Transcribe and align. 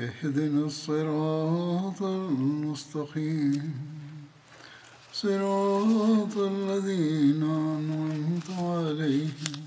اهدنا 0.00 0.66
الصراط 0.66 2.02
المستقيم 2.02 3.74
صراط 5.12 6.36
الذين 6.36 7.42
أنعمت 7.42 8.50
عليهم 8.50 9.64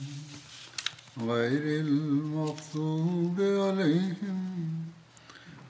غير 1.18 1.82
المغضوب 1.82 3.42
عليهم 3.42 4.40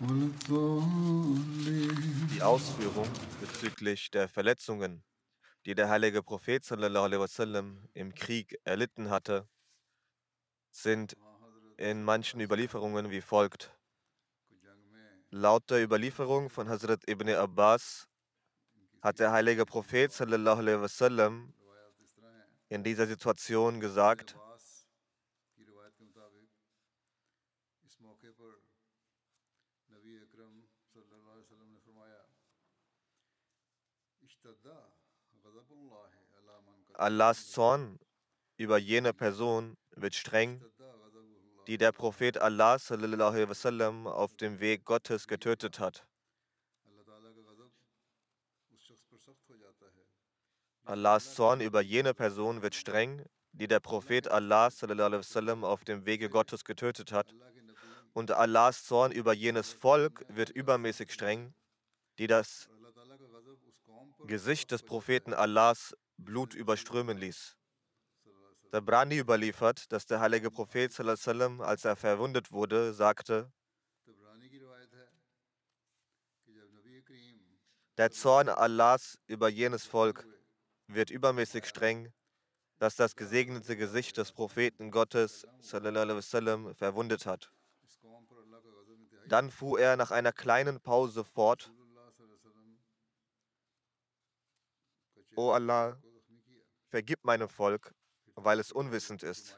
ولا 0.01 0.25
الضالين 0.31 1.99
Die 2.35 2.41
Ausführung 2.41 3.07
bezüglich 3.41 4.11
der 4.11 4.27
Verletzungen, 4.27 5.03
die 5.65 5.75
der 5.75 5.89
heilige 5.89 6.21
Prophet 6.21 6.63
sallallahu 6.65 7.05
alaihi 7.05 7.21
wasallam 7.21 7.87
im 7.93 8.13
Krieg 8.13 8.59
erlitten 8.65 9.09
hatte, 9.09 9.47
sind 10.71 11.15
in 11.77 12.03
manchen 12.03 12.41
Überlieferungen 12.41 13.09
wie 13.09 13.21
folgt. 13.21 13.71
Laut 15.36 15.68
der 15.68 15.82
Überlieferung 15.82 16.48
von 16.48 16.68
Hazrat 16.68 17.08
ibn 17.08 17.28
Abbas 17.28 18.06
hat 19.02 19.18
der 19.18 19.32
heilige 19.32 19.66
Prophet 19.66 20.12
wasallam, 20.80 21.52
in 22.68 22.84
dieser 22.84 23.08
Situation 23.08 23.80
gesagt, 23.80 24.36
Allahs 36.92 37.50
Zorn 37.50 37.98
über 38.56 38.78
jene 38.78 39.12
Person 39.12 39.76
wird 39.96 40.14
streng 40.14 40.64
die 41.66 41.78
der 41.78 41.92
Prophet 41.92 42.38
Allah 42.38 42.78
wasallam, 42.78 44.06
auf 44.06 44.34
dem 44.36 44.60
Weg 44.60 44.84
Gottes 44.84 45.26
getötet 45.26 45.78
hat. 45.78 46.06
Allahs 50.84 51.34
Zorn 51.34 51.60
über 51.60 51.80
jene 51.80 52.12
Person 52.12 52.60
wird 52.60 52.74
streng, 52.74 53.24
die 53.52 53.68
der 53.68 53.80
Prophet 53.80 54.28
Allah 54.28 54.70
wasallam, 54.70 55.64
auf 55.64 55.84
dem 55.84 56.04
Wege 56.04 56.28
Gottes 56.28 56.64
getötet 56.64 57.12
hat. 57.12 57.34
Und 58.12 58.30
Allahs 58.30 58.84
Zorn 58.84 59.12
über 59.12 59.32
jenes 59.32 59.72
Volk 59.72 60.24
wird 60.28 60.50
übermäßig 60.50 61.12
streng, 61.12 61.54
die 62.18 62.26
das 62.26 62.68
Gesicht 64.26 64.70
des 64.70 64.82
Propheten 64.82 65.32
Allahs 65.32 65.96
Blut 66.16 66.54
überströmen 66.54 67.18
ließ. 67.18 67.56
Tabrani 68.74 69.18
überliefert, 69.18 69.92
dass 69.92 70.04
der 70.04 70.18
heilige 70.18 70.50
Prophet, 70.50 70.92
sallam, 70.92 71.60
als 71.60 71.84
er 71.84 71.94
verwundet 71.94 72.50
wurde, 72.50 72.92
sagte, 72.92 73.52
der 77.96 78.10
Zorn 78.10 78.48
Allahs 78.48 79.16
über 79.28 79.48
jenes 79.48 79.86
Volk 79.86 80.26
wird 80.88 81.10
übermäßig 81.10 81.66
streng, 81.66 82.12
dass 82.80 82.96
das 82.96 83.14
gesegnete 83.14 83.76
Gesicht 83.76 84.16
des 84.16 84.32
Propheten 84.32 84.90
Gottes 84.90 85.46
sallam, 85.60 86.74
verwundet 86.74 87.26
hat. 87.26 87.52
Dann 89.28 89.52
fuhr 89.52 89.78
er 89.78 89.96
nach 89.96 90.10
einer 90.10 90.32
kleinen 90.32 90.80
Pause 90.80 91.22
fort. 91.22 91.72
O 95.36 95.52
Allah, 95.52 95.96
vergib 96.88 97.22
meinem 97.22 97.48
Volk, 97.48 97.94
weil 98.34 98.60
es 98.60 98.72
unwissend 98.72 99.22
ist. 99.22 99.56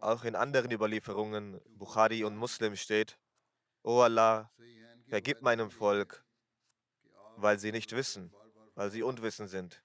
Auch 0.00 0.24
in 0.24 0.36
anderen 0.36 0.70
Überlieferungen, 0.70 1.60
Bukhari 1.68 2.22
und 2.24 2.36
Muslim 2.36 2.76
steht, 2.76 3.18
O 3.82 4.00
Allah, 4.00 4.52
vergib 5.08 5.42
meinem 5.42 5.70
Volk, 5.70 6.24
weil 7.36 7.58
sie 7.58 7.72
nicht 7.72 7.92
wissen, 7.92 8.32
weil 8.74 8.90
sie 8.90 9.02
unwissend 9.02 9.48
sind. 9.48 9.82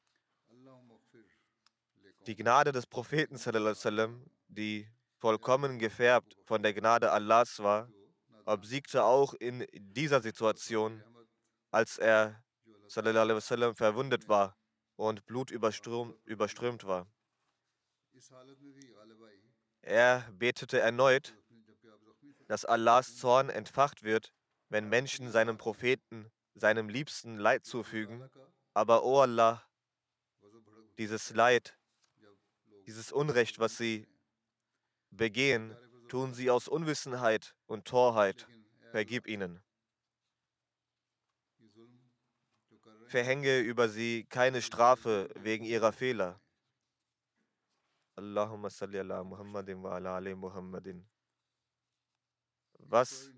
Die 2.28 2.36
Gnade 2.36 2.72
des 2.72 2.86
Propheten, 2.86 3.38
die 4.48 4.88
vollkommen 5.18 5.80
gefärbt 5.80 6.38
von 6.44 6.62
der 6.62 6.74
Gnade 6.74 7.12
Allahs 7.12 7.60
war, 7.60 7.90
obsiegte 8.46 9.04
auch 9.04 9.34
in 9.36 9.66
dieser 9.72 10.22
Situation 10.22 11.04
als 11.72 11.98
er 11.98 12.44
wasallam, 13.36 13.76
verwundet 13.76 14.28
war 14.28 14.58
und 14.98 15.26
Blut 15.26 15.52
überströmt 15.52 16.84
war. 16.84 17.08
Er 19.82 20.30
betete 20.34 20.80
erneut, 20.80 21.36
dass 22.48 22.66
Allahs 22.66 23.18
Zorn 23.18 23.50
entfacht 23.50 24.04
wird, 24.04 24.34
wenn 24.70 24.90
Menschen 24.90 25.32
seinem 25.32 25.58
Propheten, 25.58 26.32
seinem 26.54 26.90
Liebsten 26.90 27.38
Leid 27.38 27.66
zufügen. 27.66 28.30
Aber 28.74 29.04
o 29.04 29.16
oh 29.16 29.22
Allah, 29.22 29.66
dieses 30.98 31.34
Leid, 31.34 31.78
dieses 32.86 33.12
Unrecht, 33.12 33.60
was 33.60 33.78
sie 33.78 34.08
begehen, 35.10 35.76
tun 36.10 36.34
sie 36.34 36.52
aus 36.52 36.68
Unwissenheit 36.68 37.56
und 37.68 37.86
Torheit. 37.86 38.48
Vergib 38.92 39.28
ihnen. 39.28 39.64
verhänge 43.12 43.60
über 43.60 43.90
sie 43.90 44.26
keine 44.30 44.62
Strafe 44.62 45.30
wegen 45.36 45.66
ihrer 45.66 45.92
Fehler. 45.92 46.40
Allahumma 48.16 48.70
salli 48.70 49.00
ala 49.00 49.24
Muhammadin 49.24 49.84
wa 49.84 49.96
ala 49.96 50.16
ali 50.16 50.34
Muhammadin. 50.34 51.06
Was 52.80 53.32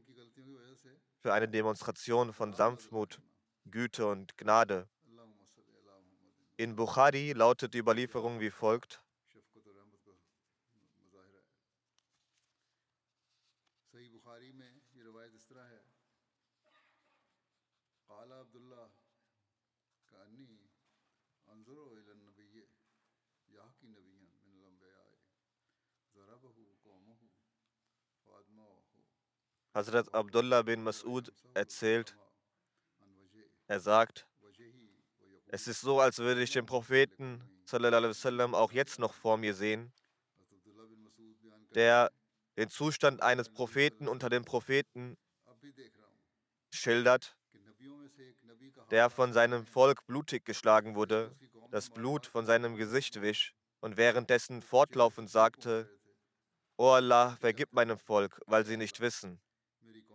für 1.19 1.33
eine 1.33 1.47
Demonstration 1.49 2.33
von 2.33 2.53
Sanftmut, 2.53 3.21
Güte 3.65 4.07
und 4.07 4.37
Gnade. 4.37 4.87
In 6.57 6.75
Bukhari 6.75 7.33
lautet 7.33 7.73
die 7.73 7.79
Überlieferung 7.79 8.39
wie 8.39 8.51
folgt: 8.51 9.02
Hazrat 29.73 30.13
Abdullah 30.13 30.61
bin 30.61 30.87
Mas'ud 30.87 31.31
erzählt, 31.55 32.15
er 33.65 33.79
sagt, 33.79 34.27
es 35.47 35.67
ist 35.67 35.81
so, 35.81 35.99
als 35.99 36.19
würde 36.19 36.43
ich 36.43 36.51
den 36.51 36.67
Propheten 36.67 37.41
wasallam, 37.71 38.53
auch 38.53 38.71
jetzt 38.71 38.99
noch 38.99 39.15
vor 39.15 39.37
mir 39.37 39.55
sehen, 39.55 39.91
der 41.73 42.11
den 42.55 42.69
Zustand 42.69 43.23
eines 43.23 43.49
Propheten 43.49 44.07
unter 44.07 44.29
den 44.29 44.45
Propheten 44.45 45.17
schildert, 46.69 47.35
der 48.91 49.09
von 49.09 49.33
seinem 49.33 49.65
Volk 49.65 50.05
blutig 50.05 50.45
geschlagen 50.45 50.93
wurde, 50.93 51.35
das 51.71 51.89
Blut 51.89 52.27
von 52.27 52.45
seinem 52.45 52.75
Gesicht 52.75 53.21
wich 53.23 53.55
und 53.79 53.97
währenddessen 53.97 54.61
fortlaufend 54.61 55.31
sagte, 55.31 55.89
O 56.77 56.89
Allah, 56.91 57.37
vergib 57.37 57.73
meinem 57.73 57.97
Volk, 57.97 58.39
weil 58.45 58.65
sie 58.67 58.77
nicht 58.77 58.99
wissen. 58.99 59.41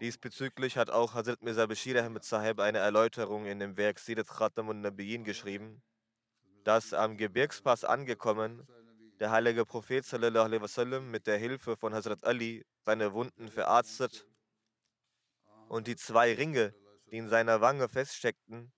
Diesbezüglich 0.00 0.76
hat 0.76 0.90
auch 0.90 1.14
Hazrat 1.14 1.42
Mirza 1.42 1.66
Bashir 1.66 2.04
Ahmed 2.04 2.22
Sahib 2.22 2.60
eine 2.60 2.78
Erläuterung 2.78 3.46
in 3.46 3.58
dem 3.58 3.76
Werk 3.76 3.98
Sirat 3.98 4.28
Khatamun 4.28 4.80
Nabiyin 4.80 5.24
geschrieben, 5.24 5.82
dass 6.62 6.94
am 6.94 7.16
Gebirgspass 7.16 7.84
angekommen 7.84 8.64
der 9.18 9.32
heilige 9.32 9.64
Prophet 9.64 10.04
wasallam 10.04 11.10
mit 11.10 11.26
der 11.26 11.38
Hilfe 11.38 11.76
von 11.76 11.94
Hazrat 11.94 12.24
Ali 12.24 12.64
seine 12.84 13.12
Wunden 13.12 13.48
verarztet 13.48 14.24
und 15.68 15.88
die 15.88 15.96
zwei 15.96 16.32
Ringe, 16.32 16.72
die 17.10 17.16
in 17.16 17.28
seiner 17.28 17.60
Wange 17.60 17.88
feststeckten, 17.88 18.72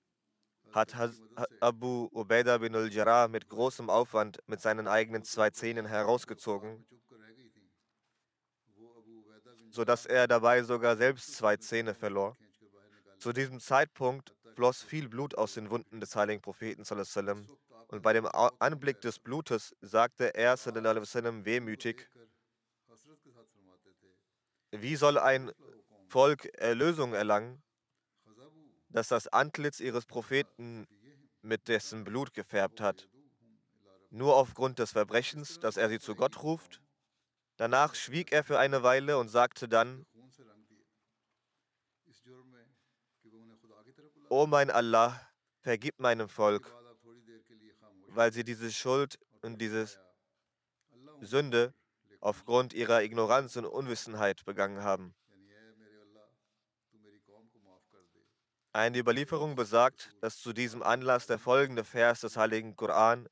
hat 0.73 0.95
Haz 0.95 1.21
Abu 1.61 2.09
Ubaidah 2.13 2.59
bin 2.59 2.75
al-Jarrah 2.75 3.29
mit 3.29 3.49
großem 3.49 3.91
Aufwand 3.91 4.39
mit 4.47 4.63
seinen 4.63 4.89
eigenen 4.89 5.25
zwei 5.25 5.51
Zähnen 5.51 5.85
herausgezogen, 5.85 6.87
sodass 9.71 10.07
er 10.07 10.29
dabei 10.29 10.63
sogar 10.63 10.97
selbst 10.97 11.35
zwei 11.35 11.57
Zähne 11.57 11.95
verlor. 11.95 12.37
Zu 13.19 13.33
diesem 13.33 13.61
Zeitpunkt 13.61 14.35
floss 14.55 14.83
viel 14.83 15.09
Blut 15.09 15.37
aus 15.37 15.55
den 15.55 15.71
Wunden 15.71 16.01
des 16.01 16.15
heiligen 16.17 16.43
Propheten 16.43 16.85
und 17.89 18.03
bei 18.03 18.13
dem 18.13 18.27
Anblick 18.27 19.01
des 19.01 19.19
Blutes 19.19 19.75
sagte 19.81 20.35
er 20.35 20.57
wehmütig, 21.45 22.09
wie 24.71 24.97
soll 24.97 25.19
ein 25.19 25.51
Volk 26.09 26.47
Erlösung 26.57 27.15
erlangen, 27.15 27.63
das 28.89 29.09
das 29.09 29.29
Antlitz 29.29 29.81
ihres 29.81 30.07
Propheten 30.07 30.87
mit 31.43 31.69
dessen 31.69 32.05
Blut 32.05 32.33
gefärbt 32.35 32.81
hat, 32.81 33.09
nur 34.11 34.37
aufgrund 34.37 34.79
des 34.79 34.93
Verbrechens, 34.93 35.59
dass 35.61 35.77
er 35.77 35.89
sie 35.89 35.99
zu 35.99 36.15
Gott 36.15 36.43
ruft? 36.43 36.81
Danach 37.61 37.95
schwieg 37.95 38.33
er 38.33 38.43
für 38.43 38.59
eine 38.59 38.83
Weile 38.83 39.19
und 39.19 39.29
sagte 39.29 39.69
dann, 39.69 40.07
O 44.31 44.47
mein 44.47 44.71
Allah, 44.71 45.21
vergib 45.61 46.01
meinem 46.01 46.31
Volk, 46.31 46.75
weil 48.07 48.33
sie 48.33 48.45
diese 48.45 48.73
Schuld 48.73 49.19
und 49.43 49.61
diese 49.61 49.91
Sünde 51.21 51.75
aufgrund 52.23 52.73
ihrer 52.73 53.03
Ignoranz 53.03 53.57
und 53.57 53.67
Unwissenheit 53.67 54.43
begangen 54.47 54.83
haben. 54.83 55.15
Eine 58.73 58.99
Überlieferung 58.99 59.55
besagt, 59.55 60.15
dass 60.23 60.39
zu 60.39 60.55
diesem 60.55 60.83
Anlass 60.83 61.27
der 61.27 61.39
folgende 61.39 61.85
Vers 61.85 62.21
des 62.21 62.39
heiligen 62.39 62.75
Koran, 62.75 63.29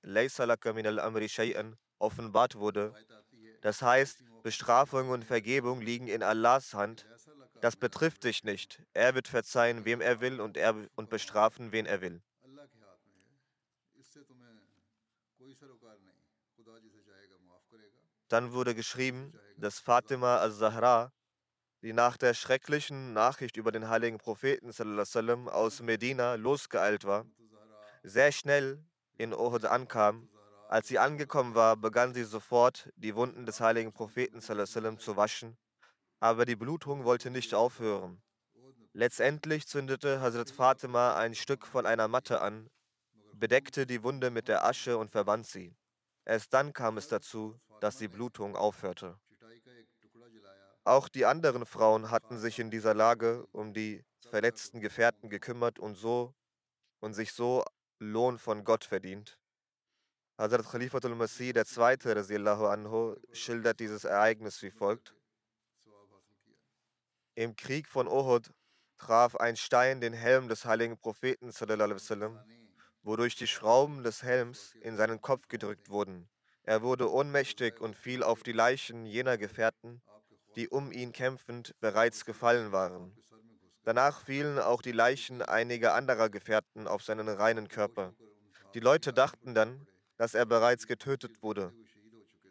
offenbart 1.99 2.57
wurde. 2.57 2.95
Das 3.61 3.83
heißt, 3.83 4.23
Bestrafung 4.43 5.11
und 5.11 5.25
Vergebung 5.25 5.81
liegen 5.81 6.09
in 6.09 6.23
Allahs 6.23 6.75
Hand. 6.75 7.07
Das 7.61 7.77
betrifft 7.77 8.25
dich 8.25 8.45
nicht. 8.45 8.83
Er 8.95 9.15
wird 9.15 9.29
verzeihen, 9.29 9.85
wem 9.85 10.01
er 10.01 10.21
will, 10.21 10.41
und, 10.41 10.57
er, 10.57 10.75
und 10.95 11.11
bestrafen, 11.11 11.73
wen 11.73 11.87
er 11.87 12.01
will. 12.01 12.23
Dann 18.29 18.53
wurde 18.53 18.75
geschrieben, 18.75 19.33
dass 19.57 19.79
Fatima 19.81 20.37
al-Zahra, 20.37 21.13
die 21.83 21.93
nach 21.93 22.17
der 22.17 22.35
schrecklichen 22.35 23.13
Nachricht 23.13 23.57
über 23.57 23.73
den 23.73 23.89
heiligen 23.89 24.19
Propheten 24.19 24.71
sallam, 24.73 25.49
aus 25.49 25.81
Medina 25.81 26.35
losgeeilt 26.35 27.05
war, 27.05 27.25
sehr 28.03 28.31
schnell 28.33 28.85
in 29.17 29.33
Uhud 29.33 29.65
ankam. 29.65 30.29
Als 30.71 30.87
sie 30.87 30.99
angekommen 30.99 31.55
war, 31.55 31.79
begann 31.79 32.13
sie 32.13 32.25
sofort, 32.25 32.93
die 32.97 33.15
Wunden 33.15 33.47
des 33.47 33.59
heiligen 33.59 33.95
Propheten 33.95 34.43
zu 34.43 35.17
waschen, 35.17 35.57
aber 36.21 36.45
die 36.45 36.57
Blutung 36.57 37.05
wollte 37.05 37.31
nicht 37.31 37.55
aufhören. 37.55 38.23
Letztendlich 38.93 39.67
zündete 39.67 40.21
Hazrat 40.21 40.51
Fatima 40.51 41.17
ein 41.17 41.35
Stück 41.35 41.67
von 41.67 41.87
einer 41.87 42.07
Matte 42.07 42.43
an, 42.43 42.69
bedeckte 43.33 43.87
die 43.87 44.03
Wunde 44.03 44.31
mit 44.31 44.47
der 44.47 44.63
Asche 44.67 44.99
und 44.99 45.11
verband 45.11 45.47
sie. 45.47 45.75
Erst 46.27 46.53
dann 46.53 46.75
kam 46.75 46.99
es 46.99 47.09
dazu, 47.09 47.59
dass 47.81 47.97
die 47.97 48.09
Blutung 48.09 48.55
aufhörte. 48.55 49.19
Auch 50.85 51.09
die 51.09 51.25
anderen 51.25 51.65
Frauen 51.65 52.11
hatten 52.11 52.39
sich 52.39 52.59
in 52.59 52.71
dieser 52.71 52.93
Lage 52.93 53.47
um 53.53 53.73
die 53.73 54.05
verletzten 54.29 54.83
Gefährten 54.83 55.31
gekümmert 55.31 55.79
und 55.79 55.95
so 55.95 56.35
und 57.01 57.15
sich 57.15 57.33
so 57.33 57.65
Lohn 57.99 58.39
von 58.39 58.65
Gott 58.65 58.85
verdient. 58.85 59.38
Hazrat 60.41 60.71
Khalifatul 60.71 61.17
Masih 61.17 61.53
II. 61.53 62.49
Anhu 62.49 63.17
schildert 63.33 63.81
dieses 63.81 64.05
Ereignis 64.05 64.63
wie 64.63 64.71
folgt. 64.71 65.13
Im 67.35 67.57
Krieg 67.57 67.89
von 67.89 68.07
Uhud 68.07 68.49
traf 68.99 69.35
ein 69.35 69.57
Stein 69.57 70.01
den 70.01 70.13
Helm 70.13 70.49
des 70.49 70.65
heiligen 70.65 70.97
Propheten 70.97 71.51
sallam, 71.51 72.39
wodurch 73.03 73.35
die 73.35 73.49
Schrauben 73.49 74.05
des 74.05 74.23
Helms 74.23 74.77
in 74.81 74.97
seinen 74.97 75.21
Kopf 75.21 75.49
gedrückt 75.49 75.89
wurden. 75.89 76.29
Er 76.63 76.83
wurde 76.83 77.11
ohnmächtig 77.11 77.81
und 77.81 77.97
fiel 77.97 78.23
auf 78.23 78.45
die 78.45 78.53
Leichen 78.53 79.07
jener 79.07 79.39
Gefährten, 79.39 80.03
die 80.55 80.69
um 80.69 80.93
ihn 80.93 81.11
kämpfend 81.11 81.75
bereits 81.81 82.25
gefallen 82.25 82.71
waren. 82.71 83.13
Danach 83.83 84.21
fielen 84.21 84.61
auch 84.61 84.83
die 84.83 84.93
Leichen 84.93 85.43
einiger 85.43 85.95
anderer 85.95 86.31
Gefährten 86.31 86.87
auf 86.87 87.03
seinen 87.03 87.29
reinen 87.29 87.67
Körper. 87.67 88.15
Die 88.75 88.81
Leute 88.81 89.13
dachten 89.13 89.57
dann, 89.57 89.89
dass 90.19 90.35
er 90.35 90.45
bereits 90.45 90.87
getötet 90.87 91.43
wurde. 91.43 91.73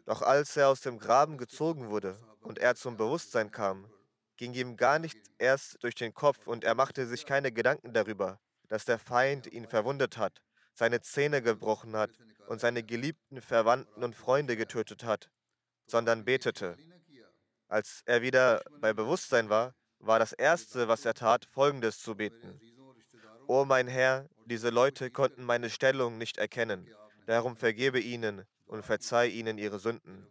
Doch 0.04 0.22
als 0.22 0.56
er 0.56 0.68
aus 0.68 0.80
dem 0.80 0.98
Graben 0.98 1.38
gezogen 1.38 1.90
wurde 1.90 2.18
und 2.40 2.58
er 2.58 2.74
zum 2.74 2.96
Bewusstsein 2.96 3.52
kam, 3.52 3.88
ging 4.36 4.54
ihm 4.54 4.76
gar 4.76 4.98
nicht 4.98 5.18
erst 5.38 5.82
durch 5.84 5.94
den 5.94 6.12
Kopf 6.12 6.46
und 6.48 6.64
er 6.64 6.74
machte 6.74 7.06
sich 7.06 7.24
keine 7.24 7.52
Gedanken 7.52 7.92
darüber, 7.92 8.40
dass 8.68 8.84
der 8.84 8.98
Feind 8.98 9.46
ihn 9.46 9.68
verwundet 9.68 10.18
hat 10.18 10.42
seine 10.78 11.00
Zähne 11.00 11.42
gebrochen 11.42 11.96
hat 11.96 12.10
und 12.46 12.60
seine 12.60 12.82
geliebten 12.82 13.42
Verwandten 13.42 14.04
und 14.04 14.14
Freunde 14.14 14.56
getötet 14.56 15.04
hat, 15.04 15.28
sondern 15.86 16.24
betete. 16.24 16.76
Als 17.66 18.02
er 18.06 18.22
wieder 18.22 18.62
bei 18.80 18.92
Bewusstsein 18.92 19.50
war, 19.50 19.74
war 19.98 20.20
das 20.20 20.32
Erste, 20.32 20.86
was 20.86 21.04
er 21.04 21.14
tat, 21.14 21.44
folgendes 21.46 21.98
zu 21.98 22.14
beten. 22.14 22.60
O 23.48 23.64
mein 23.64 23.88
Herr, 23.88 24.28
diese 24.46 24.70
Leute 24.70 25.10
konnten 25.10 25.42
meine 25.42 25.68
Stellung 25.68 26.16
nicht 26.16 26.38
erkennen, 26.38 26.88
darum 27.28 27.56
vergebe 27.56 28.00
ihnen 28.00 28.46
und 28.64 28.82
verzeih 28.82 29.28
ihnen 29.28 29.58
ihre 29.58 29.78
Sünden. 29.78 30.26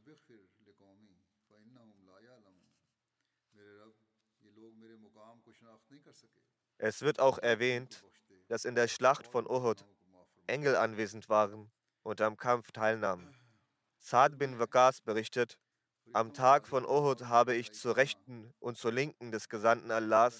Es 6.79 7.01
wird 7.01 7.19
auch 7.19 7.37
erwähnt, 7.37 8.03
dass 8.47 8.65
in 8.65 8.73
der 8.73 8.87
Schlacht 8.87 9.27
von 9.27 9.45
Uhud 9.47 9.85
Engel 10.47 10.75
anwesend 10.75 11.29
waren 11.29 11.71
und 12.01 12.19
am 12.21 12.35
Kampf 12.35 12.71
teilnahmen. 12.71 13.31
Saad 13.99 14.39
bin 14.39 14.57
Waqas 14.57 15.01
berichtet, 15.01 15.59
am 16.13 16.33
Tag 16.33 16.67
von 16.67 16.85
Uhud 16.85 17.25
habe 17.25 17.53
ich 17.53 17.73
zur 17.73 17.95
Rechten 17.95 18.53
und 18.59 18.77
zur 18.77 18.91
Linken 18.91 19.31
des 19.31 19.49
Gesandten 19.49 19.91
Allah 19.91 20.31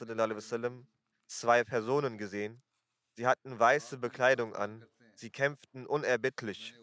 zwei 1.27 1.63
Personen 1.63 2.17
gesehen. 2.17 2.63
Sie 3.11 3.27
hatten 3.27 3.59
weiße 3.59 3.97
Bekleidung 3.97 4.55
an, 4.55 4.87
sie 5.19 5.29
kämpften 5.29 5.85
unerbittlich. 5.85 6.75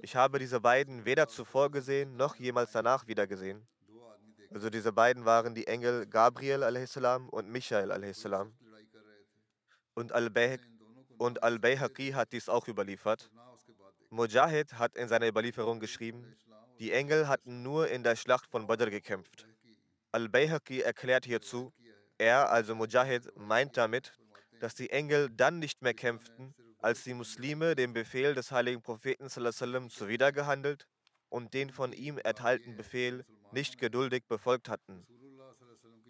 Ich 0.00 0.16
habe 0.16 0.38
diese 0.38 0.60
beiden 0.60 1.04
weder 1.04 1.28
zuvor 1.28 1.70
gesehen, 1.70 2.16
noch 2.16 2.36
jemals 2.36 2.72
danach 2.72 3.06
wieder 3.06 3.26
gesehen. 3.26 3.66
Also 4.50 4.70
diese 4.70 4.92
beiden 4.92 5.24
waren 5.24 5.54
die 5.54 5.66
Engel 5.66 6.06
Gabriel 6.06 6.62
a.s. 6.62 6.96
und 7.30 7.48
Michael 7.48 7.92
a.s. 7.92 8.28
Und 9.94 10.12
Al-Bayhaq 10.12 10.60
und 11.18 11.42
Al-Bayhaqi 11.42 12.12
hat 12.12 12.32
dies 12.32 12.48
auch 12.48 12.68
überliefert. 12.68 13.30
Mujahid 14.10 14.74
hat 14.74 14.96
in 14.96 15.08
seiner 15.08 15.26
Überlieferung 15.26 15.80
geschrieben, 15.80 16.36
die 16.78 16.92
Engel 16.92 17.26
hatten 17.28 17.62
nur 17.62 17.88
in 17.88 18.02
der 18.02 18.16
Schlacht 18.16 18.50
von 18.50 18.66
Badr 18.66 18.90
gekämpft. 18.90 19.46
Al-Bayhaqi 20.12 20.80
erklärt 20.80 21.24
hierzu, 21.24 21.72
er, 22.18 22.50
also 22.50 22.74
Mujahid, 22.74 23.32
meint 23.36 23.76
damit, 23.76 24.12
dass 24.60 24.74
die 24.74 24.90
Engel 24.90 25.28
dann 25.30 25.58
nicht 25.58 25.82
mehr 25.82 25.94
kämpften, 25.94 26.54
als 26.86 27.02
die 27.02 27.14
Muslime 27.14 27.74
dem 27.74 27.92
Befehl 27.92 28.32
des 28.36 28.52
heiligen 28.52 28.80
Propheten 28.80 29.28
zuwidergehandelt 29.28 30.86
und 31.28 31.52
den 31.52 31.70
von 31.70 31.92
ihm 31.92 32.16
erteilten 32.16 32.76
Befehl 32.76 33.26
nicht 33.50 33.78
geduldig 33.78 34.22
befolgt 34.28 34.68
hatten. 34.68 35.04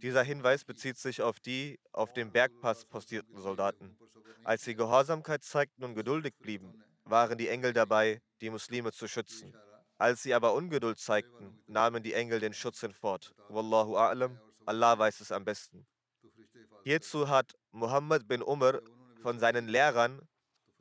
Dieser 0.03 0.23
Hinweis 0.23 0.67
bezieht 0.67 0.99
sich 0.99 1.23
auf 1.23 1.41
die 1.41 1.81
auf 1.93 2.13
dem 2.13 2.31
Bergpass 2.31 2.85
postierten 2.85 3.41
Soldaten. 3.41 3.97
Als 4.45 4.65
sie 4.65 4.75
Gehorsamkeit 4.75 5.43
zeigten 5.45 5.83
und 5.83 5.95
geduldig 5.95 6.35
blieben, 6.39 6.85
waren 7.05 7.39
die 7.39 7.49
Engel 7.49 7.73
dabei, 7.73 8.21
die 8.43 8.51
Muslime 8.51 8.93
zu 8.93 9.09
schützen. 9.09 9.57
Als 9.97 10.25
sie 10.25 10.35
aber 10.35 10.53
Ungeduld 10.53 10.99
zeigten, 10.99 11.59
nahmen 11.67 12.03
die 12.03 12.13
Engel 12.13 12.39
den 12.39 12.53
Schutz 12.53 12.81
hinfort. 12.81 13.35
Wallahu 13.49 13.97
a'lam, 13.97 14.37
Allah 14.67 14.99
weiß 14.99 15.21
es 15.21 15.33
am 15.33 15.47
besten. 15.47 15.87
Hierzu 16.85 17.31
hat 17.31 17.55
Muhammad 17.71 18.29
bin 18.29 18.43
Umar 18.43 18.83
von 19.23 19.39
seinen 19.39 19.69
Lehrern 19.69 20.21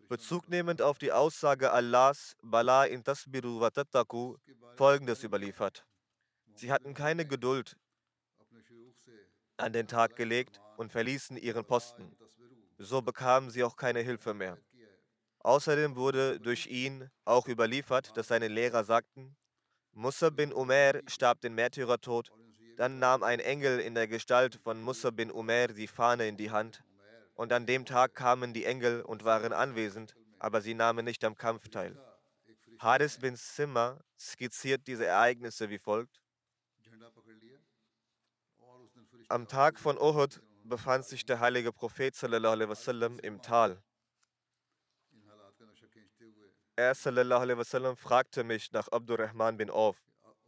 bezugnehmend 0.07 0.81
auf 0.81 0.97
die 0.97 1.11
Aussage 1.11 1.71
Allahs 1.71 2.35
Bala 2.41 2.85
in 2.85 3.03
Tasbiru 3.03 3.59
wa 3.59 3.69
Tattaku 3.69 4.37
folgendes 4.75 5.23
überliefert. 5.23 5.85
Sie 6.55 6.71
hatten 6.71 6.93
keine 6.93 7.25
Geduld 7.25 7.77
an 9.57 9.73
den 9.73 9.87
Tag 9.87 10.15
gelegt 10.15 10.61
und 10.77 10.91
verließen 10.91 11.37
ihren 11.37 11.65
Posten. 11.65 12.15
So 12.77 13.01
bekamen 13.01 13.49
sie 13.49 13.63
auch 13.63 13.75
keine 13.75 14.01
Hilfe 14.01 14.33
mehr. 14.33 14.57
Außerdem 15.39 15.95
wurde 15.95 16.39
durch 16.39 16.67
ihn 16.67 17.09
auch 17.23 17.47
überliefert, 17.47 18.17
dass 18.17 18.29
seine 18.29 18.47
Lehrer 18.47 18.83
sagten, 18.83 19.35
Musa 19.93 20.29
bin 20.29 20.51
Umer 20.51 20.93
starb 21.07 21.39
den 21.41 21.55
Märtyrertod, 21.55 22.31
dann 22.75 22.99
nahm 22.99 23.23
ein 23.23 23.39
Engel 23.39 23.79
in 23.79 23.95
der 23.95 24.07
Gestalt 24.07 24.59
von 24.63 24.81
Musa 24.81 25.11
bin 25.11 25.31
Umer 25.31 25.67
die 25.67 25.87
Fahne 25.87 26.27
in 26.27 26.35
die 26.35 26.51
Hand, 26.51 26.83
und 27.35 27.51
an 27.51 27.65
dem 27.65 27.85
Tag 27.85 28.15
kamen 28.15 28.53
die 28.53 28.65
Engel 28.65 29.01
und 29.01 29.23
waren 29.23 29.53
anwesend, 29.53 30.15
aber 30.39 30.61
sie 30.61 30.73
nahmen 30.73 31.05
nicht 31.05 31.23
am 31.23 31.35
Kampf 31.35 31.69
teil. 31.69 31.97
Haris 32.79 33.19
bin 33.19 33.35
Simma 33.35 33.99
skizziert 34.17 34.87
diese 34.87 35.05
Ereignisse 35.05 35.69
wie 35.69 35.79
folgt. 35.79 36.21
Am 39.29 39.47
Tag 39.47 39.79
von 39.79 39.97
Uhud 39.97 40.41
befand 40.63 41.05
sich 41.05 41.25
der 41.25 41.39
heilige 41.39 41.71
Prophet 41.71 42.15
wasallam, 42.21 43.19
im 43.19 43.41
Tal. 43.41 43.81
Er 46.75 46.93
wasallam, 46.93 47.95
fragte 47.95 48.43
mich 48.43 48.71
nach 48.71 48.87
Abdurrahman 48.89 49.57
bin 49.57 49.69
Auf. 49.69 49.97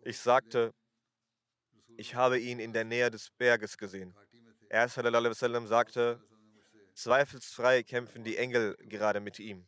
Ich 0.03 0.19
sagte, 0.19 0.73
ich 1.95 2.15
habe 2.15 2.39
ihn 2.39 2.59
in 2.59 2.73
der 2.73 2.83
Nähe 2.83 3.09
des 3.09 3.29
Berges 3.31 3.77
gesehen. 3.77 4.15
Er 4.69 4.85
wasallam, 4.85 5.67
sagte, 5.67 6.21
zweifelsfrei 6.97 7.83
kämpfen 7.83 8.23
die 8.23 8.37
Engel 8.37 8.75
gerade 8.81 9.19
mit 9.19 9.39
ihm 9.39 9.67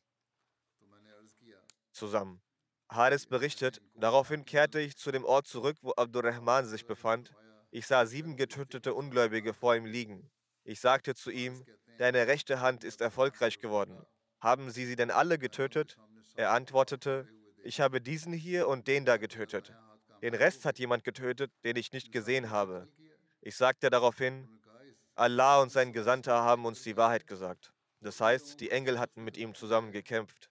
zusammen. 1.92 2.42
Haris 2.90 3.28
berichtet, 3.28 3.82
daraufhin 3.96 4.46
kehrte 4.46 4.80
ich 4.80 4.98
zu 4.98 5.12
dem 5.12 5.26
Ort 5.26 5.48
zurück, 5.48 5.78
wo 5.82 5.92
Abdurrahman 5.92 6.66
sich 6.66 6.88
befand. 6.88 7.34
Ich 7.72 7.86
sah 7.86 8.06
sieben 8.06 8.36
getötete 8.36 8.94
Ungläubige 8.94 9.54
vor 9.54 9.76
ihm 9.76 9.86
liegen. 9.86 10.32
Ich 10.64 10.80
sagte 10.80 11.14
zu 11.14 11.30
ihm, 11.30 11.64
deine 12.00 12.26
rechte 12.26 12.62
Hand 12.62 12.84
ist 12.84 13.02
erfolgreich 13.02 13.60
geworden. 13.60 14.02
Haben 14.40 14.72
Sie 14.72 14.86
sie 14.86 14.96
denn 14.96 15.12
alle 15.12 15.38
getötet? 15.38 15.98
Er 16.36 16.52
antwortete, 16.52 17.28
ich 17.64 17.80
habe 17.82 18.02
diesen 18.02 18.34
hier 18.34 18.68
und 18.68 18.88
den 18.88 19.06
da 19.06 19.18
getötet. 19.18 19.74
Den 20.22 20.34
Rest 20.34 20.66
hat 20.66 20.80
jemand 20.80 21.04
getötet, 21.04 21.52
den 21.64 21.76
ich 21.76 21.92
nicht 21.92 22.12
gesehen 22.12 22.50
habe. 22.50 22.88
Ich 23.42 23.56
sagte 23.56 23.90
daraufhin, 23.90 24.59
Allah 25.20 25.62
und 25.62 25.72
sein 25.72 25.92
Gesandter 25.92 26.44
haben 26.44 26.66
uns 26.66 26.82
die 26.84 26.96
Wahrheit 26.96 27.28
gesagt. 27.28 27.74
Das 28.02 28.22
heißt, 28.22 28.60
die 28.62 28.72
Engel 28.72 29.00
hatten 29.00 29.24
mit 29.24 29.38
ihm 29.38 29.54
zusammen 29.54 29.92
gekämpft. 29.92 30.50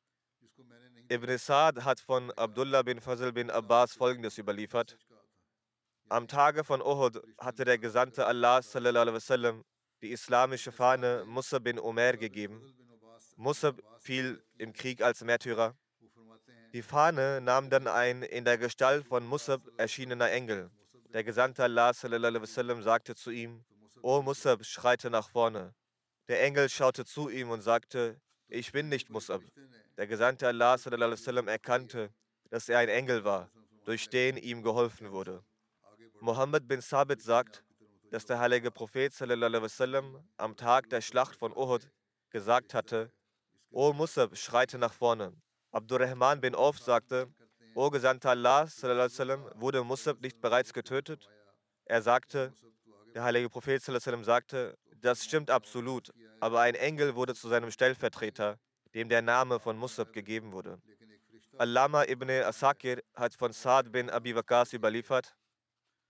Ibn 1.10 1.38
Sa'd 1.38 1.84
hat 1.84 2.00
von 2.00 2.30
Abdullah 2.32 2.82
bin 2.82 3.00
Fazl 3.00 3.32
bin 3.32 3.50
Abbas 3.50 3.94
folgendes 3.94 4.36
überliefert. 4.36 4.98
Am 6.10 6.28
Tage 6.28 6.64
von 6.64 6.82
Uhud 6.82 7.22
hatte 7.38 7.64
der 7.64 7.78
Gesandte 7.78 8.26
Allah 8.26 8.60
sallam, 8.60 9.64
die 10.02 10.10
islamische 10.10 10.70
Fahne 10.70 11.24
Musa 11.26 11.58
bin 11.58 11.78
Umar 11.78 12.18
gegeben. 12.18 12.60
Musa 13.36 13.72
fiel 13.98 14.42
im 14.58 14.74
Krieg 14.74 15.00
als 15.00 15.22
Märtyrer. 15.22 15.74
Die 16.74 16.82
Fahne 16.82 17.40
nahm 17.40 17.70
dann 17.70 17.86
ein 17.86 18.22
in 18.22 18.44
der 18.44 18.58
Gestalt 18.58 19.06
von 19.06 19.26
Musab 19.26 19.62
erschienener 19.78 20.30
Engel. 20.30 20.70
Der 21.14 21.24
Gesandte 21.24 21.64
Allah 21.64 21.94
sallam, 21.94 22.82
sagte 22.82 23.14
zu 23.14 23.30
ihm, 23.30 23.64
O 24.02 24.22
Musab, 24.22 24.64
schreite 24.64 25.10
nach 25.10 25.28
vorne. 25.28 25.74
Der 26.28 26.42
Engel 26.42 26.68
schaute 26.68 27.04
zu 27.04 27.28
ihm 27.28 27.50
und 27.50 27.62
sagte, 27.62 28.20
ich 28.48 28.72
bin 28.72 28.88
nicht 28.88 29.10
Musab. 29.10 29.42
Der 29.96 30.06
Gesandte 30.06 30.46
Allah 30.46 30.78
sallam, 30.78 31.48
erkannte, 31.48 32.10
dass 32.50 32.68
er 32.68 32.78
ein 32.78 32.88
Engel 32.88 33.24
war, 33.24 33.50
durch 33.84 34.08
den 34.08 34.36
ihm 34.36 34.62
geholfen 34.62 35.10
wurde. 35.10 35.42
Mohammed 36.20 36.68
bin 36.68 36.80
Sabit 36.80 37.22
sagt, 37.22 37.64
dass 38.10 38.24
der 38.24 38.38
heilige 38.38 38.70
Prophet 38.70 39.12
sallam, 39.12 40.26
am 40.36 40.56
Tag 40.56 40.88
der 40.90 41.00
Schlacht 41.00 41.36
von 41.36 41.52
Uhud 41.52 41.90
gesagt 42.30 42.74
hatte, 42.74 43.10
O 43.70 43.92
Musab, 43.92 44.36
schreite 44.36 44.78
nach 44.78 44.92
vorne. 44.94 45.34
Abdurrahman 45.72 46.40
bin 46.40 46.54
Auf 46.54 46.78
sagte, 46.78 47.28
O 47.74 47.90
Gesandter 47.90 48.30
Allah 48.30 48.66
sallam, 48.66 49.50
wurde 49.54 49.84
Musab 49.84 50.20
nicht 50.20 50.40
bereits 50.40 50.72
getötet? 50.72 51.28
Er 51.84 52.02
sagte, 52.02 52.52
der 53.18 53.24
heilige 53.24 53.50
Prophet 53.50 53.82
sagte, 53.82 54.78
das 55.00 55.24
stimmt 55.24 55.50
absolut, 55.50 56.12
aber 56.38 56.60
ein 56.60 56.76
Engel 56.76 57.16
wurde 57.16 57.34
zu 57.34 57.48
seinem 57.48 57.72
Stellvertreter 57.72 58.58
dem 58.94 59.08
der 59.08 59.22
Name 59.22 59.58
von 59.58 59.76
Musab 59.76 60.12
gegeben 60.12 60.52
wurde. 60.52 60.80
Allama 61.58 62.04
ibn 62.04 62.30
Asakir 62.30 63.02
hat 63.14 63.34
von 63.34 63.52
Saad 63.52 63.90
bin 63.90 64.08
Abi 64.08 64.36
Waqas 64.36 64.72
überliefert, 64.72 65.34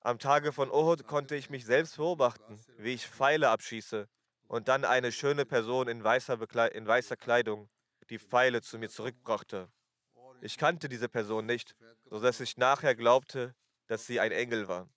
am 0.00 0.18
Tage 0.18 0.52
von 0.52 0.70
Uhud 0.70 1.06
konnte 1.06 1.34
ich 1.34 1.48
mich 1.48 1.64
selbst 1.64 1.96
beobachten, 1.96 2.60
wie 2.76 2.92
ich 2.92 3.08
Pfeile 3.08 3.48
abschieße 3.48 4.06
und 4.46 4.68
dann 4.68 4.84
eine 4.84 5.10
schöne 5.10 5.46
Person 5.46 5.88
in 5.88 6.04
weißer, 6.04 6.38
in 6.72 6.86
weißer 6.86 7.16
Kleidung 7.16 7.70
die 8.10 8.18
Pfeile 8.18 8.60
zu 8.60 8.78
mir 8.78 8.90
zurückbrachte. 8.90 9.68
Ich 10.42 10.58
kannte 10.58 10.90
diese 10.90 11.08
Person 11.08 11.46
nicht, 11.46 11.74
sodass 12.10 12.38
ich 12.40 12.58
nachher 12.58 12.94
glaubte, 12.94 13.54
dass 13.86 14.06
sie 14.06 14.20
ein 14.20 14.30
Engel 14.30 14.68
war. 14.68 14.88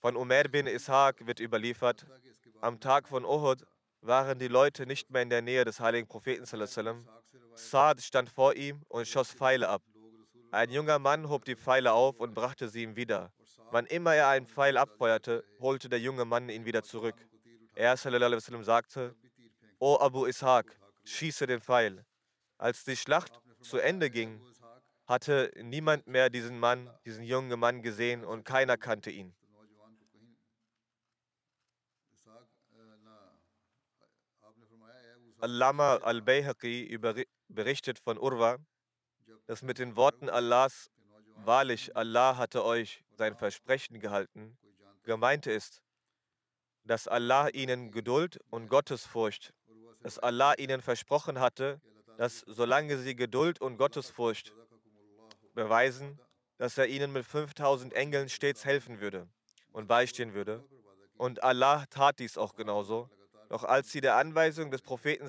Von 0.00 0.16
Umar 0.16 0.44
bin 0.44 0.66
Ishaq 0.66 1.26
wird 1.26 1.40
überliefert, 1.40 2.06
am 2.62 2.80
Tag 2.80 3.06
von 3.06 3.26
Uhud 3.26 3.66
waren 4.00 4.38
die 4.38 4.48
Leute 4.48 4.86
nicht 4.86 5.10
mehr 5.10 5.20
in 5.20 5.28
der 5.28 5.42
Nähe 5.42 5.64
des 5.66 5.78
heiligen 5.78 6.08
Propheten. 6.08 6.46
Saad 7.54 8.00
stand 8.00 8.30
vor 8.30 8.54
ihm 8.54 8.82
und 8.88 9.06
schoss 9.06 9.30
Pfeile 9.30 9.68
ab. 9.68 9.82
Ein 10.52 10.70
junger 10.70 10.98
Mann 10.98 11.28
hob 11.28 11.44
die 11.44 11.54
Pfeile 11.54 11.92
auf 11.92 12.18
und 12.18 12.34
brachte 12.34 12.70
sie 12.70 12.82
ihm 12.84 12.96
wieder. 12.96 13.30
Wann 13.70 13.84
immer 13.86 14.14
er 14.14 14.28
einen 14.28 14.46
Pfeil 14.46 14.78
abfeuerte, 14.78 15.44
holte 15.60 15.90
der 15.90 16.00
junge 16.00 16.24
Mann 16.24 16.48
ihn 16.48 16.64
wieder 16.64 16.82
zurück. 16.82 17.16
Er 17.74 17.96
sagte, 17.96 19.14
O 19.78 19.98
Abu 20.00 20.26
Ishaq, 20.26 20.78
schieße 21.04 21.46
den 21.46 21.60
Pfeil. 21.60 22.06
Als 22.56 22.84
die 22.84 22.96
Schlacht 22.96 23.38
zu 23.60 23.78
Ende 23.78 24.08
ging, 24.08 24.40
hatte 25.06 25.50
niemand 25.62 26.06
mehr 26.06 26.30
diesen 26.30 26.58
Mann, 26.58 26.88
diesen 27.04 27.24
jungen 27.24 27.60
Mann 27.60 27.82
gesehen 27.82 28.24
und 28.24 28.44
keiner 28.44 28.78
kannte 28.78 29.10
ihn. 29.10 29.34
Allama 35.40 35.96
al-Bayhaqi 35.96 36.98
berichtet 37.48 37.98
von 37.98 38.18
Urwa, 38.18 38.58
dass 39.46 39.62
mit 39.62 39.78
den 39.78 39.96
Worten 39.96 40.28
Allahs, 40.28 40.90
wahrlich, 41.36 41.96
Allah 41.96 42.36
hatte 42.36 42.64
euch 42.64 43.04
sein 43.12 43.34
Versprechen 43.36 44.00
gehalten, 44.00 44.58
gemeint 45.02 45.46
ist, 45.46 45.82
dass 46.84 47.08
Allah 47.08 47.48
ihnen 47.48 47.90
Geduld 47.90 48.38
und 48.50 48.68
Gottesfurcht, 48.68 49.54
dass 50.02 50.18
Allah 50.18 50.54
ihnen 50.54 50.80
versprochen 50.80 51.40
hatte, 51.40 51.80
dass 52.16 52.40
solange 52.46 52.98
sie 52.98 53.16
Geduld 53.16 53.60
und 53.60 53.76
Gottesfurcht 53.76 54.52
beweisen, 55.54 56.18
dass 56.58 56.76
er 56.76 56.86
ihnen 56.86 57.12
mit 57.12 57.24
5000 57.24 57.94
Engeln 57.94 58.28
stets 58.28 58.64
helfen 58.64 59.00
würde 59.00 59.28
und 59.72 59.86
beistehen 59.88 60.34
würde. 60.34 60.62
Und 61.16 61.42
Allah 61.42 61.86
tat 61.90 62.18
dies 62.18 62.36
auch 62.36 62.54
genauso. 62.54 63.08
Doch 63.50 63.64
als 63.64 63.90
sie 63.90 64.00
der 64.00 64.14
Anweisung 64.14 64.70
des 64.70 64.80
Propheten 64.80 65.26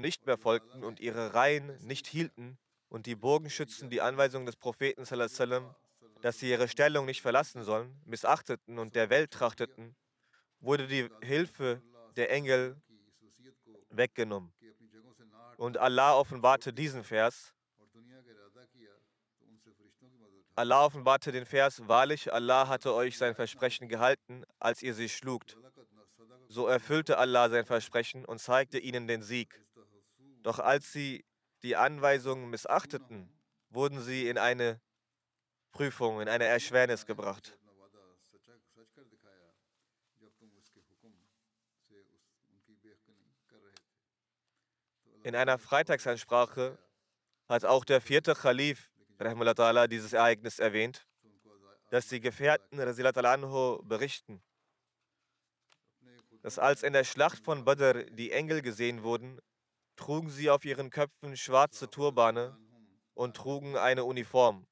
nicht 0.00 0.26
mehr 0.26 0.36
folgten 0.36 0.82
und 0.82 0.98
ihre 0.98 1.34
Reihen 1.34 1.78
nicht 1.86 2.08
hielten 2.08 2.58
und 2.88 3.06
die 3.06 3.14
Bogenschützen 3.14 3.88
die 3.90 4.00
Anweisung 4.00 4.44
des 4.44 4.56
Propheten, 4.56 5.04
dass 6.20 6.38
sie 6.40 6.50
ihre 6.50 6.66
Stellung 6.66 7.06
nicht 7.06 7.22
verlassen 7.22 7.62
sollen, 7.62 7.94
missachteten 8.06 8.80
und 8.80 8.96
der 8.96 9.08
Welt 9.08 9.30
trachteten, 9.30 9.94
wurde 10.58 10.88
die 10.88 11.08
Hilfe 11.22 11.80
der 12.16 12.32
Engel 12.32 12.76
weggenommen. 13.90 14.52
Und 15.56 15.78
Allah 15.78 16.16
offenbarte 16.16 16.72
diesen 16.72 17.04
Vers. 17.04 17.54
Allah 20.56 20.84
offenbarte 20.86 21.30
den 21.30 21.46
Vers, 21.46 21.86
wahrlich, 21.86 22.32
Allah 22.32 22.66
hatte 22.66 22.92
euch 22.92 23.16
sein 23.16 23.36
Versprechen 23.36 23.88
gehalten, 23.88 24.42
als 24.58 24.82
ihr 24.82 24.92
sie 24.92 25.08
schlugt. 25.08 25.56
So 26.50 26.66
erfüllte 26.66 27.16
Allah 27.16 27.48
sein 27.48 27.64
Versprechen 27.64 28.24
und 28.24 28.40
zeigte 28.40 28.80
ihnen 28.80 29.06
den 29.06 29.22
Sieg. 29.22 29.64
Doch 30.42 30.58
als 30.58 30.92
sie 30.92 31.24
die 31.62 31.76
Anweisungen 31.76 32.50
missachteten, 32.50 33.30
wurden 33.68 34.02
sie 34.02 34.28
in 34.28 34.36
eine 34.36 34.80
Prüfung, 35.70 36.20
in 36.20 36.28
eine 36.28 36.46
Erschwernis 36.46 37.06
gebracht. 37.06 37.56
In 45.22 45.36
einer 45.36 45.56
Freitagsansprache 45.56 46.78
hat 47.48 47.64
auch 47.64 47.84
der 47.84 48.00
vierte 48.00 48.34
Khalif 48.34 48.90
dieses 49.88 50.12
Ereignis 50.12 50.58
erwähnt, 50.58 51.06
dass 51.90 52.08
die 52.08 52.20
Gefährten 52.20 52.80
anhu 52.80 53.80
berichten, 53.84 54.42
dass 56.42 56.58
als 56.58 56.82
in 56.82 56.92
der 56.92 57.04
Schlacht 57.04 57.44
von 57.44 57.64
Badr 57.64 58.04
die 58.04 58.32
Engel 58.32 58.62
gesehen 58.62 59.02
wurden, 59.02 59.38
trugen 59.96 60.30
sie 60.30 60.50
auf 60.50 60.64
ihren 60.64 60.90
Köpfen 60.90 61.36
schwarze 61.36 61.88
Turbane 61.90 62.56
und 63.14 63.36
trugen 63.36 63.76
eine 63.76 64.04
Uniform. 64.04 64.66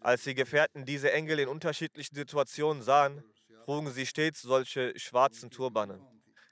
Als 0.00 0.24
die 0.24 0.34
Gefährten 0.34 0.86
diese 0.86 1.12
Engel 1.12 1.40
in 1.40 1.48
unterschiedlichen 1.48 2.14
Situationen 2.14 2.82
sahen, 2.82 3.22
trugen 3.64 3.90
sie 3.90 4.06
stets 4.06 4.40
solche 4.40 4.98
schwarzen 4.98 5.50
Turbane. 5.50 6.00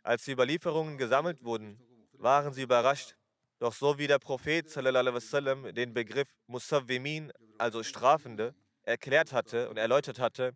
Als 0.02 0.24
die 0.24 0.32
Überlieferungen 0.32 0.98
gesammelt 0.98 1.42
wurden, 1.42 1.80
waren 2.12 2.52
sie 2.52 2.62
überrascht. 2.62 3.14
Doch 3.58 3.72
so 3.72 3.98
wie 3.98 4.06
der 4.06 4.18
Prophet 4.18 4.70
sallam, 4.70 5.74
den 5.74 5.94
Begriff 5.94 6.28
Musawwimin, 6.46 7.32
also 7.56 7.82
Strafende, 7.82 8.54
erklärt 8.82 9.32
hatte 9.32 9.68
und 9.68 9.78
erläutert 9.78 10.18
hatte, 10.18 10.52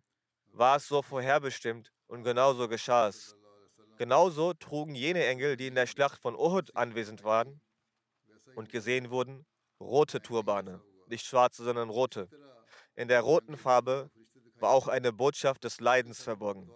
war 0.51 0.77
es 0.77 0.87
so 0.87 1.01
vorherbestimmt 1.01 1.91
und 2.07 2.23
genauso 2.23 2.67
geschah 2.67 3.07
es. 3.07 3.35
Genauso 3.97 4.53
trugen 4.53 4.95
jene 4.95 5.25
Engel, 5.25 5.55
die 5.55 5.67
in 5.67 5.75
der 5.75 5.87
Schlacht 5.87 6.21
von 6.21 6.35
Uhud 6.35 6.75
anwesend 6.75 7.23
waren 7.23 7.61
und 8.55 8.69
gesehen 8.69 9.09
wurden, 9.09 9.45
rote 9.79 10.21
Turbane, 10.21 10.81
nicht 11.07 11.25
schwarze, 11.25 11.63
sondern 11.63 11.89
rote. 11.89 12.29
In 12.95 13.07
der 13.07 13.21
roten 13.21 13.57
Farbe 13.57 14.09
war 14.55 14.71
auch 14.71 14.87
eine 14.87 15.11
Botschaft 15.11 15.63
des 15.63 15.79
Leidens 15.79 16.23
verborgen. 16.23 16.69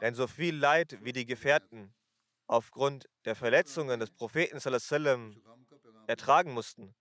Denn 0.00 0.14
so 0.14 0.26
viel 0.26 0.56
Leid 0.56 0.98
wie 1.02 1.12
die 1.12 1.26
Gefährten 1.26 1.94
aufgrund 2.46 3.08
der 3.24 3.34
Verletzungen 3.34 4.00
des 4.00 4.10
Propheten 4.10 4.58
sallam, 4.60 5.40
ertragen 6.06 6.52
mussten, 6.52 6.94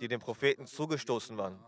die 0.00 0.08
dem 0.08 0.20
Propheten 0.20 0.66
zugestoßen 0.66 1.36
waren, 1.36 1.64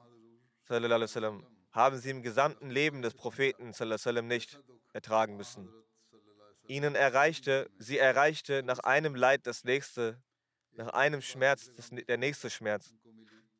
sallam, 0.64 1.46
haben 1.70 1.98
sie 1.98 2.10
im 2.10 2.22
gesamten 2.22 2.70
Leben 2.70 3.02
des 3.02 3.14
Propheten 3.14 3.72
sallam, 3.72 4.26
nicht 4.26 4.58
ertragen 4.92 5.36
müssen. 5.36 5.68
Ihnen 6.66 6.94
erreichte, 6.94 7.70
sie 7.78 7.98
erreichte 7.98 8.62
nach 8.62 8.78
einem 8.80 9.14
Leid 9.14 9.46
das 9.46 9.64
nächste, 9.64 10.22
nach 10.72 10.88
einem 10.88 11.20
Schmerz 11.20 11.70
das, 11.76 11.90
der 11.90 12.16
nächste 12.16 12.50
Schmerz, 12.50 12.94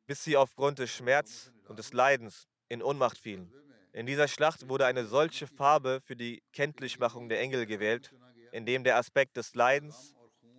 bis 0.07 0.23
sie 0.23 0.37
aufgrund 0.37 0.79
des 0.79 0.91
Schmerz 0.91 1.51
und 1.67 1.79
des 1.79 1.93
Leidens 1.93 2.47
in 2.67 2.81
Ohnmacht 2.81 3.17
fielen. 3.17 3.53
In 3.93 4.05
dieser 4.05 4.27
Schlacht 4.27 4.67
wurde 4.67 4.85
eine 4.85 5.05
solche 5.05 5.47
Farbe 5.47 6.01
für 6.03 6.15
die 6.15 6.43
Kenntlichmachung 6.51 7.29
der 7.29 7.39
Engel 7.39 7.65
gewählt, 7.65 8.13
in 8.51 8.65
dem 8.65 8.83
der 8.83 8.97
Aspekt 8.97 9.37
des 9.37 9.55
Leidens, 9.55 10.15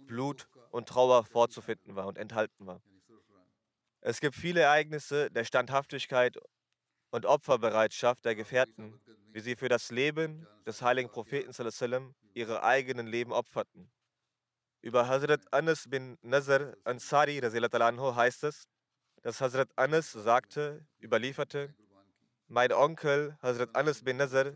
Blut 0.06 0.48
und 0.70 0.88
Trauer 0.88 1.24
vorzufinden 1.24 1.96
war 1.96 2.06
und 2.06 2.16
enthalten 2.16 2.66
war. 2.66 2.80
Es 4.00 4.20
gibt 4.20 4.36
viele 4.36 4.60
Ereignisse 4.60 5.30
der 5.30 5.44
Standhaftigkeit 5.44 6.38
und 7.10 7.26
Opferbereitschaft 7.26 8.24
der 8.24 8.36
Gefährten, 8.36 9.00
wie 9.37 9.40
sie 9.40 9.55
für 9.55 9.69
das 9.69 9.90
Leben 9.90 10.47
des 10.64 10.81
heiligen 10.81 11.11
Propheten 11.11 11.52
ihre 12.33 12.62
eigenen 12.62 13.07
Leben 13.07 13.33
opferten. 13.33 13.90
Über 14.81 15.09
Hazrat 15.09 15.43
Anas 15.52 15.90
bin 15.90 16.16
Nazar 16.23 16.75
Ansari 16.85 17.38
heißt 17.38 18.45
es, 18.45 18.66
dass 19.21 19.43
Hazrat 19.43 19.69
Anas 19.76 20.11
sagte, 20.11 20.87
überlieferte, 21.02 21.75
mein 22.49 22.73
Onkel 22.73 23.37
Hazrat 23.43 23.76
Anas 23.76 24.02
bin 24.02 24.16
Nazar 24.16 24.55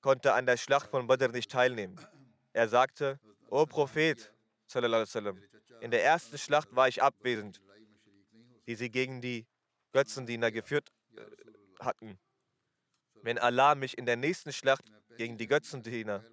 konnte 0.00 0.32
an 0.32 0.46
der 0.46 0.58
Schlacht 0.58 0.90
von 0.90 1.08
Badr 1.08 1.32
nicht 1.32 1.50
teilnehmen. 1.50 1.98
Er 2.52 2.68
sagte, 2.68 3.18
O 3.50 3.66
Prophet, 3.66 4.32
in 5.80 5.90
der 5.90 6.04
ersten 6.04 6.38
Schlacht 6.38 6.68
war 6.70 6.86
ich 6.86 7.02
abwesend, 7.02 7.60
die 8.68 8.76
sie 8.76 8.90
gegen 8.90 9.20
die 9.20 9.44
Götzendiener 9.90 10.52
geführt 10.52 10.88
äh, 11.16 11.22
hatten. 11.80 12.16
Wenn 13.22 13.38
Allah 13.38 13.74
mich 13.74 13.98
in 13.98 14.06
der 14.06 14.16
nächsten 14.16 14.52
Schlacht 14.52 14.84
gegen 15.16 15.38
die 15.38 15.46
Götzendiener 15.46 16.24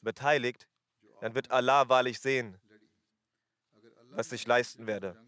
beteiligt, 0.00 0.68
dann 1.20 1.34
wird 1.34 1.50
Allah 1.50 1.88
wahrlich 1.88 2.20
sehen, 2.20 2.58
was 4.10 4.32
ich 4.32 4.46
leisten 4.46 4.86
werde. 4.86 5.20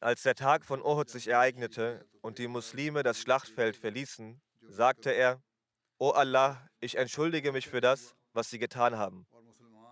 Als 0.00 0.22
der 0.22 0.34
Tag 0.34 0.64
von 0.64 0.82
Uhud 0.82 1.08
sich 1.08 1.28
ereignete 1.28 2.04
und 2.22 2.38
die 2.38 2.48
Muslime 2.48 3.04
das 3.04 3.20
Schlachtfeld 3.20 3.76
verließen, 3.76 4.40
sagte 4.68 5.10
er, 5.10 5.40
O 5.98 6.10
Allah, 6.10 6.68
ich 6.80 6.96
entschuldige 6.96 7.52
mich 7.52 7.68
für 7.68 7.80
das, 7.80 8.16
was 8.32 8.50
sie 8.50 8.58
getan 8.58 8.96
haben. 8.96 9.26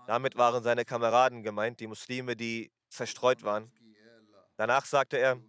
Damit 0.09 0.37
waren 0.37 0.65
seine 0.65 0.85
Kameraden 0.85 1.45
gemeint, 1.45 1.79
die 1.79 1.87
Muslime, 1.87 2.35
die 2.35 2.73
zerstreut 2.89 3.45
waren. 3.45 3.71
Danach 4.57 4.85
sagte 4.85 5.17
er, 5.19 5.41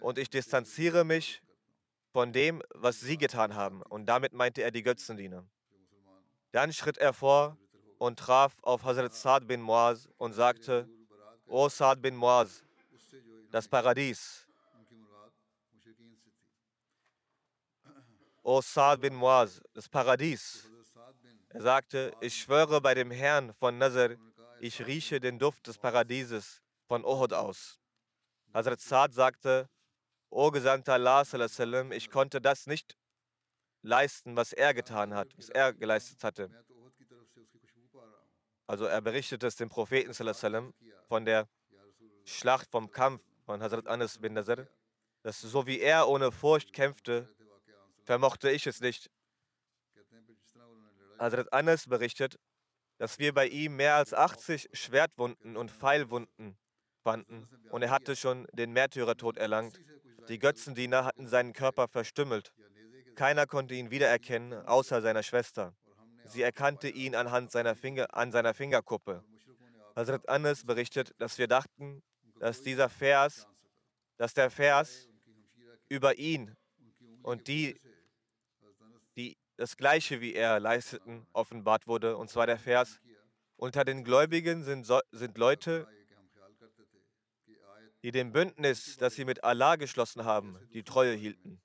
und 0.00 0.18
ich 0.18 0.30
distanziere 0.30 1.04
mich 1.04 1.42
von 2.12 2.32
dem, 2.32 2.62
was 2.74 3.00
sie 3.00 3.18
getan 3.18 3.54
haben. 3.54 3.82
Und 3.82 4.06
damit 4.06 4.32
meinte 4.32 4.62
er 4.62 4.70
die 4.70 4.82
Götzendiener. 4.82 5.46
Dann 6.52 6.72
schritt 6.72 6.98
er 6.98 7.12
vor 7.12 7.58
und 7.98 8.18
traf 8.18 8.56
auf 8.62 8.84
Hazrat 8.84 9.14
Saad 9.14 9.46
bin 9.46 9.60
Muaz 9.60 10.08
und 10.16 10.32
sagte, 10.32 10.88
O 11.46 11.68
Saad 11.68 12.00
bin 12.00 12.16
Muaz, 12.16 12.64
das 13.50 13.68
Paradies. 13.68 14.46
O 18.42 18.60
Saad 18.62 19.00
bin 19.00 19.14
Muaz, 19.14 19.60
das 19.74 19.88
Paradies. 19.88 20.70
Er 21.50 21.62
sagte, 21.62 22.12
ich 22.20 22.40
schwöre 22.40 22.80
bei 22.80 22.94
dem 22.94 23.10
Herrn 23.10 23.52
von 23.54 23.78
Nazar, 23.78 24.10
ich 24.60 24.86
rieche 24.86 25.20
den 25.20 25.38
Duft 25.38 25.66
des 25.66 25.78
Paradieses 25.78 26.62
von 26.86 27.04
Uhud 27.04 27.32
aus. 27.32 27.78
Hazrat 28.54 28.80
Saad 28.80 29.12
sagte, 29.12 29.68
O 30.30 30.50
Gesandter 30.50 30.94
Allah, 30.94 31.24
ich 31.92 32.10
konnte 32.10 32.40
das 32.40 32.66
nicht 32.66 32.96
leisten, 33.82 34.36
was 34.36 34.52
er 34.52 34.74
getan 34.74 35.14
hat, 35.14 35.36
was 35.36 35.48
er 35.48 35.72
geleistet 35.72 36.22
hatte. 36.22 36.50
Also 38.66 38.84
er 38.84 39.00
berichtete 39.00 39.46
es 39.46 39.56
dem 39.56 39.68
Propheten 39.68 40.12
von 41.08 41.24
der 41.24 41.48
Schlacht 42.24 42.70
vom 42.70 42.90
Kampf 42.90 43.22
von 43.46 43.62
Hazrat 43.62 43.86
Anas 43.86 44.18
bin 44.18 44.34
Nazar, 44.34 44.68
dass 45.22 45.40
so 45.40 45.66
wie 45.66 45.80
er 45.80 46.06
ohne 46.06 46.30
Furcht 46.30 46.74
kämpfte, 46.74 47.34
vermochte 48.04 48.50
ich 48.50 48.66
es 48.66 48.80
nicht. 48.80 49.10
Hazrat 51.18 51.50
Anas 51.52 51.86
berichtet, 51.86 52.38
dass 52.98 53.18
wir 53.18 53.32
bei 53.32 53.46
ihm 53.46 53.76
mehr 53.76 53.94
als 53.94 54.12
80 54.12 54.68
Schwertwunden 54.74 55.56
und 55.56 55.70
Pfeilwunden 55.70 56.58
fanden 57.02 57.48
und 57.70 57.82
er 57.82 57.90
hatte 57.90 58.16
schon 58.16 58.46
den 58.52 58.72
Märtyrertod 58.72 59.38
erlangt. 59.38 59.80
Die 60.28 60.38
Götzendiener 60.38 61.04
hatten 61.04 61.26
seinen 61.26 61.52
Körper 61.52 61.88
verstümmelt. 61.88 62.52
Keiner 63.14 63.46
konnte 63.46 63.74
ihn 63.74 63.90
wiedererkennen, 63.90 64.66
außer 64.66 65.00
seiner 65.00 65.22
Schwester. 65.22 65.74
Sie 66.24 66.42
erkannte 66.42 66.88
ihn 66.88 67.14
anhand 67.14 67.50
seiner 67.50 67.74
Finger, 67.74 68.14
an 68.14 68.30
seiner 68.30 68.52
Fingerkuppe. 68.54 69.24
Hazrat 69.96 70.28
Anas 70.28 70.64
berichtet, 70.64 71.14
dass 71.18 71.38
wir 71.38 71.48
dachten, 71.48 72.02
dass 72.38 72.62
dieser 72.62 72.88
Vers, 72.88 73.48
dass 74.16 74.34
der 74.34 74.50
Vers 74.50 75.08
über 75.88 76.18
ihn 76.18 76.56
und 77.22 77.48
die, 77.48 77.80
die 79.16 79.36
das 79.56 79.76
Gleiche 79.76 80.20
wie 80.20 80.34
er 80.34 80.60
leisteten, 80.60 81.26
offenbart 81.32 81.86
wurde. 81.86 82.16
Und 82.16 82.30
zwar 82.30 82.46
der 82.46 82.58
Vers, 82.58 83.00
unter 83.56 83.84
den 83.84 84.04
Gläubigen 84.04 84.62
sind, 84.62 84.86
sind 85.10 85.38
Leute, 85.38 85.88
die 88.02 88.10
dem 88.10 88.32
Bündnis, 88.32 88.96
das 88.96 89.14
sie 89.14 89.24
mit 89.24 89.44
Allah 89.44 89.76
geschlossen 89.76 90.24
haben, 90.24 90.58
die 90.72 90.84
Treue 90.84 91.14
hielten. 91.14 91.60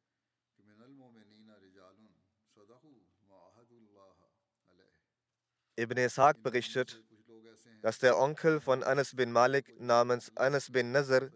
Ibn 5.76 5.98
Ishaq 5.98 6.44
berichtet, 6.44 7.04
dass 7.82 8.00
der 8.00 8.18
Onkel 8.18 8.60
von 8.62 8.84
Anas 8.84 9.16
bin 9.16 9.32
Malik 9.32 9.80
namens 9.80 10.32
Anas 10.38 10.72
bin 10.72 10.92
Nazar 10.92 11.30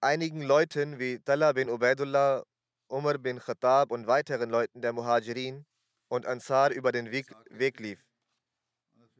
einigen 0.00 0.42
Leuten 0.42 0.98
wie 0.98 1.20
Talha 1.20 1.52
bin 1.52 1.68
Ubaidullah, 1.68 2.44
Umar 2.88 3.18
bin 3.18 3.38
Khattab 3.38 3.92
und 3.92 4.06
weiteren 4.06 4.50
Leuten 4.50 4.80
der 4.80 4.92
Muhajirin 4.92 5.64
und 6.08 6.26
Ansar 6.26 6.72
über 6.72 6.90
den 6.90 7.10
Weg, 7.10 7.26
Weg 7.50 7.78
lief. 7.78 8.04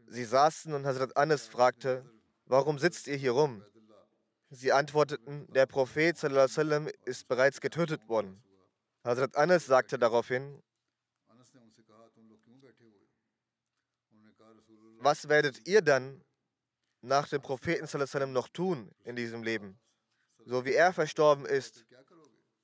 Sie 0.09 0.25
saßen 0.25 0.75
und 0.75 0.87
Hazrat 0.87 1.17
Anas 1.17 1.47
fragte, 1.47 2.05
warum 2.47 2.79
sitzt 2.79 3.07
ihr 3.07 3.17
hier 3.17 3.33
rum? 3.33 3.65
Sie 4.53 4.73
antworteten, 4.73 5.47
der 5.53 5.67
Prophet 5.67 6.19
sallam, 6.19 6.89
ist 7.05 7.29
bereits 7.29 7.61
getötet 7.61 8.09
worden. 8.09 8.43
Hazrat 9.05 9.37
Anas 9.37 9.67
sagte 9.67 9.97
daraufhin, 9.97 10.61
was 14.99 15.29
werdet 15.29 15.67
ihr 15.69 15.83
dann 15.83 16.25
nach 17.01 17.29
dem 17.29 17.41
Propheten 17.41 17.87
sallam, 17.87 18.33
noch 18.33 18.49
tun 18.49 18.91
in 19.05 19.15
diesem 19.15 19.45
Leben? 19.45 19.79
So 20.45 20.65
wie 20.65 20.75
er 20.75 20.93
verstorben 20.93 21.47
ist, 21.47 21.87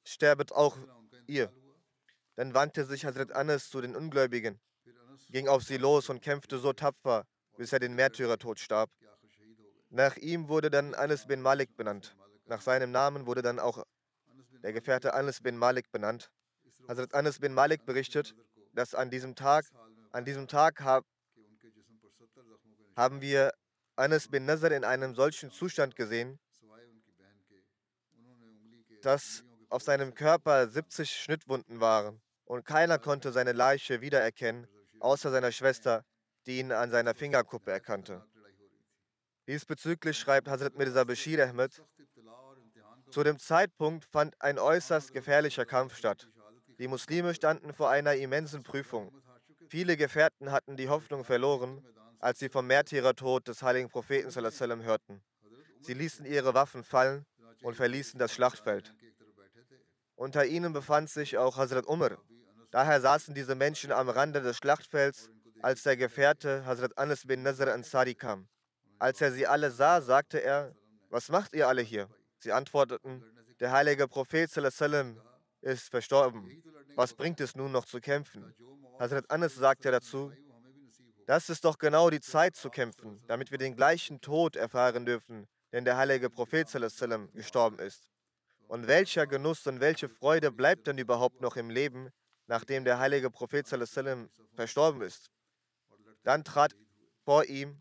sterbet 0.04 0.50
auch 0.50 0.76
ihr. 1.28 1.52
Dann 2.34 2.52
wandte 2.52 2.84
sich 2.84 3.04
Hazrat 3.04 3.30
Anas 3.30 3.70
zu 3.70 3.80
den 3.80 3.94
Ungläubigen, 3.94 4.60
ging 5.30 5.46
auf 5.46 5.62
sie 5.62 5.76
los 5.76 6.08
und 6.08 6.20
kämpfte 6.20 6.58
so 6.58 6.72
tapfer, 6.72 7.28
bis 7.56 7.72
er 7.72 7.78
den 7.78 7.94
Märtyrertod 7.94 8.58
starb. 8.58 8.90
Nach 9.96 10.18
ihm 10.18 10.50
wurde 10.50 10.68
dann 10.68 10.94
Anas 10.94 11.26
bin 11.26 11.40
Malik 11.40 11.74
benannt. 11.74 12.14
Nach 12.44 12.60
seinem 12.60 12.90
Namen 12.90 13.24
wurde 13.24 13.40
dann 13.40 13.58
auch 13.58 13.82
der 14.62 14.74
Gefährte 14.74 15.14
Anas 15.14 15.40
bin 15.40 15.56
Malik 15.56 15.90
benannt. 15.90 16.30
Hazrat 16.86 17.14
Anas 17.14 17.38
bin 17.38 17.54
Malik 17.54 17.86
berichtet, 17.86 18.34
dass 18.74 18.94
an 18.94 19.08
diesem 19.08 19.34
Tag, 19.34 19.64
an 20.12 20.26
diesem 20.26 20.48
Tag 20.48 20.82
hab, 20.82 21.06
haben 22.94 23.22
wir 23.22 23.54
Anas 23.96 24.28
bin 24.28 24.44
Nazar 24.44 24.70
in 24.72 24.84
einem 24.84 25.14
solchen 25.14 25.50
Zustand 25.50 25.96
gesehen, 25.96 26.38
dass 29.00 29.44
auf 29.70 29.82
seinem 29.82 30.12
Körper 30.12 30.68
70 30.68 31.10
Schnittwunden 31.10 31.80
waren 31.80 32.20
und 32.44 32.66
keiner 32.66 32.98
konnte 32.98 33.32
seine 33.32 33.52
Leiche 33.52 34.02
wiedererkennen, 34.02 34.66
außer 35.00 35.30
seiner 35.30 35.52
Schwester, 35.52 36.04
die 36.44 36.58
ihn 36.58 36.70
an 36.70 36.90
seiner 36.90 37.14
Fingerkuppe 37.14 37.70
erkannte. 37.70 38.22
Diesbezüglich 39.46 40.18
schreibt 40.18 40.48
Hazrat 40.48 40.76
Mirza 40.76 41.04
Bashir 41.04 41.48
Ahmed, 41.48 41.82
zu 43.10 43.22
dem 43.22 43.38
Zeitpunkt 43.38 44.04
fand 44.04 44.34
ein 44.40 44.58
äußerst 44.58 45.12
gefährlicher 45.12 45.64
Kampf 45.64 45.96
statt. 45.96 46.28
Die 46.78 46.88
Muslime 46.88 47.34
standen 47.34 47.72
vor 47.72 47.88
einer 47.88 48.14
immensen 48.14 48.62
Prüfung. 48.64 49.12
Viele 49.68 49.96
Gefährten 49.96 50.50
hatten 50.50 50.76
die 50.76 50.88
Hoffnung 50.88 51.24
verloren, 51.24 51.84
als 52.18 52.40
sie 52.40 52.48
vom 52.48 52.66
Märtyrertod 52.66 53.46
des 53.46 53.62
heiligen 53.62 53.88
Propheten 53.88 54.30
sallam, 54.30 54.82
hörten. 54.82 55.22
Sie 55.80 55.94
ließen 55.94 56.26
ihre 56.26 56.54
Waffen 56.54 56.82
fallen 56.82 57.24
und 57.62 57.76
verließen 57.76 58.18
das 58.18 58.32
Schlachtfeld. 58.32 58.94
Unter 60.16 60.44
ihnen 60.44 60.72
befand 60.72 61.08
sich 61.08 61.38
auch 61.38 61.56
Hazrat 61.56 61.86
Umar. 61.86 62.18
Daher 62.72 63.00
saßen 63.00 63.34
diese 63.34 63.54
Menschen 63.54 63.92
am 63.92 64.08
Rande 64.08 64.40
des 64.40 64.56
Schlachtfelds, 64.56 65.30
als 65.62 65.84
der 65.84 65.96
Gefährte 65.96 66.66
Hazrat 66.66 66.98
Anas 66.98 67.26
bin 67.26 67.42
Nazar 67.42 67.72
Ansari 67.72 68.14
kam. 68.14 68.48
Als 68.98 69.20
er 69.20 69.32
sie 69.32 69.46
alle 69.46 69.70
sah, 69.70 70.00
sagte 70.00 70.42
er, 70.42 70.74
was 71.10 71.28
macht 71.28 71.54
ihr 71.54 71.68
alle 71.68 71.82
hier? 71.82 72.08
Sie 72.38 72.52
antworteten, 72.52 73.24
der 73.60 73.72
heilige 73.72 74.08
Prophet 74.08 74.50
ist 74.54 75.90
verstorben. 75.90 76.62
Was 76.94 77.14
bringt 77.14 77.40
es 77.40 77.54
nun 77.54 77.72
noch 77.72 77.84
zu 77.84 78.00
kämpfen? 78.00 78.54
Hazrat 78.98 79.30
Anas 79.30 79.54
sagte 79.54 79.90
dazu, 79.90 80.32
das 81.26 81.50
ist 81.50 81.64
doch 81.64 81.78
genau 81.78 82.08
die 82.08 82.20
Zeit 82.20 82.56
zu 82.56 82.70
kämpfen, 82.70 83.20
damit 83.26 83.50
wir 83.50 83.58
den 83.58 83.74
gleichen 83.74 84.20
Tod 84.20 84.56
erfahren 84.56 85.04
dürfen, 85.04 85.46
denn 85.72 85.84
der 85.84 85.96
heilige 85.96 86.30
Prophet 86.30 86.68
gestorben 87.32 87.78
ist. 87.80 88.10
Und 88.68 88.86
welcher 88.86 89.26
Genuss 89.26 89.66
und 89.66 89.80
welche 89.80 90.08
Freude 90.08 90.50
bleibt 90.50 90.86
denn 90.86 90.98
überhaupt 90.98 91.40
noch 91.40 91.56
im 91.56 91.70
Leben, 91.70 92.10
nachdem 92.46 92.84
der 92.84 92.98
heilige 92.98 93.30
Prophet 93.30 93.66
verstorben 93.66 95.02
ist? 95.02 95.30
Dann 96.22 96.44
trat 96.44 96.74
vor 97.24 97.44
ihm 97.44 97.80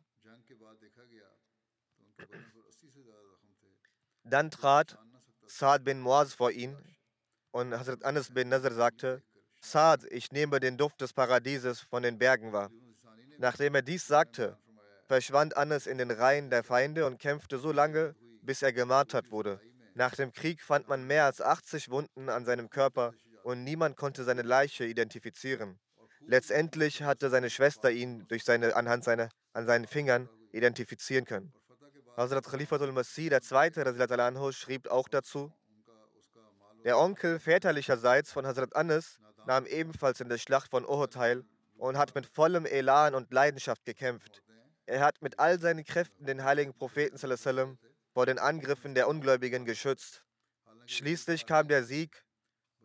dann 4.26 4.52
trat 4.52 4.98
Saad 5.48 5.84
bin 5.84 6.00
Muaz 6.00 6.34
vor 6.34 6.52
ihn 6.52 6.76
und 7.52 7.74
Hazrat 7.74 8.04
Anas 8.04 8.34
bin 8.34 8.50
Nazar 8.50 8.74
sagte, 8.74 9.22
Saad, 9.62 10.04
ich 10.12 10.32
nehme 10.32 10.60
den 10.60 10.78
Duft 10.78 11.00
des 11.02 11.14
Paradieses 11.14 11.80
von 11.80 12.04
den 12.04 12.18
Bergen 12.18 12.52
wahr. 12.52 12.72
Nachdem 13.38 13.76
er 13.76 13.82
dies 13.82 14.08
sagte, 14.08 14.58
verschwand 15.08 15.56
Anas 15.56 15.88
in 15.88 15.98
den 15.98 16.12
Reihen 16.12 16.50
der 16.50 16.64
Feinde 16.64 17.06
und 17.06 17.20
kämpfte 17.20 17.60
so 17.60 17.72
lange, 17.72 18.16
bis 18.42 18.62
er 18.62 18.74
gemartert 18.74 19.32
wurde. 19.32 19.62
Nach 19.94 20.16
dem 20.16 20.34
Krieg 20.34 20.62
fand 20.62 20.88
man 20.88 21.06
mehr 21.06 21.26
als 21.26 21.40
80 21.40 21.90
Wunden 21.90 22.30
an 22.30 22.46
seinem 22.46 22.70
Körper 22.70 23.14
und 23.44 23.64
niemand 23.64 23.96
konnte 23.96 24.24
seine 24.24 24.42
Leiche 24.42 24.86
identifizieren. 24.86 25.80
Letztendlich 26.22 27.04
hatte 27.04 27.30
seine 27.30 27.50
Schwester 27.50 27.92
ihn 27.92 28.28
durch 28.28 28.44
seine, 28.44 28.76
anhand 28.76 29.04
seiner, 29.04 29.30
an 29.54 29.68
seinen 29.68 29.88
Fingern 29.88 30.28
identifizieren 30.52 31.26
können. 31.26 31.54
Hazrat 32.18 32.46
Khalifatul 32.46 32.94
Masih, 32.94 33.30
der 33.30 33.42
zweite 33.42 33.84
schrieb 34.54 34.88
auch 34.88 35.10
dazu, 35.10 35.52
der 36.86 36.98
Onkel 36.98 37.40
väterlicherseits 37.40 38.32
von 38.32 38.48
Hazrat 38.48 38.74
Anas 38.74 39.20
nahm 39.46 39.66
ebenfalls 39.66 40.22
in 40.22 40.30
der 40.30 40.38
Schlacht 40.38 40.72
von 40.72 40.86
Uhud 40.86 41.12
teil 41.12 41.44
und 41.78 41.98
hat 41.98 42.16
mit 42.16 42.26
vollem 42.26 42.66
Elan 42.66 43.16
und 43.16 43.34
Leidenschaft 43.34 43.84
gekämpft. 43.84 44.42
Er 44.86 45.02
hat 45.02 45.22
mit 45.22 45.40
all 45.40 45.60
seinen 45.60 45.84
Kräften 45.84 46.26
den 46.26 46.44
heiligen 46.46 46.74
Propheten 46.74 47.18
sallam, 47.18 47.78
vor 48.14 48.26
den 48.26 48.40
Angriffen 48.40 48.96
der 48.96 49.10
Ungläubigen 49.10 49.66
geschützt. 49.66 50.24
Schließlich 50.86 51.46
kam 51.46 51.68
der 51.68 51.84
Sieg 51.84 52.24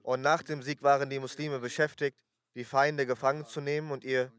und 0.02 0.22
nach 0.22 0.42
dem 0.42 0.60
Sieg 0.60 0.82
waren 0.82 1.08
die 1.08 1.20
Muslime 1.20 1.60
beschäftigt, 1.60 2.18
die 2.56 2.64
Feinde 2.64 3.06
gefangen 3.06 3.46
zu 3.46 3.60
nehmen 3.60 3.92
und 3.92 4.02
ihr, 4.02 4.32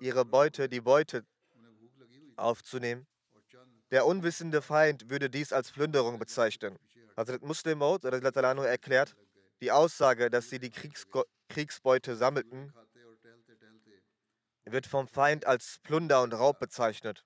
ihre 0.00 0.24
Beute, 0.24 0.70
die 0.70 0.80
Beute 0.80 1.26
aufzunehmen. 2.36 3.06
Der 3.90 4.06
unwissende 4.06 4.62
Feind 4.62 5.10
würde 5.10 5.28
dies 5.28 5.52
als 5.52 5.72
Plünderung 5.72 6.18
bezeichnen. 6.18 6.78
Hazrat 7.16 7.42
Muslim 7.42 7.78
Maud 7.78 8.04
erklärt, 8.04 9.16
die 9.60 9.72
Aussage, 9.72 10.30
dass 10.30 10.48
sie 10.48 10.58
die 10.58 10.70
Kriegsgo 10.70 11.24
Kriegsbeute 11.48 12.14
sammelten, 12.14 12.72
wird 14.64 14.86
vom 14.86 15.08
Feind 15.08 15.46
als 15.46 15.80
Plunder 15.82 16.22
und 16.22 16.32
Raub 16.32 16.60
bezeichnet. 16.60 17.24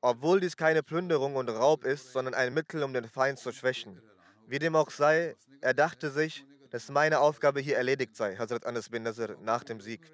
Obwohl 0.00 0.40
dies 0.40 0.56
keine 0.56 0.82
Plünderung 0.82 1.36
und 1.36 1.50
Raub 1.50 1.84
ist, 1.84 2.12
sondern 2.12 2.32
ein 2.32 2.54
Mittel, 2.54 2.82
um 2.82 2.94
den 2.94 3.06
Feind 3.06 3.38
zu 3.38 3.52
schwächen. 3.52 4.00
Wie 4.46 4.58
dem 4.58 4.74
auch 4.74 4.90
sei, 4.90 5.36
er 5.60 5.74
dachte 5.74 6.10
sich, 6.10 6.46
dass 6.70 6.88
meine 6.88 7.20
Aufgabe 7.20 7.60
hier 7.60 7.76
erledigt 7.76 8.16
sei, 8.16 8.36
Hazrat 8.36 8.64
Anas 8.64 8.88
bin 8.88 9.02
Nasr, 9.02 9.36
nach 9.40 9.64
dem 9.64 9.80
Sieg. 9.82 10.10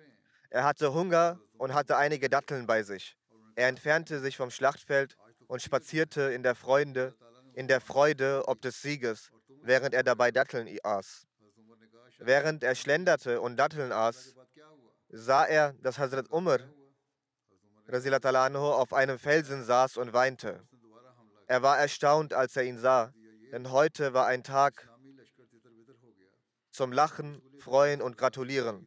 Er 0.50 0.64
hatte 0.64 0.92
Hunger 0.92 1.38
und 1.58 1.74
hatte 1.74 1.96
einige 1.96 2.28
Datteln 2.28 2.66
bei 2.66 2.82
sich. 2.82 3.16
Er 3.54 3.68
entfernte 3.68 4.18
sich 4.18 4.36
vom 4.36 4.50
Schlachtfeld 4.50 5.16
und 5.48 5.62
spazierte 5.62 6.22
in 6.32 6.42
der 6.42 6.54
Freude, 6.54 7.14
in 7.54 7.68
der 7.68 7.80
Freude 7.80 8.44
ob 8.46 8.60
des 8.60 8.82
Sieges, 8.82 9.30
während 9.62 9.94
er 9.94 10.02
dabei 10.02 10.30
Datteln 10.30 10.68
aß. 10.82 11.26
Während 12.18 12.62
er 12.62 12.74
schlenderte 12.74 13.40
und 13.40 13.56
Datteln 13.56 13.92
aß, 13.92 14.34
sah 15.10 15.44
er, 15.44 15.74
dass 15.82 15.98
Hazrat 15.98 16.30
Umar 16.30 16.60
auf 17.86 18.92
einem 18.92 19.18
Felsen 19.18 19.64
saß 19.64 19.96
und 19.96 20.12
weinte. 20.12 20.66
Er 21.46 21.62
war 21.62 21.78
erstaunt, 21.78 22.32
als 22.32 22.56
er 22.56 22.64
ihn 22.64 22.78
sah, 22.78 23.12
denn 23.52 23.70
heute 23.70 24.14
war 24.14 24.26
ein 24.26 24.42
Tag 24.42 24.88
zum 26.70 26.92
Lachen, 26.92 27.42
Freuen 27.60 28.02
und 28.02 28.16
Gratulieren. 28.16 28.86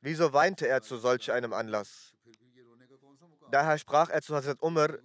Wieso 0.00 0.32
weinte 0.32 0.66
er 0.66 0.82
zu 0.82 0.96
solch 0.96 1.32
einem 1.32 1.52
Anlass? 1.52 2.14
Daher 3.50 3.78
sprach 3.78 4.10
er 4.10 4.22
zu 4.22 4.34
Hazrat 4.34 4.62
Umar, 4.62 4.98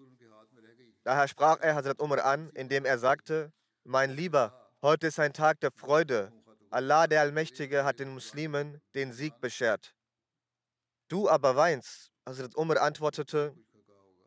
Daher 1.03 1.27
sprach 1.27 1.59
er 1.61 1.75
Hazrat 1.75 2.01
Umar 2.01 2.23
an, 2.25 2.49
indem 2.51 2.85
er 2.85 2.99
sagte, 2.99 3.51
mein 3.83 4.11
Lieber, 4.11 4.53
heute 4.81 5.07
ist 5.07 5.19
ein 5.19 5.33
Tag 5.33 5.59
der 5.61 5.71
Freude. 5.71 6.31
Allah 6.69 7.07
der 7.07 7.21
Allmächtige 7.21 7.83
hat 7.83 7.99
den 7.99 8.09
Muslimen 8.09 8.81
den 8.93 9.13
Sieg 9.13 9.39
beschert. 9.39 9.95
Du 11.07 11.29
aber 11.29 11.55
weinst. 11.55 12.11
Hazrat 12.27 12.55
Umar 12.55 12.81
antwortete, 12.81 13.55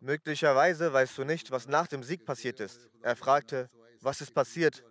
möglicherweise 0.01 0.93
weißt 0.93 1.17
du 1.19 1.25
nicht, 1.25 1.51
was 1.51 1.69
nach 1.69 1.87
dem 1.87 2.03
Sieg 2.03 2.25
passiert 2.25 2.59
ist. 2.59 2.89
Er 3.03 3.15
fragte, 3.15 3.71
was 4.01 4.21
ist 4.21 4.35
passiert? 4.35 4.83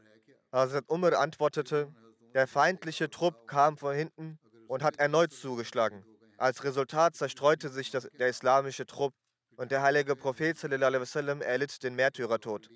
Hazrat 0.51 0.85
Umar 0.87 1.17
antwortete, 1.19 1.93
der 2.33 2.47
feindliche 2.47 3.09
Trupp 3.09 3.47
kam 3.47 3.77
von 3.77 3.95
hinten 3.95 4.39
und 4.67 4.83
hat 4.83 4.97
erneut 4.99 5.33
zugeschlagen. 5.33 6.05
Als 6.37 6.63
Resultat 6.63 7.15
zerstreute 7.15 7.69
sich 7.69 7.91
das, 7.91 8.09
der 8.17 8.29
islamische 8.29 8.85
Trupp 8.85 9.13
und 9.61 9.71
der 9.71 9.83
heilige 9.83 10.15
Prophet 10.15 10.57
sallam, 10.57 11.41
erlitt 11.43 11.83
den 11.83 11.93
Märtyrertod. 11.93 12.71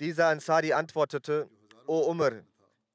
Dieser 0.00 0.26
Ansari 0.26 0.72
antwortete, 0.72 1.48
O 1.86 2.00
Umar, 2.00 2.32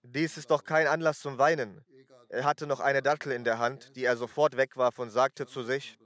dies 0.02 0.36
ist 0.36 0.52
doch 0.52 0.65
kein 0.65 0.88
Anlass 0.88 1.22
zum 1.22 1.38
Weinen. 1.38 1.86
Er 2.28 2.43
hatte 2.43 2.67
noch 2.67 2.82
eine 2.82 3.02
Dattel 3.02 3.32
in 3.32 3.46
der 3.46 3.58
Hand, 3.58 3.96
die 3.96 4.04
er 4.04 4.17
sofort 4.17 4.58
wegwarf 4.58 5.00
und 5.00 5.12
sagte 5.12 5.46
zu 5.46 5.63
sich, 5.63 5.98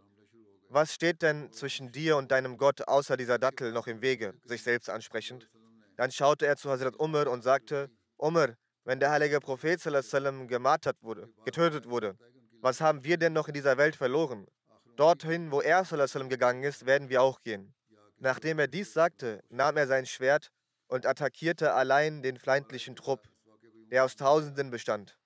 was 0.69 0.93
steht 0.93 1.23
denn 1.23 1.51
zwischen 1.51 1.91
dir 1.91 2.15
und 2.15 2.29
deinem 2.29 2.57
Gott 2.57 2.87
außer 2.87 3.17
dieser 3.17 3.39
Dattel 3.39 3.71
noch 3.71 3.87
im 3.87 4.03
Wege, 4.03 4.35
sich 4.43 4.61
selbst 4.61 4.87
ansprechend? 4.87 5.49
Dann 5.95 6.11
schaute 6.11 6.45
er 6.45 6.57
zu 6.57 6.69
Hazrat 6.69 6.99
Umar 6.99 7.25
und 7.25 7.41
sagte, 7.41 7.89
Umar, 8.17 8.49
wenn 8.83 8.99
der 8.99 9.09
heilige 9.09 9.39
Prophet 9.39 9.81
sallam, 9.81 10.47
gemartert 10.47 10.97
wurde, 11.01 11.27
getötet 11.43 11.89
wurde, 11.89 12.15
was 12.61 12.81
haben 12.81 13.03
wir 13.03 13.17
denn 13.17 13.33
noch 13.33 13.47
in 13.47 13.55
dieser 13.55 13.77
Welt 13.77 13.95
verloren? 13.95 14.45
Dorthin, 14.97 15.51
wo 15.51 15.61
er 15.61 15.85
sallam, 15.85 16.27
gegangen 16.27 16.63
ist, 16.63 16.87
werden 16.87 17.09
wir 17.09 17.21
auch 17.21 17.41
gehen. 17.43 17.73
Nachdem 18.17 18.57
er 18.57 18.67
dies 18.67 18.93
sagte, 18.93 19.43
nahm 19.49 19.77
er 19.77 19.85
sein 19.85 20.07
Schwert 20.07 20.51
und 20.87 21.05
attackierte 21.05 21.73
allein 21.73 22.23
den 22.23 22.37
feindlichen 22.37 22.95
Trupp, 22.95 23.29
der 23.91 24.03
aus 24.03 24.15
Tausenden 24.15 24.71
bestand. 24.71 25.17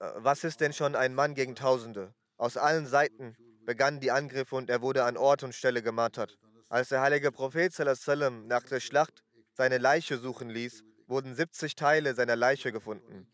Äh, 0.00 0.10
was 0.16 0.42
ist 0.42 0.60
denn 0.60 0.72
schon 0.72 0.96
ein 0.96 1.14
Mann 1.14 1.34
gegen 1.34 1.54
Tausende? 1.54 2.12
Aus 2.36 2.56
allen 2.56 2.86
Seiten 2.86 3.36
begannen 3.64 4.00
die 4.00 4.10
Angriffe 4.10 4.56
und 4.56 4.68
er 4.68 4.82
wurde 4.82 5.04
an 5.04 5.16
Ort 5.16 5.44
und 5.44 5.54
Stelle 5.54 5.80
gemartert. 5.80 6.38
Als 6.68 6.88
der 6.88 7.02
heilige 7.02 7.30
Prophet 7.30 7.72
sallam, 7.72 8.48
nach 8.48 8.64
der 8.64 8.80
Schlacht 8.80 9.22
seine 9.52 9.78
Leiche 9.78 10.18
suchen 10.18 10.50
ließ, 10.50 10.82
wurden 11.06 11.36
70 11.36 11.76
Teile 11.76 12.14
seiner 12.14 12.34
Leiche 12.34 12.72
gefunden. 12.72 13.28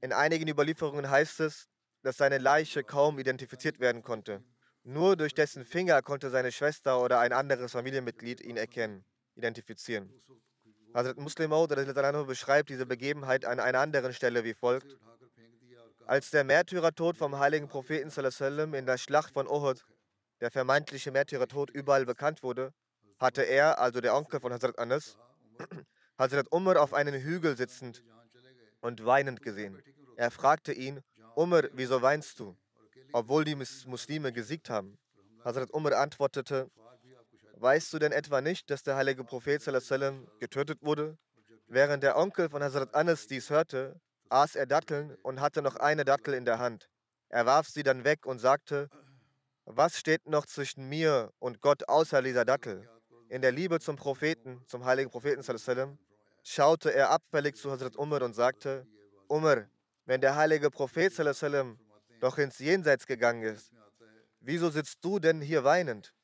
In 0.00 0.12
einigen 0.12 0.46
Überlieferungen 0.46 1.10
heißt 1.10 1.40
es, 1.40 1.68
dass 2.04 2.18
seine 2.18 2.38
Leiche 2.38 2.84
kaum 2.84 3.18
identifiziert 3.18 3.80
werden 3.80 4.02
konnte. 4.02 4.44
Nur 4.84 5.16
durch 5.16 5.32
dessen 5.32 5.64
Finger 5.64 6.02
konnte 6.02 6.28
seine 6.28 6.52
Schwester 6.52 7.00
oder 7.00 7.18
ein 7.18 7.32
anderes 7.32 7.72
Familienmitglied 7.72 8.42
ihn 8.42 8.58
erkennen, 8.58 9.06
identifizieren. 9.34 10.12
Hazrat 10.92 11.16
Muslim 11.16 11.50
Maud 11.50 11.70
beschreibt 12.26 12.68
diese 12.68 12.84
Begebenheit 12.84 13.46
an 13.46 13.58
einer 13.58 13.80
anderen 13.80 14.12
Stelle 14.12 14.44
wie 14.44 14.52
folgt. 14.52 14.98
Als 16.06 16.30
der 16.30 16.44
Märtyrertod 16.44 17.16
vom 17.16 17.38
heiligen 17.38 17.68
Propheten 17.68 18.10
in 18.74 18.86
der 18.86 18.98
Schlacht 18.98 19.32
von 19.32 19.48
Uhud, 19.48 19.82
der 20.42 20.50
vermeintliche 20.50 21.10
Märtyrertod 21.10 21.70
überall 21.70 22.04
bekannt 22.04 22.42
wurde, 22.42 22.74
hatte 23.18 23.42
er, 23.42 23.78
also 23.78 24.02
der 24.02 24.14
Onkel 24.14 24.40
von 24.40 24.52
Hazrat 24.52 24.78
Anas, 24.78 25.16
Hazrat 26.18 26.52
Umar 26.52 26.82
auf 26.82 26.92
einem 26.92 27.14
Hügel 27.14 27.56
sitzend 27.56 28.04
und 28.82 29.06
weinend 29.06 29.40
gesehen. 29.40 29.82
Er 30.16 30.30
fragte 30.30 30.74
ihn, 30.74 31.00
Umar, 31.36 31.64
wieso 31.72 32.00
weinst 32.00 32.38
du, 32.38 32.56
obwohl 33.12 33.44
die 33.44 33.54
Muslime 33.54 34.32
gesiegt 34.32 34.70
haben? 34.70 34.98
Hazrat 35.44 35.72
Umar 35.72 35.94
antwortete, 35.94 36.70
weißt 37.56 37.92
du 37.92 37.98
denn 37.98 38.12
etwa 38.12 38.40
nicht, 38.40 38.70
dass 38.70 38.82
der 38.82 38.96
heilige 38.96 39.24
Prophet 39.24 39.60
sallam, 39.62 40.26
getötet 40.38 40.82
wurde? 40.82 41.18
Während 41.66 42.02
der 42.02 42.16
Onkel 42.16 42.48
von 42.48 42.62
Hazrat 42.62 42.94
Anas 42.94 43.26
dies 43.26 43.50
hörte, 43.50 44.00
aß 44.28 44.54
er 44.54 44.66
Datteln 44.66 45.16
und 45.22 45.40
hatte 45.40 45.62
noch 45.62 45.76
eine 45.76 46.04
Dattel 46.04 46.34
in 46.34 46.44
der 46.44 46.58
Hand. 46.58 46.88
Er 47.28 47.46
warf 47.46 47.68
sie 47.68 47.82
dann 47.82 48.04
weg 48.04 48.26
und 48.26 48.38
sagte, 48.38 48.88
was 49.64 49.98
steht 49.98 50.28
noch 50.28 50.46
zwischen 50.46 50.88
mir 50.88 51.32
und 51.38 51.60
Gott 51.60 51.88
außer 51.88 52.22
dieser 52.22 52.44
Dattel? 52.44 52.88
In 53.28 53.42
der 53.42 53.52
Liebe 53.52 53.80
zum 53.80 53.96
Propheten, 53.96 54.62
zum 54.66 54.84
heiligen 54.84 55.10
Propheten, 55.10 55.42
sallam, 55.42 55.98
schaute 56.42 56.92
er 56.92 57.10
abfällig 57.10 57.56
zu 57.56 57.70
Hazrat 57.70 57.96
Umar 57.96 58.22
und 58.22 58.34
sagte, 58.34 58.86
Umar, 59.26 59.68
wenn 60.06 60.20
der 60.20 60.36
heilige 60.36 60.70
Prophet 60.70 61.12
sallam, 61.12 61.78
doch 62.20 62.38
ins 62.38 62.58
Jenseits 62.58 63.06
gegangen 63.06 63.42
ist, 63.42 63.72
wieso 64.40 64.70
sitzt 64.70 65.04
du 65.04 65.18
denn 65.18 65.40
hier 65.40 65.64
weinend? 65.64 66.14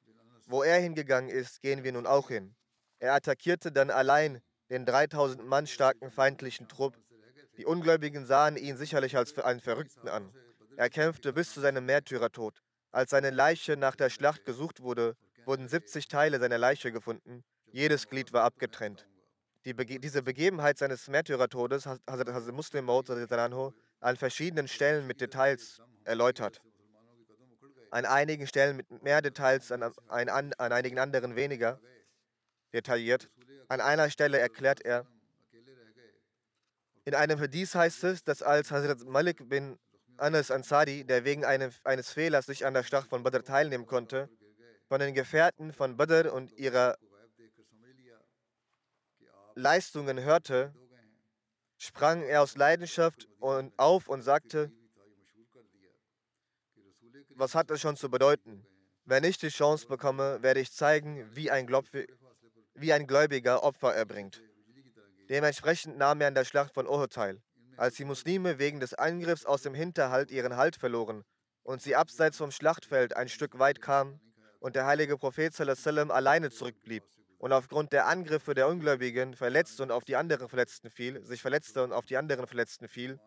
Wo 0.46 0.62
er 0.62 0.80
hingegangen 0.80 1.30
ist, 1.30 1.62
gehen 1.62 1.84
wir 1.84 1.92
nun 1.92 2.06
auch 2.06 2.28
hin. 2.28 2.54
Er 2.98 3.14
attackierte 3.14 3.72
dann 3.72 3.90
allein 3.90 4.40
den 4.68 4.84
3000 4.84 5.44
Mann 5.46 5.66
starken 5.66 6.10
feindlichen 6.10 6.68
Trupp. 6.68 6.96
Die 7.56 7.64
Ungläubigen 7.64 8.26
sahen 8.26 8.56
ihn 8.56 8.76
sicherlich 8.76 9.16
als 9.16 9.36
einen 9.38 9.60
Verrückten 9.60 10.08
an. 10.08 10.32
Er 10.76 10.90
kämpfte 10.90 11.32
bis 11.32 11.52
zu 11.52 11.60
seinem 11.60 11.86
Märtyrertod. 11.86 12.62
Als 12.92 13.10
seine 13.10 13.30
Leiche 13.30 13.76
nach 13.76 13.96
der 13.96 14.10
Schlacht 14.10 14.44
gesucht 14.44 14.80
wurde, 14.80 15.16
wurden 15.44 15.68
70 15.68 16.08
Teile 16.08 16.38
seiner 16.38 16.58
Leiche 16.58 16.92
gefunden. 16.92 17.42
Jedes 17.72 18.08
Glied 18.08 18.32
war 18.32 18.44
abgetrennt. 18.44 19.06
Die 19.66 19.74
Bege 19.74 20.00
diese 20.00 20.22
Begebenheit 20.22 20.78
seines 20.78 21.06
Märtyrertodes 21.08 21.84
hat 21.84 22.00
Hazrat 22.08 22.54
Muslim 22.54 22.86
Maud 22.86 23.10
an 23.10 24.16
verschiedenen 24.16 24.68
Stellen 24.68 25.06
mit 25.06 25.20
Details 25.20 25.82
erläutert. 26.04 26.62
An 27.90 28.06
einigen 28.06 28.46
Stellen 28.46 28.76
mit 28.76 29.02
mehr 29.02 29.20
Details, 29.20 29.70
an, 29.70 29.82
an, 29.82 30.28
an 30.28 30.72
einigen 30.72 30.98
anderen 30.98 31.36
weniger 31.36 31.78
detailliert. 32.72 33.28
An 33.68 33.80
einer 33.80 34.08
Stelle 34.08 34.38
erklärt 34.38 34.80
er, 34.80 35.06
in 37.04 37.14
einem 37.14 37.38
Hadith 37.38 37.74
heißt 37.74 38.04
es, 38.04 38.24
dass 38.24 38.42
als 38.42 38.70
Hazrat 38.70 39.04
Malik 39.06 39.48
bin 39.48 39.78
Anas 40.16 40.50
Ansari, 40.50 41.04
der 41.04 41.24
wegen 41.24 41.44
einem, 41.44 41.70
eines 41.84 42.10
Fehlers 42.10 42.48
nicht 42.48 42.64
an 42.64 42.74
der 42.74 42.82
Schlacht 42.82 43.10
von 43.10 43.22
Badr 43.22 43.42
teilnehmen 43.42 43.86
konnte, 43.86 44.30
von 44.88 45.00
den 45.00 45.14
Gefährten 45.14 45.72
von 45.72 45.96
Badr 45.96 46.32
und 46.32 46.52
ihrer 46.52 46.96
Leistungen 49.54 50.20
hörte, 50.20 50.74
sprang 51.78 52.22
er 52.22 52.42
aus 52.42 52.56
Leidenschaft 52.56 53.28
und 53.38 53.72
auf 53.78 54.08
und 54.08 54.22
sagte, 54.22 54.70
was 57.34 57.54
hat 57.54 57.70
das 57.70 57.80
schon 57.80 57.96
zu 57.96 58.10
bedeuten? 58.10 58.66
Wenn 59.04 59.24
ich 59.24 59.38
die 59.38 59.48
Chance 59.48 59.86
bekomme, 59.86 60.42
werde 60.42 60.60
ich 60.60 60.72
zeigen, 60.72 61.34
wie 61.34 61.50
ein, 61.50 61.68
wie 62.74 62.92
ein 62.92 63.06
Gläubiger 63.06 63.62
Opfer 63.62 63.94
erbringt. 63.94 64.42
Dementsprechend 65.28 65.96
nahm 65.96 66.20
er 66.20 66.28
an 66.28 66.34
der 66.34 66.44
Schlacht 66.44 66.74
von 66.74 66.86
Uhud 66.86 67.12
teil. 67.12 67.42
Als 67.76 67.96
die 67.96 68.04
Muslime 68.04 68.58
wegen 68.58 68.78
des 68.78 68.94
Angriffs 68.94 69.46
aus 69.46 69.62
dem 69.62 69.74
Hinterhalt 69.74 70.30
ihren 70.30 70.56
Halt 70.56 70.76
verloren 70.76 71.24
und 71.62 71.80
sie 71.80 71.96
abseits 71.96 72.36
vom 72.36 72.50
Schlachtfeld 72.50 73.16
ein 73.16 73.28
Stück 73.28 73.58
weit 73.58 73.80
kamen 73.80 74.20
und 74.58 74.76
der 74.76 74.86
heilige 74.86 75.16
Prophet 75.16 75.54
sallam, 75.54 76.10
alleine 76.10 76.50
zurückblieb 76.50 77.04
und 77.40 77.54
aufgrund 77.54 77.92
der 77.94 78.06
Angriffe 78.06 78.52
der 78.52 78.68
Ungläubigen 78.68 79.34
verletzt 79.34 79.80
und 79.80 79.90
auf 79.90 80.04
die 80.04 80.14
anderen 80.14 80.50
Verletzten 80.50 80.90
fiel, 80.90 81.24
sich 81.24 81.40
verletzte 81.40 81.82
und 81.82 81.90
auf 81.90 82.04
die 82.04 82.18
anderen 82.18 82.46
Verletzten 82.46 82.86
fiel 82.86 83.18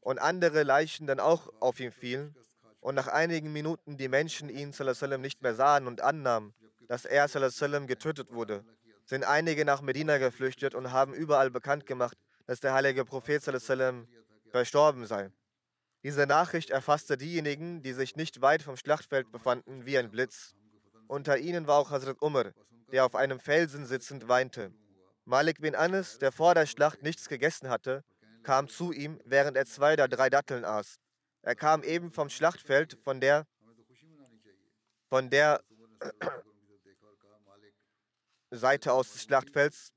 und 0.00 0.18
andere 0.18 0.62
Leichen 0.62 1.06
dann 1.06 1.20
auch 1.20 1.52
auf 1.60 1.78
ihn 1.78 1.92
fielen 1.92 2.34
und 2.80 2.94
nach 2.94 3.08
einigen 3.08 3.52
Minuten 3.52 3.98
die 3.98 4.08
Menschen 4.08 4.48
ihn 4.48 4.72
sallam, 4.72 5.20
nicht 5.20 5.42
mehr 5.42 5.54
sahen 5.54 5.86
und 5.86 6.00
annahmen, 6.00 6.54
dass 6.88 7.04
er 7.04 7.28
sallam, 7.28 7.86
getötet 7.86 8.32
wurde, 8.32 8.64
sind 9.04 9.24
einige 9.24 9.66
nach 9.66 9.82
Medina 9.82 10.16
geflüchtet 10.16 10.74
und 10.74 10.90
haben 10.90 11.12
überall 11.12 11.50
bekannt 11.50 11.84
gemacht, 11.84 12.16
dass 12.46 12.60
der 12.60 12.72
heilige 12.72 13.04
Prophet 13.04 13.42
sallam, 13.42 14.08
verstorben 14.50 15.04
sei. 15.04 15.30
Diese 16.02 16.26
Nachricht 16.26 16.70
erfasste 16.70 17.18
diejenigen, 17.18 17.82
die 17.82 17.92
sich 17.92 18.16
nicht 18.16 18.40
weit 18.40 18.62
vom 18.62 18.78
Schlachtfeld 18.78 19.30
befanden, 19.30 19.84
wie 19.84 19.98
ein 19.98 20.10
Blitz. 20.10 20.54
Unter 21.08 21.36
ihnen 21.36 21.66
war 21.66 21.76
auch 21.78 21.90
Hazrat 21.90 22.22
Umar, 22.22 22.52
der 22.92 23.04
auf 23.04 23.14
einem 23.14 23.40
Felsen 23.40 23.86
sitzend 23.86 24.28
weinte. 24.28 24.72
Malik 25.24 25.60
bin 25.60 25.74
Anas, 25.74 26.18
der 26.18 26.32
vor 26.32 26.54
der 26.54 26.66
Schlacht 26.66 27.02
nichts 27.02 27.28
gegessen 27.28 27.68
hatte, 27.68 28.02
kam 28.42 28.68
zu 28.68 28.92
ihm, 28.92 29.20
während 29.24 29.56
er 29.56 29.66
zwei 29.66 29.92
oder 29.92 30.08
drei 30.08 30.30
Datteln 30.30 30.64
aß. 30.64 30.98
Er 31.42 31.54
kam 31.54 31.82
eben 31.82 32.10
vom 32.10 32.28
Schlachtfeld, 32.28 32.98
von 33.02 33.20
der, 33.20 33.46
von 35.08 35.30
der 35.30 35.62
Seite 38.50 38.92
aus 38.92 39.12
des 39.12 39.22
Schlachtfelds, 39.22 39.92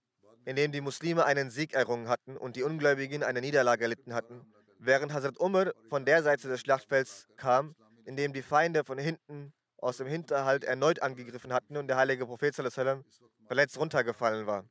in 0.45 0.55
dem 0.55 0.71
die 0.71 0.81
Muslime 0.81 1.25
einen 1.25 1.49
Sieg 1.49 1.73
errungen 1.73 2.07
hatten 2.07 2.37
und 2.37 2.55
die 2.55 2.63
Ungläubigen 2.63 3.23
eine 3.23 3.41
Niederlage 3.41 3.83
erlitten 3.83 4.13
hatten, 4.13 4.45
während 4.77 5.13
Hazrat 5.13 5.39
Umar 5.39 5.73
von 5.89 6.05
der 6.05 6.21
Seite 6.21 6.47
des 6.47 6.61
Schlachtfelds 6.61 7.27
kam, 7.37 7.75
in 8.05 8.15
dem 8.15 8.33
die 8.33 8.41
Feinde 8.41 8.83
von 8.83 8.97
hinten 8.97 9.53
aus 9.83 9.97
dem 9.97 10.07
Hinterhalt 10.07 10.63
erneut 10.63 11.01
angegriffen 11.01 11.53
hatten 11.53 11.77
und 11.77 11.87
der 11.87 11.97
heilige 11.97 12.25
Prophet 12.25 12.55
sallam, 12.55 13.03
verletzt 13.47 13.77
runtergefallen 13.77 14.47
war. 14.47 14.65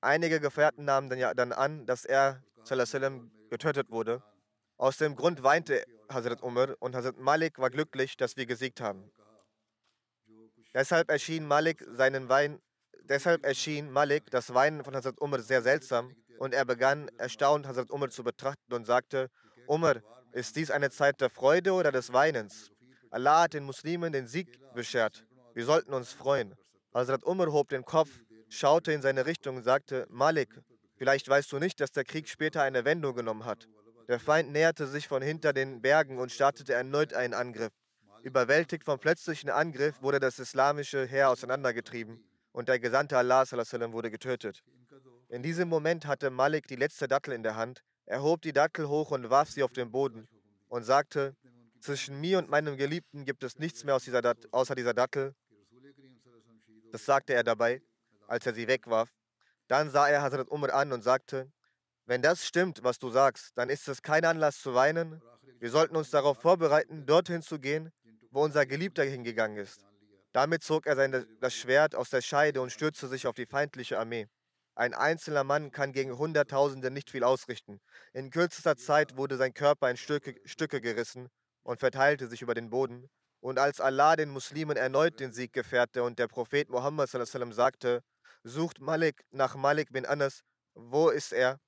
Einige 0.00 0.40
Gefährten 0.40 0.84
nahmen 0.84 1.10
dann, 1.36 1.52
an, 1.52 1.86
dass 1.86 2.04
er 2.04 2.42
sallam, 2.64 3.30
getötet 3.50 3.90
wurde. 3.90 4.22
Aus 4.76 4.96
dem 4.96 5.14
Grund 5.14 5.42
weinte 5.42 5.84
Hazrat 6.08 6.42
Umar 6.42 6.74
und 6.80 6.96
Hazrat 6.96 7.18
Malik 7.18 7.58
war 7.58 7.70
glücklich, 7.70 8.16
dass 8.16 8.36
wir 8.36 8.46
gesiegt 8.46 8.80
haben. 8.80 9.10
Deshalb 10.74 11.10
erschien 11.10 11.46
Malik 11.46 11.84
seinen 11.92 12.28
Wein, 12.28 12.60
deshalb 13.02 13.44
erschien 13.44 13.90
Malik 13.90 14.30
das 14.30 14.54
Weinen 14.54 14.84
von 14.84 14.96
Hazrat 14.96 15.20
Umar 15.20 15.40
sehr 15.40 15.62
seltsam 15.62 16.16
und 16.38 16.54
er 16.54 16.64
begann 16.64 17.08
erstaunt 17.18 17.66
Hazrat 17.66 17.90
Umar 17.90 18.10
zu 18.10 18.24
betrachten 18.24 18.72
und 18.72 18.86
sagte, 18.86 19.28
Umar, 19.66 20.02
ist 20.32 20.56
dies 20.56 20.70
eine 20.70 20.90
Zeit 20.90 21.20
der 21.20 21.28
Freude 21.28 21.74
oder 21.74 21.92
des 21.92 22.12
Weinens? 22.12 22.71
Allah 23.12 23.42
hat 23.42 23.52
den 23.52 23.64
Muslimen 23.64 24.10
den 24.10 24.26
Sieg 24.26 24.58
beschert. 24.72 25.26
Wir 25.52 25.66
sollten 25.66 25.92
uns 25.92 26.12
freuen. 26.12 26.54
Hazrat 26.94 27.22
Umar 27.24 27.52
hob 27.52 27.68
den 27.68 27.84
Kopf, 27.84 28.08
schaute 28.48 28.90
in 28.90 29.02
seine 29.02 29.26
Richtung 29.26 29.56
und 29.56 29.64
sagte, 29.64 30.06
Malik, 30.08 30.48
vielleicht 30.96 31.28
weißt 31.28 31.52
du 31.52 31.58
nicht, 31.58 31.78
dass 31.80 31.92
der 31.92 32.04
Krieg 32.04 32.26
später 32.26 32.62
eine 32.62 32.86
Wendung 32.86 33.14
genommen 33.14 33.44
hat. 33.44 33.68
Der 34.08 34.18
Feind 34.18 34.50
näherte 34.50 34.86
sich 34.86 35.08
von 35.08 35.20
hinter 35.20 35.52
den 35.52 35.82
Bergen 35.82 36.18
und 36.18 36.32
startete 36.32 36.72
erneut 36.72 37.12
einen 37.12 37.34
Angriff. 37.34 37.74
Überwältigt 38.22 38.84
vom 38.84 38.98
plötzlichen 38.98 39.50
Angriff 39.50 40.00
wurde 40.00 40.18
das 40.18 40.38
islamische 40.38 41.04
Heer 41.04 41.28
auseinandergetrieben 41.28 42.24
und 42.52 42.70
der 42.70 42.78
Gesandte 42.78 43.18
Allah 43.18 43.44
wurde 43.92 44.10
getötet. 44.10 44.64
In 45.28 45.42
diesem 45.42 45.68
Moment 45.68 46.06
hatte 46.06 46.30
Malik 46.30 46.66
die 46.66 46.76
letzte 46.76 47.08
Dattel 47.08 47.34
in 47.34 47.42
der 47.42 47.56
Hand. 47.56 47.82
Er 48.06 48.22
hob 48.22 48.40
die 48.40 48.54
Dattel 48.54 48.88
hoch 48.88 49.10
und 49.10 49.28
warf 49.28 49.50
sie 49.50 49.62
auf 49.62 49.72
den 49.72 49.90
Boden 49.90 50.28
und 50.68 50.84
sagte, 50.84 51.36
zwischen 51.82 52.20
mir 52.20 52.38
und 52.38 52.48
meinem 52.48 52.76
Geliebten 52.76 53.24
gibt 53.24 53.42
es 53.42 53.58
nichts 53.58 53.84
mehr 53.84 53.94
außer 53.96 54.74
dieser 54.74 54.94
Dattel. 54.94 55.34
Das 56.92 57.04
sagte 57.04 57.34
er 57.34 57.42
dabei, 57.42 57.82
als 58.26 58.46
er 58.46 58.54
sie 58.54 58.68
wegwarf. 58.68 59.10
Dann 59.68 59.90
sah 59.90 60.08
er 60.08 60.22
Hazrat 60.22 60.50
Umar 60.50 60.72
an 60.74 60.92
und 60.92 61.02
sagte, 61.02 61.50
wenn 62.06 62.22
das 62.22 62.44
stimmt, 62.44 62.82
was 62.82 62.98
du 62.98 63.10
sagst, 63.10 63.52
dann 63.56 63.68
ist 63.68 63.88
es 63.88 64.02
kein 64.02 64.24
Anlass 64.24 64.60
zu 64.60 64.74
weinen. 64.74 65.22
Wir 65.58 65.70
sollten 65.70 65.96
uns 65.96 66.10
darauf 66.10 66.38
vorbereiten, 66.40 67.06
dorthin 67.06 67.42
zu 67.42 67.58
gehen, 67.58 67.92
wo 68.30 68.42
unser 68.42 68.66
Geliebter 68.66 69.04
hingegangen 69.04 69.56
ist. 69.56 69.86
Damit 70.32 70.62
zog 70.62 70.86
er 70.86 70.96
seine, 70.96 71.26
das 71.40 71.54
Schwert 71.54 71.94
aus 71.94 72.10
der 72.10 72.22
Scheide 72.22 72.60
und 72.60 72.72
stürzte 72.72 73.08
sich 73.08 73.26
auf 73.26 73.34
die 73.34 73.46
feindliche 73.46 73.98
Armee. 73.98 74.28
Ein 74.74 74.94
einzelner 74.94 75.44
Mann 75.44 75.70
kann 75.70 75.92
gegen 75.92 76.16
Hunderttausende 76.16 76.90
nicht 76.90 77.10
viel 77.10 77.24
ausrichten. 77.24 77.80
In 78.14 78.30
kürzester 78.30 78.76
Zeit 78.76 79.16
wurde 79.16 79.36
sein 79.36 79.52
Körper 79.52 79.90
in 79.90 79.98
Stücke, 79.98 80.40
Stücke 80.44 80.80
gerissen 80.80 81.28
und 81.62 81.80
verteilte 81.80 82.28
sich 82.28 82.42
über 82.42 82.54
den 82.54 82.70
Boden. 82.70 83.08
Und 83.40 83.58
als 83.58 83.80
Allah 83.80 84.16
den 84.16 84.30
Muslimen 84.30 84.76
erneut 84.76 85.18
den 85.18 85.32
Sieg 85.32 85.52
gewährte 85.52 86.02
und 86.02 86.18
der 86.18 86.28
Prophet 86.28 86.68
Muhammad 86.68 87.08
sagte, 87.08 88.02
sucht 88.44 88.80
Malik 88.80 89.24
nach 89.30 89.56
Malik 89.56 89.92
bin 89.92 90.06
Anas, 90.06 90.42
wo 90.74 91.08
ist 91.08 91.32
er? 91.32 91.58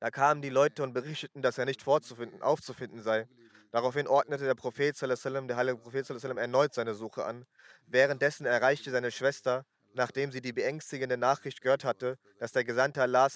Da 0.00 0.10
kamen 0.10 0.42
die 0.42 0.50
Leute 0.50 0.82
und 0.82 0.92
berichteten, 0.92 1.42
dass 1.42 1.58
er 1.58 1.64
nicht 1.64 1.82
vorzufinden, 1.82 2.42
aufzufinden 2.42 3.00
sei. 3.02 3.28
Daraufhin 3.70 4.06
ordnete 4.06 4.44
der 4.44 4.54
Prophet, 4.54 5.00
der 5.00 5.56
heilige 5.56 5.78
Prophet 5.78 6.10
erneut 6.10 6.74
seine 6.74 6.94
Suche 6.94 7.24
an. 7.24 7.46
Währenddessen 7.86 8.44
erreichte 8.44 8.90
seine 8.90 9.10
Schwester, 9.10 9.64
nachdem 9.94 10.30
sie 10.30 10.42
die 10.42 10.52
beängstigende 10.52 11.16
Nachricht 11.16 11.62
gehört 11.62 11.84
hatte, 11.84 12.18
dass 12.38 12.52
der 12.52 12.64
Gesandte 12.64 13.00
Allah 13.00 13.28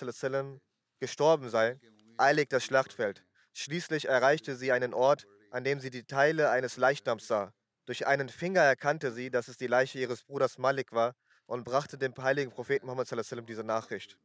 gestorben 0.98 1.48
sei, 1.48 1.78
eilig 2.18 2.48
das 2.48 2.64
Schlachtfeld. 2.64 3.24
Schließlich 3.54 4.08
erreichte 4.08 4.56
sie 4.56 4.72
einen 4.72 4.92
Ort, 4.92 5.26
an 5.50 5.64
dem 5.64 5.80
sie 5.80 5.90
die 5.90 6.04
Teile 6.04 6.50
eines 6.50 6.76
Leichnams 6.76 7.26
sah. 7.26 7.52
Durch 7.86 8.06
einen 8.06 8.28
Finger 8.28 8.62
erkannte 8.62 9.12
sie, 9.12 9.30
dass 9.30 9.48
es 9.48 9.56
die 9.56 9.66
Leiche 9.66 9.98
ihres 9.98 10.24
Bruders 10.24 10.58
Malik 10.58 10.92
war 10.92 11.14
und 11.46 11.64
brachte 11.64 11.96
dem 11.96 12.14
heiligen 12.18 12.50
Propheten 12.50 12.86
Muhammad 12.86 13.08
diese 13.48 13.64
Nachricht. 13.64 14.18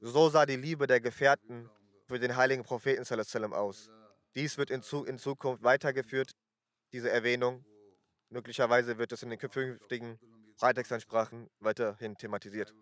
So 0.00 0.28
sah 0.28 0.46
die 0.46 0.56
Liebe 0.56 0.86
der 0.86 1.00
Gefährten 1.00 1.70
für 2.06 2.18
den 2.18 2.36
heiligen 2.36 2.64
Propheten 2.64 3.04
aus. 3.52 3.90
Dies 4.34 4.58
wird 4.58 4.70
in, 4.70 4.82
in 5.06 5.18
Zukunft 5.18 5.62
weitergeführt, 5.62 6.32
diese 6.92 7.10
Erwähnung. 7.10 7.64
Möglicherweise 8.28 8.98
wird 8.98 9.12
es 9.12 9.22
in 9.22 9.30
den 9.30 9.38
künftigen 9.38 10.18
Freitagsansprachen 10.56 11.48
weiterhin 11.60 12.16
thematisiert. 12.16 12.74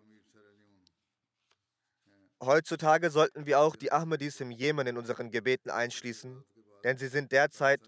Heutzutage 2.41 3.09
sollten 3.09 3.45
wir 3.45 3.59
auch 3.59 3.75
die 3.75 3.91
Ahmadis 3.91 4.39
im 4.39 4.51
Jemen 4.51 4.87
in 4.87 4.97
unseren 4.97 5.29
Gebeten 5.29 5.69
einschließen, 5.69 6.43
denn 6.83 6.97
sie 6.97 7.07
sind 7.07 7.31
derzeit 7.31 7.81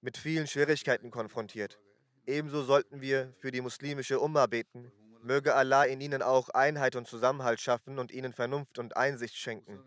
mit 0.00 0.16
vielen 0.16 0.46
Schwierigkeiten 0.46 1.10
konfrontiert. 1.10 1.78
Ebenso 2.26 2.62
sollten 2.62 3.00
wir 3.00 3.32
für 3.38 3.50
die 3.50 3.60
muslimische 3.60 4.20
Umma 4.20 4.46
beten. 4.46 4.92
Möge 5.22 5.54
Allah 5.54 5.84
in 5.84 6.00
ihnen 6.00 6.22
auch 6.22 6.48
Einheit 6.50 6.94
und 6.94 7.08
Zusammenhalt 7.08 7.60
schaffen 7.60 7.98
und 7.98 8.12
ihnen 8.12 8.32
Vernunft 8.32 8.78
und 8.78 8.96
Einsicht 8.96 9.36
schenken. 9.36 9.82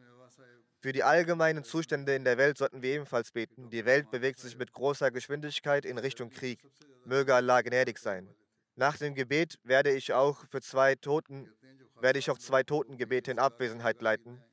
Für 0.80 0.91
die 0.91 1.04
allgemeinen 1.04 1.63
Zustände 1.63 2.15
in 2.15 2.24
der 2.24 2.38
Welt 2.38 2.58
sollten 2.58 2.82
wir 2.82 2.96
ebenfalls 2.96 3.32
beten. 3.32 3.70
Die 3.70 3.86
Welt 3.86 4.10
bewegt 4.10 4.39
sich 4.39 4.58
mit 4.58 4.74
großer 4.74 5.12
Geschwindigkeit 5.12 5.86
in 5.86 5.98
Richtung 6.00 6.32
Krieg. 6.32 6.60
Möge 7.06 7.36
Allah 7.36 7.62
gnädig 7.62 8.00
sein. 8.00 8.28
Nach 8.76 8.98
dem 8.98 9.13
Gebet 9.13 9.60
werde 9.63 9.91
ich 9.91 10.13
auch 10.13 10.44
für 10.50 10.62
zwei 10.62 10.96
Toten 10.96 11.50
werde 12.02 12.20
ich 12.20 12.30
auch 12.30 12.38
zwei 12.38 12.63
Totengebete 12.63 13.32
in 13.32 13.39
Abwesenheit 13.39 14.02
leiten. 14.02 14.44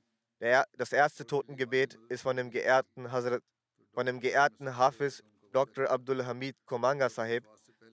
Der, 0.40 0.66
das 0.76 0.92
erste 0.92 1.26
Totengebet 1.26 1.98
ist 2.08 2.22
von 2.22 2.36
dem 2.36 2.50
geehrten 2.50 3.10
Hazrat, 3.10 3.42
von 3.92 4.06
dem 4.06 4.20
geehrten 4.20 4.76
Hafiz 4.76 5.22
Dr. 5.52 5.88
Abdul 5.90 6.24
Hamid 6.24 6.56
Komanga 6.66 7.08
Sahib, 7.08 7.44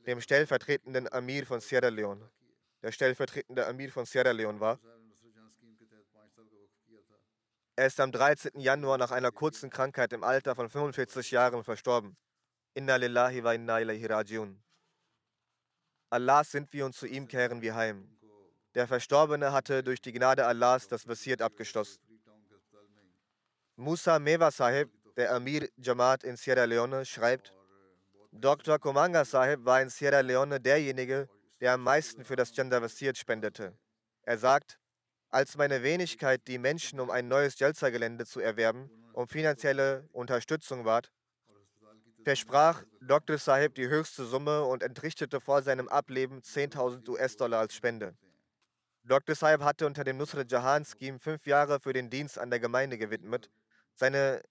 dem 0.06 0.22
stellvertretenden 0.22 1.12
Amir 1.12 1.46
von 1.46 1.60
Sierra 1.62 1.90
Leone. 1.90 2.30
Der 2.82 2.92
stellvertretende 2.92 3.66
Amir 3.66 3.92
von 3.92 4.06
Sierra 4.06 4.32
Leone 4.32 4.60
war. 4.60 4.80
Er 7.78 7.88
ist 7.88 8.00
am 8.00 8.12
13. 8.12 8.60
Januar 8.60 8.98
nach 8.98 9.12
einer 9.12 9.32
kurzen 9.32 9.70
Krankheit 9.70 10.14
im 10.14 10.24
Alter 10.24 10.56
von 10.56 10.70
45 10.70 11.32
Jahren 11.32 11.64
verstorben. 11.64 12.16
Inna 12.74 12.96
lillahi 12.96 13.44
wa 13.44 13.54
inna 13.54 13.82
ilaihi 13.82 14.06
rajiun. 14.06 14.62
Allah 16.10 16.44
sind 16.44 16.72
wir 16.72 16.86
und 16.86 16.96
zu 16.96 17.08
ihm 17.08 17.28
kehren 17.28 17.62
wir 17.62 17.76
heim. 17.76 18.10
Der 18.76 18.88
Verstorbene 18.88 19.52
hatte 19.52 19.84
durch 19.84 20.02
die 20.02 20.12
Gnade 20.12 20.46
Allahs 20.46 20.88
das 20.88 21.08
Wasiert 21.08 21.42
abgeschlossen. 21.42 22.00
Musa 23.76 24.20
Meva 24.20 24.52
Sahib, 24.52 24.90
der 25.18 25.34
Amir 25.34 25.70
Jamaat 25.78 26.24
in 26.24 26.38
Sierra 26.38 26.66
Leone, 26.66 27.06
schreibt, 27.06 27.54
Dr. 28.32 28.80
Komanga 28.80 29.24
Sahib 29.24 29.64
war 29.66 29.82
in 29.82 29.90
Sierra 29.90 30.20
Leone 30.20 30.60
derjenige, 30.60 31.30
der 31.62 31.74
am 31.74 31.84
meisten 31.84 32.26
für 32.26 32.36
das 32.36 32.52
Gender 32.52 32.82
Wasiert 32.82 33.18
spendete. 33.18 33.78
Er 34.24 34.38
sagt, 34.38 34.80
als 35.30 35.56
meine 35.58 35.84
Wenigkeit 35.84 36.48
die 36.48 36.58
Menschen 36.58 37.00
um 37.00 37.10
ein 37.10 37.28
neues 37.28 37.58
Jalsa-Gelände 37.60 38.26
zu 38.26 38.40
erwerben, 38.40 38.90
um 39.14 39.28
finanzielle 39.28 40.08
Unterstützung 40.12 40.84
bat, 40.84 41.12
versprach 42.24 42.84
Dr. 43.02 43.38
Sahib 43.38 43.76
die 43.76 43.88
höchste 43.88 44.26
Summe 44.26 44.64
und 44.64 44.84
entrichtete 44.84 45.40
vor 45.40 45.62
seinem 45.62 45.88
Ableben 45.88 46.42
10.000 46.42 47.08
US-Dollar 47.08 47.60
als 47.60 47.76
Spende. 47.76 48.16
Dr. 49.04 49.36
Saib 49.36 49.62
hatte 49.62 49.86
unter 49.86 50.04
dem 50.04 50.18
Nusrat 50.18 50.52
Jahan-Scheme 50.52 51.20
fünf 51.20 51.46
Jahre 51.46 51.80
für 51.80 51.94
den 51.94 52.10
Dienst 52.10 52.40
an 52.40 52.50
der 52.50 52.60
Gemeinde 52.60 52.98
gewidmet. 52.98 53.52
Seine 53.94 54.42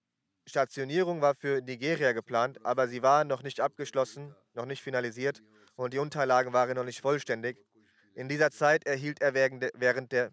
Stationierung 0.47 1.21
war 1.21 1.35
für 1.35 1.63
Nigeria 1.63 2.13
geplant, 2.13 2.65
aber 2.65 2.89
sie 2.89 3.03
war 3.03 3.25
noch 3.25 3.43
nicht 3.43 3.61
abgeschlossen, 3.61 4.35
noch 4.53 4.67
nicht 4.67 4.83
finalisiert 4.83 5.43
und 5.77 5.95
die 5.95 5.99
Unterlagen 5.99 6.53
waren 6.53 6.77
noch 6.77 6.85
nicht 6.85 7.01
vollständig. 7.01 7.59
In 8.15 8.29
dieser 8.29 8.51
Zeit 8.51 8.87
erhielt 8.87 9.21
er 9.21 9.35
während 9.35 10.13
der 10.13 10.33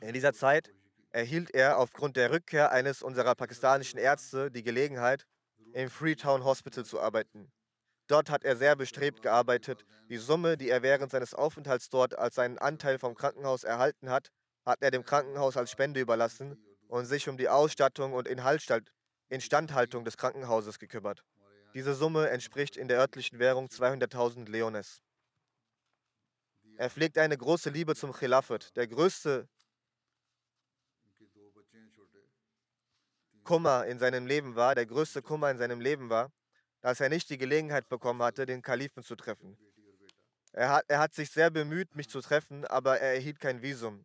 in 0.00 0.12
dieser 0.12 0.32
Zeit 0.32 0.70
erhielt 1.10 1.54
er 1.54 1.78
aufgrund 1.78 2.16
der 2.16 2.30
Rückkehr 2.30 2.70
eines 2.70 3.02
unserer 3.02 3.34
pakistanischen 3.34 3.98
Ärzte 3.98 4.50
die 4.50 4.62
Gelegenheit, 4.62 5.26
im 5.72 5.88
Freetown 5.88 6.44
Hospital 6.44 6.84
zu 6.84 7.00
arbeiten. 7.00 7.50
Dort 8.06 8.30
hat 8.30 8.44
er 8.44 8.56
sehr 8.56 8.76
bestrebt 8.76 9.22
gearbeitet. 9.22 9.84
Die 10.08 10.18
Summe, 10.18 10.56
die 10.56 10.68
er 10.68 10.82
während 10.82 11.10
seines 11.10 11.34
Aufenthalts 11.34 11.88
dort 11.88 12.18
als 12.18 12.34
seinen 12.36 12.58
Anteil 12.58 12.98
vom 12.98 13.14
Krankenhaus 13.14 13.64
erhalten 13.64 14.10
hat, 14.10 14.30
hat 14.64 14.82
er 14.82 14.90
dem 14.90 15.04
Krankenhaus 15.04 15.56
als 15.56 15.70
Spende 15.70 16.00
überlassen 16.00 16.58
und 16.88 17.06
sich 17.06 17.28
um 17.28 17.36
die 17.36 17.48
Ausstattung 17.48 18.12
und 18.12 18.28
Instandhaltung 19.28 20.04
des 20.04 20.16
Krankenhauses 20.16 20.78
gekümmert. 20.78 21.24
Diese 21.74 21.94
Summe 21.94 22.30
entspricht 22.30 22.76
in 22.76 22.88
der 22.88 22.98
örtlichen 22.98 23.38
Währung 23.38 23.66
200.000 23.66 24.48
Leones. 24.48 25.02
Er 26.76 26.90
pflegt 26.90 27.18
eine 27.18 27.36
große 27.36 27.70
Liebe 27.70 27.94
zum 27.94 28.12
Khilafat. 28.12 28.76
Der 28.76 28.86
größte 28.86 29.48
Kummer 33.44 33.86
in 33.86 33.98
seinem 33.98 34.26
Leben 34.26 34.56
war, 34.56 34.74
der 34.74 34.86
größte 34.86 35.22
Kummer 35.22 35.50
in 35.50 35.58
seinem 35.58 35.80
Leben 35.80 36.10
war, 36.10 36.32
dass 36.80 37.00
er 37.00 37.08
nicht 37.08 37.30
die 37.30 37.38
Gelegenheit 37.38 37.88
bekommen 37.88 38.22
hatte, 38.22 38.44
den 38.44 38.60
Kalifen 38.60 39.02
zu 39.02 39.16
treffen. 39.16 39.56
Er 40.52 40.70
hat, 40.70 40.84
er 40.88 40.98
hat 40.98 41.14
sich 41.14 41.30
sehr 41.30 41.50
bemüht, 41.50 41.94
mich 41.94 42.08
zu 42.08 42.20
treffen, 42.20 42.64
aber 42.64 42.98
er 42.98 43.14
erhielt 43.14 43.40
kein 43.40 43.62
Visum. 43.62 44.04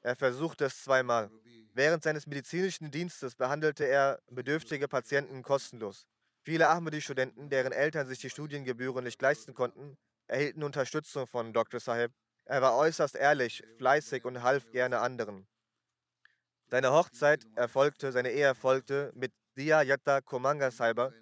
Er 0.00 0.16
versuchte 0.16 0.64
es 0.64 0.82
zweimal. 0.82 1.30
Während 1.72 2.02
seines 2.02 2.26
medizinischen 2.26 2.90
Dienstes 2.90 3.34
behandelte 3.34 3.84
er 3.84 4.20
bedürftige 4.28 4.88
Patienten 4.88 5.42
kostenlos. 5.42 6.06
Viele 6.42 6.68
Ahmadi-Studenten, 6.68 7.48
deren 7.48 7.72
Eltern 7.72 8.06
sich 8.06 8.18
die 8.18 8.30
Studiengebühren 8.30 9.04
nicht 9.04 9.20
leisten 9.22 9.54
konnten, 9.54 9.96
erhielten 10.26 10.62
Unterstützung 10.62 11.26
von 11.26 11.52
Dr. 11.52 11.80
Sahib. 11.80 12.12
Er 12.44 12.62
war 12.62 12.76
äußerst 12.76 13.14
ehrlich, 13.14 13.62
fleißig 13.78 14.24
und 14.24 14.42
half 14.42 14.70
gerne 14.70 15.00
anderen. 15.00 15.46
Seine 16.66 16.92
Hochzeit 16.92 17.46
erfolgte, 17.54 18.10
seine 18.10 18.30
Ehe 18.30 18.44
erfolgte 18.44 19.12
mit 19.14 19.32
Dia 19.56 19.82
Yatta 19.82 20.20
Komanga 20.20 20.70
Saiba, 20.70 21.12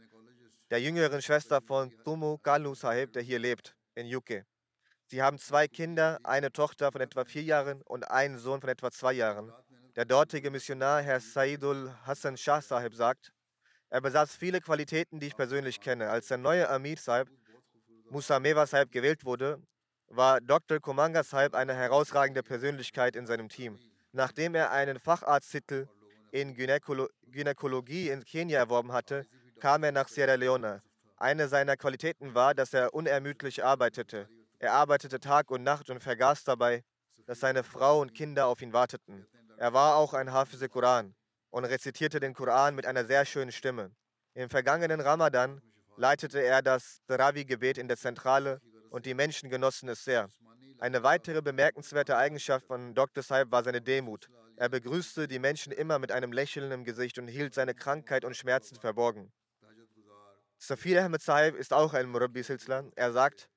der 0.70 0.80
jüngeren 0.80 1.20
Schwester 1.22 1.60
von 1.60 1.90
Tumu 2.04 2.38
Kalu 2.38 2.74
Sahib, 2.74 3.12
der 3.12 3.22
hier 3.22 3.38
lebt, 3.38 3.74
in 3.94 4.14
UK. 4.14 4.44
Sie 5.06 5.22
haben 5.22 5.38
zwei 5.38 5.66
Kinder, 5.66 6.18
eine 6.22 6.52
Tochter 6.52 6.92
von 6.92 7.00
etwa 7.00 7.24
vier 7.24 7.42
Jahren 7.42 7.80
und 7.82 8.10
einen 8.10 8.38
Sohn 8.38 8.60
von 8.60 8.68
etwa 8.68 8.90
zwei 8.90 9.14
Jahren. 9.14 9.50
Der 9.98 10.04
dortige 10.04 10.52
Missionar, 10.52 11.02
Herr 11.02 11.18
Saidul 11.18 11.92
Hassan 12.06 12.36
Shah 12.36 12.60
Sahib, 12.60 12.94
sagt, 12.94 13.32
er 13.90 14.00
besaß 14.00 14.36
viele 14.36 14.60
Qualitäten, 14.60 15.18
die 15.18 15.26
ich 15.26 15.34
persönlich 15.34 15.80
kenne. 15.80 16.08
Als 16.08 16.28
der 16.28 16.38
neue 16.38 16.68
Amir 16.68 16.96
Sahib, 16.96 17.26
Musa 18.08 18.38
Meva 18.38 18.64
Sahib, 18.64 18.92
gewählt 18.92 19.24
wurde, 19.24 19.60
war 20.06 20.40
Dr. 20.40 20.78
Komanga 20.78 21.24
Sahib 21.24 21.56
eine 21.56 21.74
herausragende 21.74 22.44
Persönlichkeit 22.44 23.16
in 23.16 23.26
seinem 23.26 23.48
Team. 23.48 23.76
Nachdem 24.12 24.54
er 24.54 24.70
einen 24.70 25.00
Facharzttitel 25.00 25.88
in 26.30 26.54
Gynäkolo 26.54 27.08
Gynäkologie 27.26 28.10
in 28.10 28.24
Kenia 28.24 28.60
erworben 28.60 28.92
hatte, 28.92 29.26
kam 29.58 29.82
er 29.82 29.90
nach 29.90 30.06
Sierra 30.06 30.36
Leone. 30.36 30.80
Eine 31.16 31.48
seiner 31.48 31.76
Qualitäten 31.76 32.36
war, 32.36 32.54
dass 32.54 32.72
er 32.72 32.94
unermüdlich 32.94 33.64
arbeitete. 33.64 34.28
Er 34.60 34.74
arbeitete 34.74 35.18
Tag 35.18 35.50
und 35.50 35.64
Nacht 35.64 35.90
und 35.90 36.00
vergaß 36.04 36.44
dabei, 36.44 36.84
dass 37.26 37.40
seine 37.40 37.64
Frau 37.64 38.00
und 38.00 38.14
Kinder 38.14 38.46
auf 38.46 38.62
ihn 38.62 38.72
warteten. 38.72 39.26
Er 39.60 39.72
war 39.72 39.96
auch 39.96 40.14
ein 40.14 40.30
Hafiz 40.30 40.60
Koran 40.70 41.16
und 41.50 41.64
rezitierte 41.64 42.20
den 42.20 42.32
Koran 42.32 42.76
mit 42.76 42.86
einer 42.86 43.04
sehr 43.04 43.24
schönen 43.24 43.50
Stimme. 43.50 43.90
Im 44.34 44.48
vergangenen 44.48 45.00
Ramadan 45.00 45.60
leitete 45.96 46.40
er 46.40 46.62
das 46.62 47.00
Tarawi-Gebet 47.08 47.76
in 47.76 47.88
der 47.88 47.96
Zentrale 47.96 48.60
und 48.90 49.04
die 49.04 49.14
Menschen 49.14 49.50
genossen 49.50 49.88
es 49.88 50.04
sehr. 50.04 50.28
Eine 50.78 51.02
weitere 51.02 51.42
bemerkenswerte 51.42 52.16
Eigenschaft 52.16 52.66
von 52.66 52.94
Dr. 52.94 53.24
Saib 53.24 53.50
war 53.50 53.64
seine 53.64 53.82
Demut. 53.82 54.28
Er 54.54 54.68
begrüßte 54.68 55.26
die 55.26 55.40
Menschen 55.40 55.72
immer 55.72 55.98
mit 55.98 56.12
einem 56.12 56.30
Lächeln 56.30 56.70
im 56.70 56.84
Gesicht 56.84 57.18
und 57.18 57.26
hielt 57.26 57.52
seine 57.52 57.74
Krankheit 57.74 58.24
und 58.24 58.36
Schmerzen 58.36 58.76
verborgen. 58.76 59.32
Safir 60.58 61.04
Ahmed 61.04 61.20
Sahib 61.20 61.56
ist 61.56 61.72
auch 61.72 61.94
ein 61.94 62.08
Murabbi 62.08 62.44
Silsla. 62.44 62.84
Er 62.94 63.10
sagt, 63.10 63.48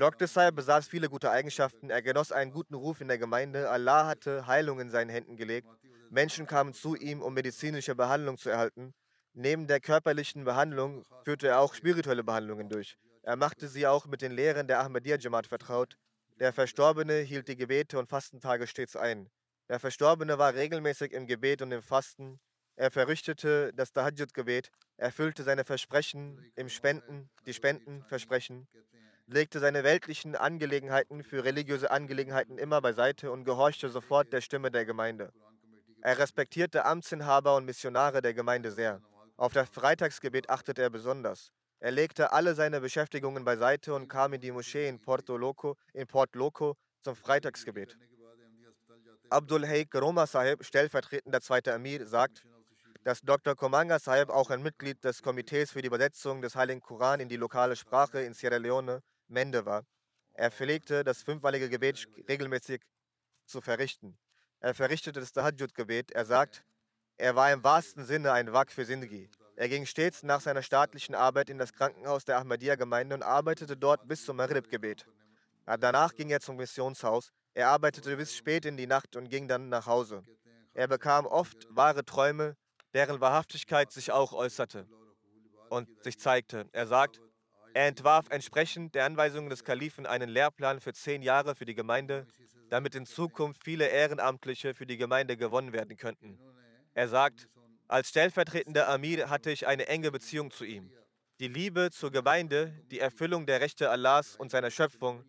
Sahib 0.00 0.54
besaß 0.54 0.86
viele 0.86 1.08
gute 1.08 1.30
Eigenschaften. 1.30 1.90
Er 1.90 2.02
genoss 2.02 2.30
einen 2.30 2.52
guten 2.52 2.74
Ruf 2.74 3.00
in 3.00 3.08
der 3.08 3.18
Gemeinde. 3.18 3.68
Allah 3.68 4.06
hatte 4.06 4.46
Heilung 4.46 4.78
in 4.78 4.90
seinen 4.90 5.10
Händen 5.10 5.36
gelegt. 5.36 5.66
Menschen 6.10 6.46
kamen 6.46 6.72
zu 6.72 6.94
ihm, 6.94 7.20
um 7.20 7.34
medizinische 7.34 7.96
Behandlung 7.96 8.38
zu 8.38 8.48
erhalten. 8.48 8.94
Neben 9.34 9.66
der 9.66 9.80
körperlichen 9.80 10.44
Behandlung 10.44 11.04
führte 11.24 11.48
er 11.48 11.60
auch 11.60 11.74
spirituelle 11.74 12.22
Behandlungen 12.22 12.68
durch. 12.68 12.96
Er 13.22 13.36
machte 13.36 13.66
sie 13.66 13.86
auch 13.86 14.06
mit 14.06 14.22
den 14.22 14.32
Lehren 14.32 14.68
der 14.68 14.80
Ahmadiyya 14.80 15.18
Jamaat 15.18 15.48
vertraut. 15.48 15.96
Der 16.38 16.52
Verstorbene 16.52 17.18
hielt 17.18 17.48
die 17.48 17.56
Gebete 17.56 17.98
und 17.98 18.08
Fastentage 18.08 18.68
stets 18.68 18.94
ein. 18.94 19.28
Der 19.68 19.80
Verstorbene 19.80 20.38
war 20.38 20.54
regelmäßig 20.54 21.12
im 21.12 21.26
Gebet 21.26 21.60
und 21.60 21.72
im 21.72 21.82
Fasten. 21.82 22.38
Er 22.76 22.92
verrichtete 22.92 23.72
das 23.74 23.92
Tahajjud-Gebet, 23.92 24.70
erfüllte 24.96 25.42
seine 25.42 25.64
Versprechen 25.64 26.52
im 26.54 26.68
Spenden, 26.68 27.28
die 27.46 27.52
Spendenversprechen, 27.52 28.68
legte 29.30 29.60
seine 29.60 29.84
weltlichen 29.84 30.36
Angelegenheiten 30.36 31.22
für 31.22 31.44
religiöse 31.44 31.90
Angelegenheiten 31.90 32.56
immer 32.56 32.80
beiseite 32.80 33.30
und 33.30 33.44
gehorchte 33.44 33.90
sofort 33.90 34.32
der 34.32 34.40
Stimme 34.40 34.70
der 34.70 34.86
Gemeinde. 34.86 35.32
Er 36.00 36.18
respektierte 36.18 36.84
Amtsinhaber 36.86 37.56
und 37.56 37.66
Missionare 37.66 38.22
der 38.22 38.32
Gemeinde 38.32 38.72
sehr. 38.72 39.02
Auf 39.36 39.52
das 39.52 39.68
Freitagsgebet 39.68 40.48
achtete 40.48 40.82
er 40.82 40.90
besonders. 40.90 41.52
Er 41.80 41.90
legte 41.90 42.32
alle 42.32 42.54
seine 42.54 42.80
Beschäftigungen 42.80 43.44
beiseite 43.44 43.94
und 43.94 44.08
kam 44.08 44.32
in 44.32 44.40
die 44.40 44.50
Moschee 44.50 44.88
in 44.88 44.98
Porto 44.98 45.36
Loco, 45.36 45.76
in 45.92 46.06
Port 46.06 46.34
Loco 46.34 46.76
zum 47.02 47.14
Freitagsgebet. 47.14 47.98
Abdul 49.30 49.66
Haik 49.66 49.94
Roma 49.94 50.26
Sahib, 50.26 50.64
stellvertretender 50.64 51.42
zweiter 51.42 51.74
Amir, 51.74 52.06
sagt, 52.06 52.44
dass 53.04 53.20
Dr. 53.20 53.54
Komanga 53.54 53.98
Sahib 53.98 54.30
auch 54.30 54.50
ein 54.50 54.62
Mitglied 54.62 55.04
des 55.04 55.22
Komitees 55.22 55.70
für 55.70 55.82
die 55.82 55.86
Übersetzung 55.88 56.40
des 56.40 56.56
Heiligen 56.56 56.80
Koran 56.80 57.20
in 57.20 57.28
die 57.28 57.36
lokale 57.36 57.76
Sprache 57.76 58.22
in 58.22 58.34
Sierra 58.34 58.56
Leone, 58.56 59.02
Mende, 59.28 59.64
war. 59.64 59.84
Er 60.34 60.50
pflegte 60.50 61.04
das 61.04 61.22
fünfmalige 61.22 61.68
Gebet 61.68 62.06
regelmäßig 62.28 62.82
zu 63.46 63.60
verrichten. 63.60 64.18
Er 64.60 64.74
verrichtete 64.74 65.20
das 65.20 65.32
Tahajjud-Gebet. 65.32 66.12
Er 66.12 66.24
sagt, 66.24 66.64
er 67.16 67.34
war 67.34 67.52
im 67.52 67.64
wahrsten 67.64 68.04
Sinne 68.04 68.32
ein 68.32 68.52
Wak 68.52 68.70
für 68.70 68.84
Sindhi. 68.84 69.30
Er 69.56 69.68
ging 69.68 69.86
stets 69.86 70.22
nach 70.22 70.40
seiner 70.40 70.62
staatlichen 70.62 71.14
Arbeit 71.14 71.50
in 71.50 71.58
das 71.58 71.72
Krankenhaus 71.72 72.24
der 72.24 72.38
Ahmadiyya-Gemeinde 72.38 73.16
und 73.16 73.22
arbeitete 73.22 73.76
dort 73.76 74.06
bis 74.06 74.24
zum 74.24 74.36
Maghrib-Gebet. 74.36 75.06
Danach 75.66 76.14
ging 76.14 76.30
er 76.30 76.40
zum 76.40 76.56
Missionshaus. 76.56 77.32
Er 77.54 77.68
arbeitete 77.68 78.16
bis 78.16 78.36
spät 78.36 78.64
in 78.64 78.76
die 78.76 78.86
Nacht 78.86 79.16
und 79.16 79.28
ging 79.28 79.48
dann 79.48 79.68
nach 79.68 79.86
Hause. 79.86 80.22
Er 80.74 80.86
bekam 80.86 81.26
oft 81.26 81.66
wahre 81.70 82.04
Träume, 82.04 82.56
deren 82.94 83.20
Wahrhaftigkeit 83.20 83.90
sich 83.90 84.12
auch 84.12 84.32
äußerte 84.32 84.86
und 85.68 85.88
sich 86.04 86.20
zeigte. 86.20 86.68
Er 86.70 86.86
sagt, 86.86 87.20
er 87.74 87.86
entwarf 87.86 88.26
entsprechend 88.30 88.94
der 88.94 89.04
Anweisungen 89.04 89.50
des 89.50 89.64
Kalifen 89.64 90.06
einen 90.06 90.28
Lehrplan 90.28 90.80
für 90.80 90.92
zehn 90.92 91.22
Jahre 91.22 91.54
für 91.54 91.64
die 91.64 91.74
Gemeinde, 91.74 92.26
damit 92.70 92.94
in 92.94 93.06
Zukunft 93.06 93.64
viele 93.64 93.86
Ehrenamtliche 93.86 94.74
für 94.74 94.86
die 94.86 94.96
Gemeinde 94.96 95.36
gewonnen 95.36 95.72
werden 95.72 95.96
könnten. 95.96 96.38
Er 96.94 97.08
sagt, 97.08 97.48
als 97.86 98.10
stellvertretender 98.10 98.88
Amir 98.88 99.30
hatte 99.30 99.50
ich 99.50 99.66
eine 99.66 99.86
enge 99.86 100.10
Beziehung 100.10 100.50
zu 100.50 100.64
ihm. 100.64 100.90
Die 101.40 101.48
Liebe 101.48 101.90
zur 101.90 102.10
Gemeinde, 102.10 102.74
die 102.90 102.98
Erfüllung 102.98 103.46
der 103.46 103.60
Rechte 103.60 103.90
Allahs 103.90 104.36
und 104.36 104.50
seiner 104.50 104.70
Schöpfung, 104.70 105.24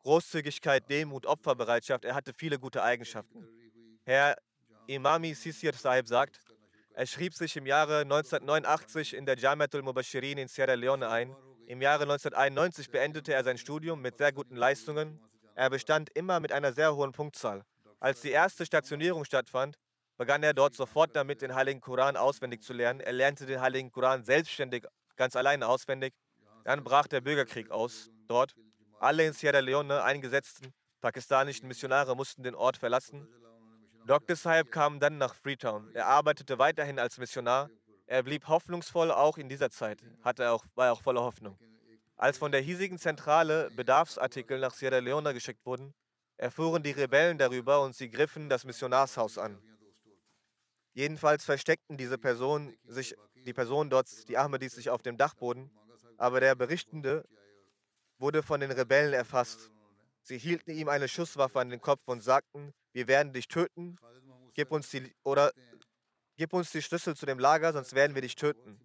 Großzügigkeit, 0.00 0.88
Demut, 0.88 1.26
Opferbereitschaft, 1.26 2.04
er 2.04 2.14
hatte 2.14 2.32
viele 2.32 2.58
gute 2.58 2.82
Eigenschaften. 2.82 3.48
Herr 4.04 4.36
Imami 4.86 5.34
Sisir 5.34 5.72
Sahib 5.72 6.06
sagt, 6.06 6.40
er 6.94 7.06
schrieb 7.06 7.34
sich 7.34 7.56
im 7.56 7.66
Jahre 7.66 8.00
1989 8.02 9.14
in 9.14 9.26
der 9.26 9.36
Jamiatul 9.36 9.82
Mubashirin 9.82 10.38
in 10.38 10.48
Sierra 10.48 10.74
Leone 10.74 11.08
ein. 11.08 11.34
Im 11.66 11.82
Jahre 11.82 12.02
1991 12.02 12.90
beendete 12.90 13.34
er 13.34 13.42
sein 13.42 13.58
Studium 13.58 14.00
mit 14.00 14.18
sehr 14.18 14.32
guten 14.32 14.56
Leistungen. 14.56 15.20
Er 15.54 15.68
bestand 15.68 16.10
immer 16.14 16.38
mit 16.40 16.52
einer 16.52 16.72
sehr 16.72 16.94
hohen 16.94 17.12
Punktzahl. 17.12 17.62
Als 17.98 18.20
die 18.20 18.30
erste 18.30 18.64
Stationierung 18.64 19.24
stattfand, 19.24 19.76
begann 20.16 20.42
er 20.42 20.54
dort 20.54 20.74
sofort 20.74 21.16
damit, 21.16 21.42
den 21.42 21.54
Heiligen 21.54 21.80
Koran 21.80 22.16
auswendig 22.16 22.62
zu 22.62 22.72
lernen. 22.72 23.00
Er 23.00 23.12
lernte 23.12 23.46
den 23.46 23.60
Heiligen 23.60 23.90
Koran 23.90 24.22
selbstständig, 24.22 24.84
ganz 25.16 25.34
alleine 25.34 25.66
auswendig. 25.66 26.14
Dann 26.64 26.84
brach 26.84 27.08
der 27.08 27.20
Bürgerkrieg 27.20 27.70
aus 27.70 28.10
dort. 28.28 28.54
Alle 29.00 29.26
in 29.26 29.32
Sierra 29.32 29.58
Leone 29.58 30.02
eingesetzten 30.02 30.72
pakistanischen 31.00 31.68
Missionare 31.68 32.16
mussten 32.16 32.42
den 32.42 32.54
Ort 32.54 32.76
verlassen. 32.76 33.28
Dr. 34.06 34.36
Saib 34.36 34.70
kam 34.70 34.98
dann 34.98 35.18
nach 35.18 35.34
Freetown. 35.34 35.90
Er 35.94 36.06
arbeitete 36.06 36.58
weiterhin 36.58 36.98
als 36.98 37.18
Missionar. 37.18 37.70
Er 38.06 38.22
blieb 38.22 38.46
hoffnungsvoll 38.46 39.10
auch 39.10 39.36
in 39.36 39.48
dieser 39.48 39.70
Zeit, 39.70 40.00
hatte 40.22 40.50
auch, 40.50 40.64
war 40.74 40.92
auch 40.92 41.02
voller 41.02 41.22
Hoffnung. 41.22 41.58
Als 42.16 42.38
von 42.38 42.52
der 42.52 42.60
hiesigen 42.60 42.98
Zentrale 42.98 43.70
Bedarfsartikel 43.72 44.58
nach 44.60 44.72
Sierra 44.72 44.98
Leone 44.98 45.34
geschickt 45.34 45.66
wurden, 45.66 45.92
erfuhren 46.36 46.82
die 46.82 46.92
Rebellen 46.92 47.36
darüber 47.36 47.82
und 47.82 47.96
sie 47.96 48.08
griffen 48.08 48.48
das 48.48 48.64
Missionarshaus 48.64 49.38
an. 49.38 49.58
Jedenfalls 50.94 51.44
versteckten 51.44 51.96
diese 51.96 52.16
Personen 52.16 52.74
sich, 52.84 53.14
die 53.34 53.52
Personen 53.52 53.90
dort, 53.90 54.08
die 54.28 54.38
Ahmadis, 54.38 54.74
sich 54.74 54.88
auf 54.88 55.02
dem 55.02 55.16
Dachboden, 55.16 55.70
aber 56.16 56.40
der 56.40 56.54
Berichtende 56.54 57.24
wurde 58.18 58.42
von 58.42 58.60
den 58.60 58.70
Rebellen 58.70 59.12
erfasst. 59.12 59.70
Sie 60.22 60.38
hielten 60.38 60.70
ihm 60.70 60.88
eine 60.88 61.08
Schusswaffe 61.08 61.60
an 61.60 61.70
den 61.70 61.80
Kopf 61.80 62.00
und 62.06 62.22
sagten, 62.22 62.72
wir 62.92 63.08
werden 63.08 63.32
dich 63.32 63.48
töten, 63.48 63.96
gib 64.54 64.72
uns 64.72 64.90
die, 64.90 65.14
oder 65.22 65.52
gib 66.36 66.52
uns 66.52 66.70
die 66.70 66.82
Schlüssel 66.82 67.16
zu 67.16 67.26
dem 67.26 67.38
Lager, 67.38 67.72
sonst 67.72 67.94
werden 67.94 68.14
wir 68.14 68.22
dich 68.22 68.36
töten. 68.36 68.78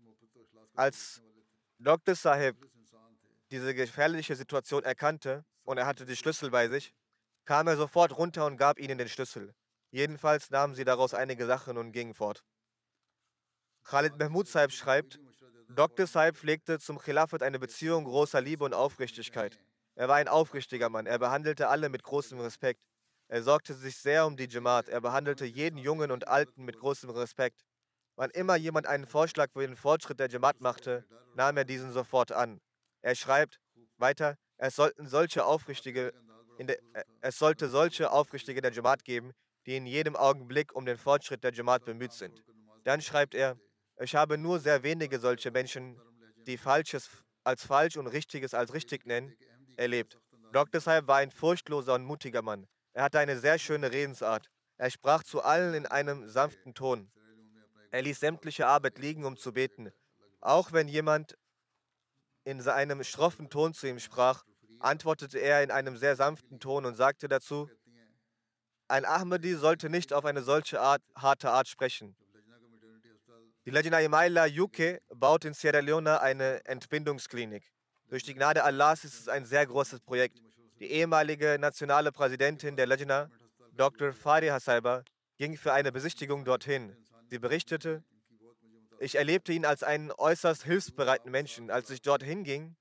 Als 0.74 1.22
Dr. 1.80 2.16
Sahib 2.16 2.56
diese 3.52 3.74
gefährliche 3.76 4.36
Situation 4.36 4.84
erkannte 4.84 5.44
und 5.64 5.78
er 5.78 5.86
hatte 5.86 6.06
die 6.06 6.16
Schlüssel 6.16 6.50
bei 6.50 6.68
sich, 6.70 6.94
kam 7.46 7.68
er 7.68 7.76
sofort 7.76 8.18
runter 8.18 8.46
und 8.46 8.58
gab 8.58 8.80
ihnen 8.80 8.98
den 8.98 9.10
Schlüssel. 9.10 9.54
Jedenfalls 9.92 10.50
nahmen 10.50 10.74
sie 10.74 10.86
daraus 10.86 11.14
einige 11.14 11.46
Sachen 11.46 11.78
und 11.78 11.92
gingen 11.92 12.14
fort. 12.14 12.46
Khalid 13.84 14.18
Mahmoud 14.18 14.48
Saib 14.48 14.72
schreibt, 14.72 15.20
Dr. 15.68 16.08
Saib 16.08 16.38
pflegte 16.38 16.80
zum 16.80 17.00
Khilafat 17.00 17.44
eine 17.44 17.60
Beziehung 17.60 18.06
großer 18.06 18.42
Liebe 18.42 18.64
und 18.64 18.74
Aufrichtigkeit. 18.74 19.60
Er 19.96 20.08
war 20.08 20.16
ein 20.16 20.28
aufrichtiger 20.28 20.90
Mann. 20.90 21.06
Er 21.06 21.20
behandelte 21.20 21.68
alle 21.68 21.90
mit 21.90 22.04
großem 22.04 22.40
Respekt. 22.40 22.82
Er 23.32 23.44
sorgte 23.44 23.74
sich 23.74 23.96
sehr 23.96 24.26
um 24.26 24.36
die 24.36 24.50
Jamaat. 24.50 24.90
Er 24.90 25.00
behandelte 25.00 25.46
jeden 25.46 25.78
Jungen 25.78 26.12
und 26.12 26.28
Alten 26.28 26.66
mit 26.66 26.78
großem 26.78 27.10
Respekt. 27.12 27.64
Wann 28.18 28.30
immer 28.32 28.58
jemand 28.58 28.88
einen 28.88 29.08
Vorschlag 29.08 29.50
für 29.54 29.66
den 29.66 29.78
Fortschritt 29.78 30.20
der 30.20 30.28
Jamaat 30.28 30.60
machte, 30.60 31.06
nahm 31.36 31.56
er 31.56 31.64
diesen 31.64 31.94
sofort 31.94 32.34
an. 32.34 32.60
Er 33.02 33.16
schreibt 33.16 33.62
weiter, 33.96 34.36
es 34.58 34.76
sollten 34.76 35.08
solche 35.08 35.46
aufrichtige 35.46 36.12
der, 36.60 36.78
äh, 36.94 37.04
es 37.22 37.38
sollte 37.38 37.70
solche 37.70 38.12
Aufrichtige 38.12 38.62
der 38.62 38.74
Jamaat 38.74 39.06
geben, 39.06 39.32
die 39.66 39.78
in 39.78 39.86
jedem 39.86 40.18
Augenblick 40.18 40.76
um 40.76 40.86
den 40.86 40.98
Fortschritt 40.98 41.46
der 41.46 41.54
Jamaat 41.54 41.86
bemüht 41.86 42.12
sind. 42.12 42.44
Dann 42.84 43.02
schreibt 43.02 43.34
er, 43.34 43.58
ich 44.02 44.14
habe 44.14 44.38
nur 44.38 44.60
sehr 44.60 44.84
wenige 44.84 45.20
solche 45.20 45.52
Menschen, 45.52 45.98
die 46.48 46.58
Falsches 46.58 47.10
als 47.46 47.66
falsch 47.66 47.96
und 47.96 48.08
Richtiges 48.08 48.54
als 48.54 48.74
richtig 48.74 49.06
nennen, 49.06 49.34
erlebt. 49.78 50.20
Dr. 50.52 50.82
Saib 50.82 51.08
war 51.08 51.18
ein 51.18 51.32
furchtloser 51.32 51.94
und 51.94 52.04
mutiger 52.04 52.42
Mann. 52.42 52.68
Er 52.94 53.04
hatte 53.04 53.20
eine 53.20 53.40
sehr 53.40 53.58
schöne 53.58 53.92
Redensart. 53.92 54.50
Er 54.78 54.90
sprach 54.90 55.24
zu 55.24 55.42
allen 55.42 55.74
in 55.74 55.86
einem 55.86 56.28
sanften 56.28 56.74
Ton. 56.74 57.12
Er 57.92 58.02
ließ 58.02 58.20
sämtliche 58.20 58.68
Arbeit 58.68 58.98
liegen, 59.00 59.26
um 59.26 59.38
zu 59.38 59.54
beten. 59.54 59.92
Auch 60.40 60.72
wenn 60.72 60.88
jemand 60.88 61.38
in 62.44 62.62
seinem 62.62 63.04
schroffen 63.04 63.50
Ton 63.50 63.74
zu 63.74 63.88
ihm 63.88 64.00
sprach, 64.00 64.44
antwortete 64.80 65.38
er 65.38 65.64
in 65.64 65.72
einem 65.72 65.98
sehr 65.98 66.16
sanften 66.16 66.60
Ton 66.60 66.86
und 66.86 66.96
sagte 66.96 67.28
dazu, 67.28 67.70
ein 68.88 69.06
Ahmadi 69.06 69.56
sollte 69.56 69.90
nicht 69.90 70.12
auf 70.12 70.26
eine 70.26 70.42
solche 70.42 70.82
Art, 70.82 71.02
harte 71.16 71.52
Art 71.52 71.68
sprechen. 71.68 72.16
Die 73.66 73.70
Lajna 73.70 74.02
Imaila 74.02 74.48
UK 74.48 75.00
baut 75.16 75.46
in 75.46 75.54
Sierra 75.54 75.80
Leone 75.80 76.20
eine 76.20 76.66
Entbindungsklinik. 76.66 77.64
Durch 78.10 78.24
die 78.24 78.34
Gnade 78.34 78.64
Allahs 78.64 79.06
ist 79.06 79.20
es 79.20 79.28
ein 79.30 79.46
sehr 79.46 79.66
großes 79.66 80.02
Projekt. 80.02 80.42
Die 80.82 80.90
ehemalige 80.90 81.58
nationale 81.60 82.12
Präsidentin 82.12 82.76
der 82.76 82.88
Lajna, 82.88 83.30
Dr. 83.78 84.14
Fadi 84.14 84.48
Hasaiba, 84.48 85.04
ging 85.38 85.56
für 85.56 85.74
eine 85.74 85.92
Besichtigung 85.92 86.44
dorthin. 86.44 86.98
Sie 87.30 87.38
berichtete, 87.38 88.04
ich 89.00 89.14
erlebte 89.14 89.54
ihn 89.54 89.64
als 89.64 89.84
einen 89.84 90.12
äußerst 90.12 90.64
hilfsbereiten 90.64 91.30
Menschen. 91.30 91.70
Als 91.70 91.92
ich 91.92 92.02
dorthin 92.02 92.44
ging, 92.44 92.76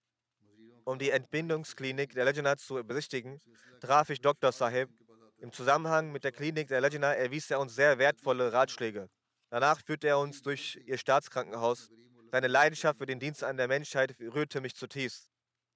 um 0.85 0.99
die 0.99 1.11
Entbindungsklinik 1.11 2.15
der 2.15 2.25
Lajna 2.25 2.57
zu 2.57 2.83
besichtigen, 2.83 3.39
traf 3.83 4.09
ich 4.09 4.23
Dr. 4.23 4.51
Sahib. 4.51 4.89
Im 5.37 5.53
Zusammenhang 5.53 6.11
mit 6.11 6.25
der 6.25 6.33
Klinik 6.33 6.69
der 6.69 6.81
Lajna 6.81 7.13
erwies 7.13 7.51
er 7.51 7.61
uns 7.61 7.75
sehr 7.75 7.99
wertvolle 7.99 8.51
Ratschläge. 8.51 9.11
Danach 9.51 9.79
führte 9.85 10.09
er 10.09 10.19
uns 10.19 10.41
durch 10.41 10.81
ihr 10.87 10.97
Staatskrankenhaus. 10.97 11.91
Seine 12.33 12.49
Leidenschaft 12.49 12.99
für 12.99 13.05
den 13.05 13.21
Dienst 13.21 13.45
an 13.45 13.59
der 13.59 13.69
Menschheit 13.69 14.17
rührte 14.19 14.63
mich 14.63 14.75
zutiefst. 14.75 15.30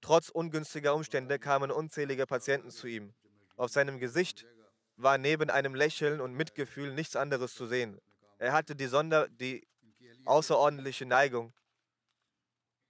Trotz 0.04 0.28
ungünstiger 0.28 0.94
Umstände 0.94 1.38
kamen 1.38 1.70
unzählige 1.70 2.26
Patienten 2.26 2.70
zu 2.70 2.86
ihm. 2.86 3.14
Auf 3.56 3.70
seinem 3.70 3.98
Gesicht 3.98 4.44
war 4.96 5.16
neben 5.16 5.48
einem 5.48 5.74
Lächeln 5.74 6.20
und 6.20 6.34
Mitgefühl 6.34 6.92
nichts 6.92 7.16
anderes 7.16 7.54
zu 7.54 7.66
sehen. 7.66 7.98
Er 8.36 8.52
hatte 8.52 8.76
die, 8.76 8.86
Sonder 8.86 9.28
die 9.28 9.66
außerordentliche 10.26 11.06
Neigung, 11.06 11.54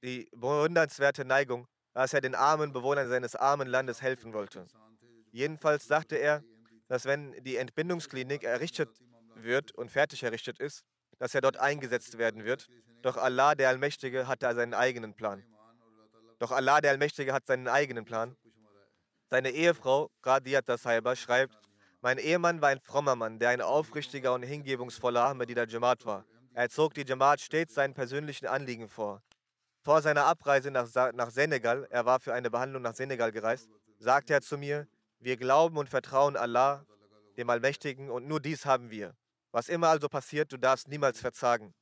die 0.03 0.29
bewundernswerte 0.33 1.25
Neigung, 1.25 1.69
dass 1.93 2.15
er 2.15 2.21
den 2.21 2.35
armen 2.35 2.73
Bewohnern 2.73 3.09
seines 3.09 3.37
armen 3.37 3.69
Landes 3.69 4.03
helfen 4.03 4.33
wollte. 4.33 4.67
Jedenfalls 5.31 5.87
dachte 5.87 6.17
er, 6.17 6.43
dass 6.89 7.05
wenn 7.05 7.33
die 7.45 7.59
Entbindungsklinik 7.59 8.43
errichtet 8.43 8.91
wird 9.37 9.71
und 9.71 9.89
fertig 9.89 10.25
errichtet 10.25 10.59
ist, 10.59 10.83
dass 11.19 11.33
er 11.33 11.43
dort 11.43 11.59
eingesetzt 11.59 12.19
werden 12.19 12.45
wird. 12.45 12.67
Doch 13.03 13.17
Allah, 13.17 13.55
der 13.55 13.69
Allmächtige, 13.69 14.27
hat 14.27 14.43
da 14.43 14.53
seinen 14.53 14.75
eigenen 14.75 15.15
Plan. 15.15 15.45
Doch 16.45 16.53
Allah, 16.53 16.83
der 16.83 16.91
Allmächtige, 16.91 17.33
hat 17.33 17.47
seinen 17.47 17.69
eigenen 17.69 18.05
Plan. 18.05 18.37
Seine 19.31 19.49
Ehefrau, 19.49 20.11
Radiyat 20.23 20.67
Saiba, 20.79 21.17
schreibt, 21.17 21.57
mein 22.03 22.19
Ehemann 22.19 22.61
war 22.61 22.69
ein 22.69 22.81
frommer 22.81 23.17
Mann, 23.17 23.39
der 23.39 23.49
ein 23.49 23.63
aufrichtiger 23.63 24.35
und 24.35 24.43
hingebungsvoller 24.43 25.25
Ahmadida 25.25 25.65
Jamaat 25.65 26.05
war. 26.05 26.27
Er 26.53 26.69
zog 26.69 26.93
die 26.93 27.07
Jamaat 27.07 27.41
stets 27.41 27.73
seinen 27.73 27.95
persönlichen 27.95 28.47
Anliegen 28.47 28.91
vor. 28.91 29.23
Vor 29.81 30.03
seiner 30.03 30.27
Abreise 30.27 30.71
nach, 30.71 30.87
nach 31.15 31.31
Senegal, 31.31 31.87
er 31.89 32.05
war 32.05 32.21
für 32.21 32.35
eine 32.35 32.51
Behandlung 32.51 32.83
nach 32.83 32.95
Senegal 32.95 33.33
gereist, 33.33 33.71
sagte 33.99 34.35
er 34.35 34.43
zu 34.43 34.59
mir, 34.59 34.87
wir 35.21 35.39
glauben 35.39 35.79
und 35.79 35.89
vertrauen 35.89 36.37
Allah, 36.37 36.85
dem 37.39 37.49
Allmächtigen, 37.49 38.11
und 38.11 38.29
nur 38.29 38.41
dies 38.41 38.67
haben 38.67 38.91
wir. 38.91 39.15
Was 39.51 39.71
immer 39.71 39.89
also 39.89 40.11
passiert, 40.11 40.53
du 40.53 40.59
darfst 40.59 40.89
niemals 40.89 41.21
verzagen. 41.21 41.73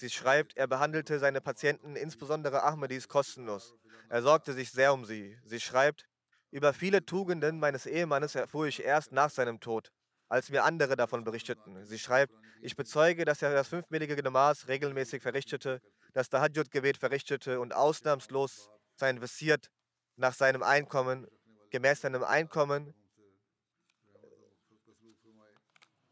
Sie 0.00 0.08
schreibt, 0.08 0.56
er 0.56 0.66
behandelte 0.66 1.18
seine 1.18 1.42
Patienten, 1.42 1.94
insbesondere 1.94 2.62
Ahmadis, 2.62 3.06
kostenlos. 3.06 3.74
Er 4.08 4.22
sorgte 4.22 4.54
sich 4.54 4.70
sehr 4.70 4.94
um 4.94 5.04
sie. 5.04 5.38
Sie 5.44 5.60
schreibt, 5.60 6.08
über 6.50 6.72
viele 6.72 7.04
Tugenden 7.04 7.58
meines 7.58 7.84
Ehemannes 7.84 8.34
erfuhr 8.34 8.66
ich 8.66 8.82
erst 8.82 9.12
nach 9.12 9.28
seinem 9.28 9.60
Tod. 9.60 9.92
als 10.30 10.48
mir 10.48 10.62
andere 10.64 10.96
davon 10.96 11.24
berichteten. 11.24 11.84
Sie 11.84 11.98
schreibt, 11.98 12.32
ich 12.62 12.76
bezeuge, 12.76 13.24
dass 13.24 13.42
er 13.42 13.52
das 13.52 13.66
fünfmäßige 13.66 14.22
Namas 14.22 14.68
regelmäßig 14.68 15.20
verrichtete, 15.22 15.82
das 16.12 16.28
Tahajjud-Gebet 16.28 16.98
verrichtete 16.98 17.58
und 17.58 17.74
ausnahmslos 17.74 18.70
sein 18.94 19.20
Visiert 19.20 19.70
nach 20.14 20.32
seinem 20.32 20.62
Einkommen, 20.62 21.26
gemäß 21.70 22.02
seinem 22.02 22.22
Einkommen, 22.22 22.94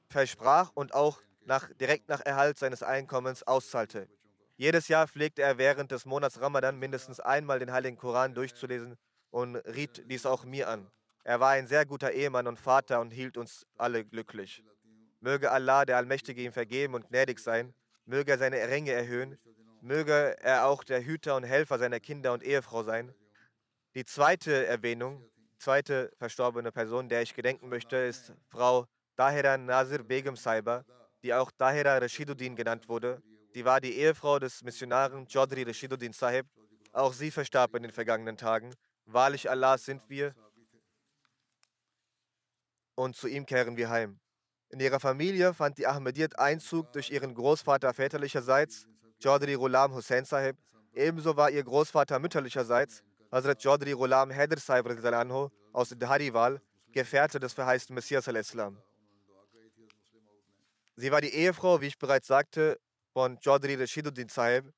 versprach 0.09 0.73
und 0.75 0.95
auch 0.95 1.23
nach, 1.49 1.69
direkt 1.81 2.09
nach 2.09 2.21
Erhalt 2.21 2.59
seines 2.59 2.83
Einkommens 2.83 3.43
auszahlte. 3.43 4.07
Jedes 4.57 4.89
Jahr 4.89 5.09
pflegte 5.09 5.43
er 5.43 5.57
während 5.57 5.91
des 5.91 6.05
Monats 6.05 6.41
Ramadan 6.41 6.79
mindestens 6.79 7.21
einmal 7.21 7.59
den 7.59 7.73
Heiligen 7.73 7.97
Koran 7.97 8.35
durchzulesen 8.35 8.97
und 9.31 9.57
riet 9.57 10.03
dies 10.11 10.27
auch 10.27 10.45
mir 10.45 10.69
an. 10.69 10.91
Er 11.25 11.41
war 11.41 11.51
ein 11.51 11.67
sehr 11.67 11.87
guter 11.87 12.13
Ehemann 12.13 12.47
und 12.47 12.59
Vater 12.59 13.01
und 13.01 13.11
hielt 13.11 13.37
uns 13.37 13.67
alle 13.77 14.05
glücklich. 14.05 14.63
Möge 15.21 15.51
Allah, 15.51 15.85
der 15.85 15.97
Allmächtige, 15.97 16.43
ihm 16.43 16.53
vergeben 16.53 16.95
und 16.95 17.09
gnädig 17.09 17.39
sein. 17.39 17.75
Möge 18.05 18.33
er 18.33 18.39
seine 18.39 18.57
Ränge 18.57 18.93
erhöhen. 18.93 19.39
Möge 19.81 20.37
er 20.41 20.67
auch 20.67 20.85
der 20.85 21.05
Hüter 21.05 21.37
und 21.37 21.45
Helfer 21.45 21.79
seiner 21.79 22.01
Kinder 22.01 22.33
und 22.33 22.43
Ehefrau 22.43 22.83
sein. 22.83 23.15
Die 23.95 24.05
zweite 24.05 24.67
Erwähnung, 24.67 25.25
zweite 25.59 26.13
verstorbene 26.19 26.73
Person, 26.73 27.09
der 27.09 27.23
ich 27.23 27.35
gedenken 27.35 27.69
möchte, 27.69 27.97
ist 27.97 28.33
Frau 28.49 28.87
Tahira 29.17 29.57
Nazir 29.57 30.03
Begum 30.03 30.37
Saiba, 30.37 30.85
die 31.23 31.35
auch 31.35 31.51
Tahira 31.51 31.99
Rashiduddin 31.99 32.57
genannt 32.57 32.89
wurde. 32.89 33.23
Sie 33.53 33.65
war 33.65 33.81
die 33.81 33.95
Ehefrau 33.95 34.39
des 34.39 34.63
Missionaren 34.63 35.27
Chaudhry 35.27 35.63
Rashiduddin 35.63 36.13
Sahib. 36.13 36.47
Auch 36.93 37.13
sie 37.13 37.31
verstarb 37.31 37.75
in 37.75 37.83
den 37.83 37.93
vergangenen 37.93 38.37
Tagen. 38.37 38.75
Wahrlich 39.07 39.49
Allah 39.51 39.79
sind 39.79 40.03
wir 40.09 40.35
und 42.99 43.15
zu 43.15 43.29
ihm 43.29 43.47
kehren 43.47 43.77
wir 43.77 43.89
heim. 43.89 44.19
In 44.71 44.81
ihrer 44.81 44.99
Familie 44.99 45.55
fand 45.55 45.79
die 45.79 45.87
Ahmediyyat 45.87 46.39
Einzug 46.39 46.93
durch 46.93 47.11
ihren 47.11 47.33
Großvater 47.33 47.95
väterlicherseits, 47.95 48.87
Chaudhry 49.23 49.55
Ghulam 49.55 49.95
Hussain 49.95 50.25
Sahib. 50.25 50.57
Ebenso 50.93 51.37
war 51.37 51.51
ihr 51.51 51.63
Großvater 51.63 52.19
mütterlicherseits, 52.19 53.03
Hazrat 53.31 53.63
Chaudhry 53.63 53.93
Ghulam 53.93 54.35
Haider 54.35 54.59
Sahib 54.59 54.87
aus 55.73 55.95
Dhariwal, 55.97 56.61
Gefährte 56.93 57.39
des 57.39 57.53
verheißten 57.53 57.95
Messias 57.95 58.27
al-Islam. 58.27 58.77
Sie 61.01 61.13
war 61.13 61.21
die 61.21 61.33
Ehefrau, 61.33 61.81
wie 61.81 61.87
ich 61.87 61.97
bereits 61.97 62.27
sagte, 62.27 62.77
von 63.13 63.39
Chaudhry 63.39 63.77
Rashiduddin 63.77 64.29
Sahib. 64.29 64.69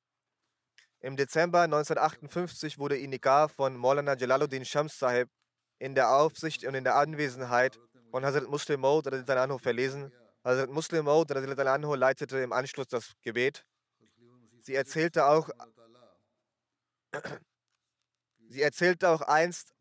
Im 0.99 1.17
Dezember 1.17 1.61
1958 1.61 2.77
wurde 2.77 2.95
ihr 2.95 3.07
Nikah 3.07 3.47
von 3.47 3.75
Maulana 3.75 4.15
Jalaluddin 4.15 4.63
Shams 4.63 4.99
Sahib 4.99 5.31
in 5.79 5.95
der 5.95 6.11
Aufsicht 6.11 6.63
und 6.63 6.75
in 6.75 6.83
der 6.83 6.95
Anwesenheit 6.95 7.79
von 8.11 8.23
Hazrat 8.23 8.47
Muslim 8.47 8.81
Maud 8.81 9.05
verlesen. 9.63 10.13
Hazrat 10.43 10.69
Muslim 10.69 11.05
Maud 11.05 11.31
leitete 11.31 12.37
im 12.37 12.53
Anschluss 12.53 12.87
das 12.87 13.13
Gebet. 13.23 13.65
Sie 14.61 14.75
erzählte 14.75 15.25
auch, 15.25 15.49
sie 18.47 18.61
erzählte 18.61 19.09
auch 19.09 19.21
einst 19.21 19.73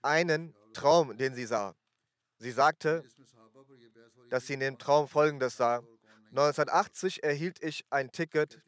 einen 0.00 0.54
Traum, 0.72 1.18
den 1.18 1.34
sie 1.34 1.44
sah. 1.44 1.74
Sie 2.38 2.50
sagte, 2.50 3.04
dass 4.30 4.46
sie 4.46 4.54
in 4.54 4.60
dem 4.60 4.78
Traum 4.78 5.08
Folgendes 5.08 5.56
sah. 5.56 5.82
1980 6.30 7.22
erhielt 7.22 7.62
ich 7.62 7.84
ein 7.90 8.10
Ticket, 8.10 8.60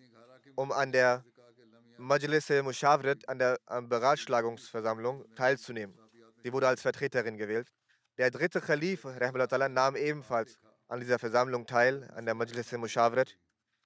um 0.56 0.72
an 0.72 0.92
der 0.92 1.24
Majlis 1.98 2.48
Mushavrit, 2.62 3.28
an 3.28 3.38
der 3.38 3.58
Beratschlagungsversammlung 3.68 5.24
teilzunehmen. 5.34 5.98
Sie 6.42 6.52
wurde 6.52 6.68
als 6.68 6.80
Vertreterin 6.80 7.36
gewählt. 7.36 7.68
Der 8.16 8.30
dritte 8.30 8.60
Khalif 8.60 9.04
nahm 9.04 9.96
ebenfalls 9.96 10.58
an 10.88 11.00
dieser 11.00 11.18
Versammlung 11.18 11.66
teil, 11.66 12.10
an 12.14 12.24
der 12.24 12.34
Majlis 12.34 12.72
Mushavrat. 12.72 13.36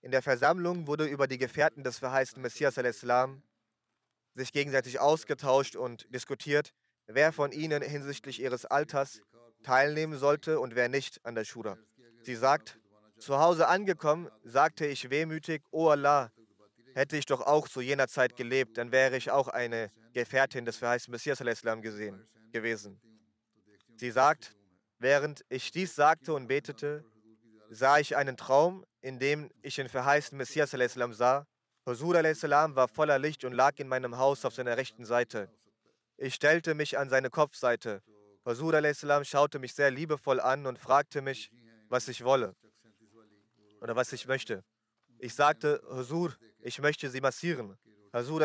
In 0.00 0.10
der 0.10 0.22
Versammlung 0.22 0.86
wurde 0.86 1.06
über 1.06 1.26
die 1.26 1.38
Gefährten 1.38 1.82
des 1.82 1.98
verheißten 1.98 2.42
Messias 2.42 2.78
al-Islam 2.78 3.42
sich 4.34 4.52
gegenseitig 4.52 5.00
ausgetauscht 5.00 5.76
und 5.76 6.12
diskutiert, 6.12 6.72
wer 7.06 7.32
von 7.32 7.52
ihnen 7.52 7.82
hinsichtlich 7.82 8.40
ihres 8.40 8.64
Alters 8.64 9.20
teilnehmen 9.64 10.18
sollte 10.18 10.60
und 10.60 10.76
wer 10.76 10.88
nicht 10.88 11.24
an 11.24 11.34
der 11.34 11.44
Shura. 11.44 11.76
Sie 12.22 12.36
sagt, 12.36 12.78
zu 13.18 13.38
Hause 13.38 13.68
angekommen, 13.68 14.30
sagte 14.44 14.86
ich 14.86 15.10
wehmütig, 15.10 15.62
O 15.70 15.88
Allah, 15.88 16.30
hätte 16.94 17.16
ich 17.16 17.26
doch 17.26 17.40
auch 17.40 17.68
zu 17.68 17.80
jener 17.80 18.08
Zeit 18.08 18.36
gelebt, 18.36 18.78
dann 18.78 18.92
wäre 18.92 19.16
ich 19.16 19.30
auch 19.30 19.48
eine 19.48 19.90
Gefährtin 20.12 20.64
des 20.64 20.76
verheißten 20.76 21.10
Messias 21.10 21.40
al-Islam 21.40 21.82
gewesen. 21.82 23.00
Sie 23.96 24.10
sagt, 24.10 24.56
während 24.98 25.44
ich 25.48 25.70
dies 25.70 25.94
sagte 25.94 26.34
und 26.34 26.46
betete, 26.46 27.04
sah 27.70 27.98
ich 27.98 28.16
einen 28.16 28.36
Traum, 28.36 28.84
in 29.00 29.18
dem 29.18 29.50
ich 29.62 29.76
den 29.76 29.88
verheißten 29.88 30.38
Messias 30.38 30.70
sah. 30.70 31.46
Husur 31.86 32.14
war 32.14 32.88
voller 32.88 33.18
Licht 33.18 33.44
und 33.44 33.52
lag 33.52 33.78
in 33.78 33.88
meinem 33.88 34.16
Haus 34.16 34.44
auf 34.44 34.54
seiner 34.54 34.76
rechten 34.76 35.04
Seite. 35.04 35.50
Ich 36.16 36.34
stellte 36.34 36.74
mich 36.74 36.96
an 36.96 37.10
seine 37.10 37.28
Kopfseite. 37.28 38.02
Husur 38.46 38.72
schaute 39.24 39.58
mich 39.58 39.74
sehr 39.74 39.90
liebevoll 39.90 40.40
an 40.40 40.66
und 40.66 40.78
fragte 40.78 41.22
mich, 41.22 41.50
was 41.88 42.08
ich 42.08 42.24
wolle 42.24 42.54
oder 43.80 43.96
was 43.96 44.12
ich 44.12 44.26
möchte. 44.26 44.62
Ich 45.18 45.34
sagte, 45.34 45.82
Husur, 45.90 46.34
ich 46.60 46.80
möchte 46.80 47.08
Sie 47.08 47.20
massieren. 47.20 47.76
Husur 48.12 48.40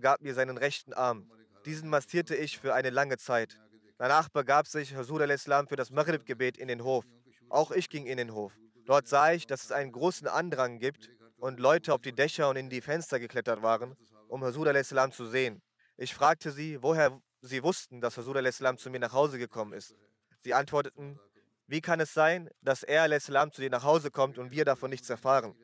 gab 0.00 0.20
mir 0.20 0.34
seinen 0.34 0.58
rechten 0.58 0.92
Arm. 0.92 1.30
Diesen 1.64 1.88
massierte 1.88 2.34
ich 2.34 2.58
für 2.58 2.74
eine 2.74 2.90
lange 2.90 3.18
Zeit. 3.18 3.58
Danach 3.98 4.30
begab 4.30 4.66
sich 4.66 4.94
Hasur 4.94 5.20
al-Islam 5.20 5.68
für 5.68 5.76
das 5.76 5.90
Maghrib-Gebet 5.90 6.56
in 6.56 6.68
den 6.68 6.82
Hof. 6.82 7.04
Auch 7.50 7.70
ich 7.70 7.90
ging 7.90 8.06
in 8.06 8.16
den 8.16 8.32
Hof. 8.32 8.56
Dort 8.86 9.06
sah 9.06 9.32
ich, 9.32 9.46
dass 9.46 9.64
es 9.64 9.72
einen 9.72 9.92
großen 9.92 10.26
Andrang 10.26 10.78
gibt 10.78 11.10
und 11.36 11.60
Leute 11.60 11.92
auf 11.92 12.00
die 12.00 12.14
Dächer 12.14 12.48
und 12.48 12.56
in 12.56 12.70
die 12.70 12.80
Fenster 12.80 13.20
geklettert 13.20 13.62
waren, 13.62 13.94
um 14.28 14.42
Hasur 14.42 14.66
al-Islam 14.66 15.12
zu 15.12 15.26
sehen. 15.26 15.60
Ich 15.98 16.14
fragte 16.14 16.50
sie, 16.50 16.82
woher 16.82 17.20
sie 17.40 17.62
wussten, 17.62 18.00
dass 18.00 18.16
Hasur 18.16 18.36
al-Islam 18.36 18.78
zu 18.78 18.90
mir 18.90 19.00
nach 19.00 19.12
Hause 19.12 19.38
gekommen 19.38 19.72
ist. 19.72 19.94
Sie 20.42 20.54
antworteten, 20.54 21.18
wie 21.66 21.80
kann 21.80 22.00
es 22.00 22.12
sein, 22.12 22.50
dass 22.62 22.82
er 22.82 23.02
al-Islam 23.02 23.52
zu 23.52 23.60
dir 23.60 23.70
nach 23.70 23.84
Hause 23.84 24.10
kommt 24.10 24.38
und 24.38 24.50
wir 24.50 24.64
davon 24.64 24.90
nichts 24.90 25.08
erfahren? 25.08 25.54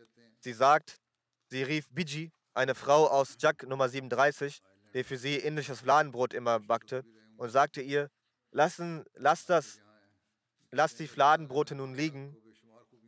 Sie 0.41 0.53
sagt, 0.53 0.99
sie 1.49 1.63
rief 1.63 1.89
Biji, 1.91 2.33
eine 2.55 2.75
Frau 2.75 3.09
aus 3.09 3.37
Jak 3.39 3.65
Nummer 3.65 3.89
37, 3.89 4.61
die 4.95 5.05
für 5.05 5.19
sie 5.19 5.37
indisches 5.37 5.81
Fladenbrot 5.81 6.33
immer 6.33 6.61
backte, 6.61 7.05
und 7.37 7.51
sagte 7.51 7.83
ihr, 7.83 8.09
Lassen, 8.57 9.05
lass, 9.15 9.45
das, 9.45 9.81
lass 10.71 10.95
die 10.95 11.09
Fladenbrote 11.09 11.75
nun 11.75 11.95
liegen. 11.95 12.37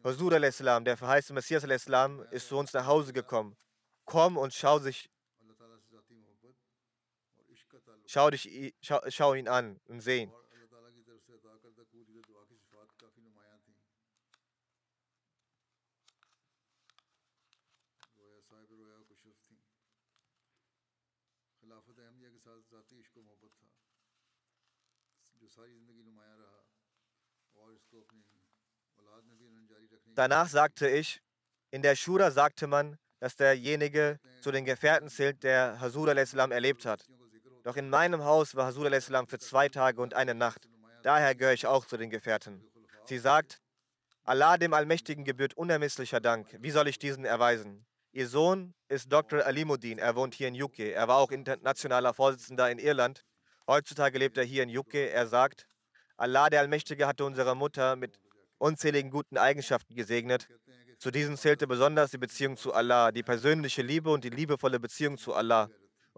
Husur 0.05 0.33
al-Islam, 0.33 0.85
der 0.85 0.99
verheißte 0.99 1.33
Messias 1.33 1.65
al-Islam, 1.65 2.23
ist 2.31 2.49
zu 2.49 2.59
uns 2.59 2.75
nach 2.75 2.85
Hause 2.85 3.15
gekommen. 3.15 3.57
Komm 4.05 4.37
und 4.37 4.53
schau, 4.53 4.79
sich, 4.79 5.09
schau, 8.09 8.31
dich, 8.31 8.75
schau, 8.81 9.01
schau 9.09 9.35
ihn 9.35 9.49
an 9.49 9.79
und 9.87 10.01
sehen. 10.01 10.33
Danach 30.15 30.49
sagte 30.49 30.89
ich, 30.89 31.21
in 31.71 31.83
der 31.83 31.95
Shura 31.95 32.31
sagte 32.31 32.67
man, 32.67 32.99
dass 33.21 33.37
derjenige 33.37 34.19
zu 34.41 34.51
den 34.51 34.65
Gefährten 34.65 35.09
zählt, 35.09 35.43
der 35.43 35.79
Hasur 35.81 36.09
al-Islam 36.09 36.51
erlebt 36.53 36.87
hat. 36.87 37.07
Doch 37.69 37.77
in 37.77 37.91
meinem 37.91 38.25
Haus 38.25 38.55
war 38.55 38.65
Hasur 38.65 38.87
al-Islam 38.87 39.27
für 39.27 39.39
zwei 39.39 39.69
Tage 39.69 40.01
und 40.01 40.15
eine 40.15 40.35
Nacht. 40.35 40.71
Daher 41.03 41.35
gehöre 41.35 41.53
ich 41.53 41.67
auch 41.67 41.85
zu 41.85 41.99
den 41.99 42.09
Gefährten. 42.09 42.67
Sie 43.05 43.19
sagt, 43.19 43.61
Allah 44.25 44.57
dem 44.57 44.73
Allmächtigen 44.73 45.23
gebührt 45.23 45.53
unermesslicher 45.53 46.19
Dank. 46.19 46.57
Wie 46.61 46.71
soll 46.71 46.89
ich 46.89 46.99
diesen 46.99 47.27
erweisen? 47.27 47.85
Ihr 48.13 48.27
Sohn 48.27 48.73
ist 48.89 49.13
Dr. 49.13 49.45
Alimuddin. 49.45 49.99
Er 49.99 50.17
wohnt 50.17 50.35
hier 50.35 50.49
in 50.49 50.63
UK. 50.63 50.79
Er 50.79 51.09
war 51.09 51.19
auch 51.19 51.31
internationaler 51.31 52.15
Vorsitzender 52.15 52.71
in 52.71 52.79
Irland. 52.79 53.27
Heutzutage 53.67 54.19
lebt 54.19 54.39
er 54.39 54.45
hier 54.45 54.63
in 54.63 54.75
UK. 54.75 54.95
Er 54.95 55.27
sagt, 55.27 55.67
Allah 56.17 56.49
der 56.49 56.61
Allmächtige 56.61 57.07
hatte 57.07 57.27
unsere 57.27 57.55
Mutter 57.55 57.97
mit 57.97 58.19
unzähligen 58.57 59.11
guten 59.11 59.37
Eigenschaften 59.37 59.95
gesegnet. 59.95 60.49
Zu 60.99 61.11
diesen 61.11 61.37
zählte 61.37 61.67
besonders 61.67 62.13
die 62.13 62.19
Beziehung 62.19 62.57
zu 62.57 62.73
Allah, 62.73 63.13
die 63.13 63.23
persönliche 63.23 63.83
Liebe 63.83 64.09
und 64.09 64.25
die 64.25 64.31
liebevolle 64.31 64.81
Beziehung 64.81 65.19
zu 65.19 65.35
Allah 65.35 65.69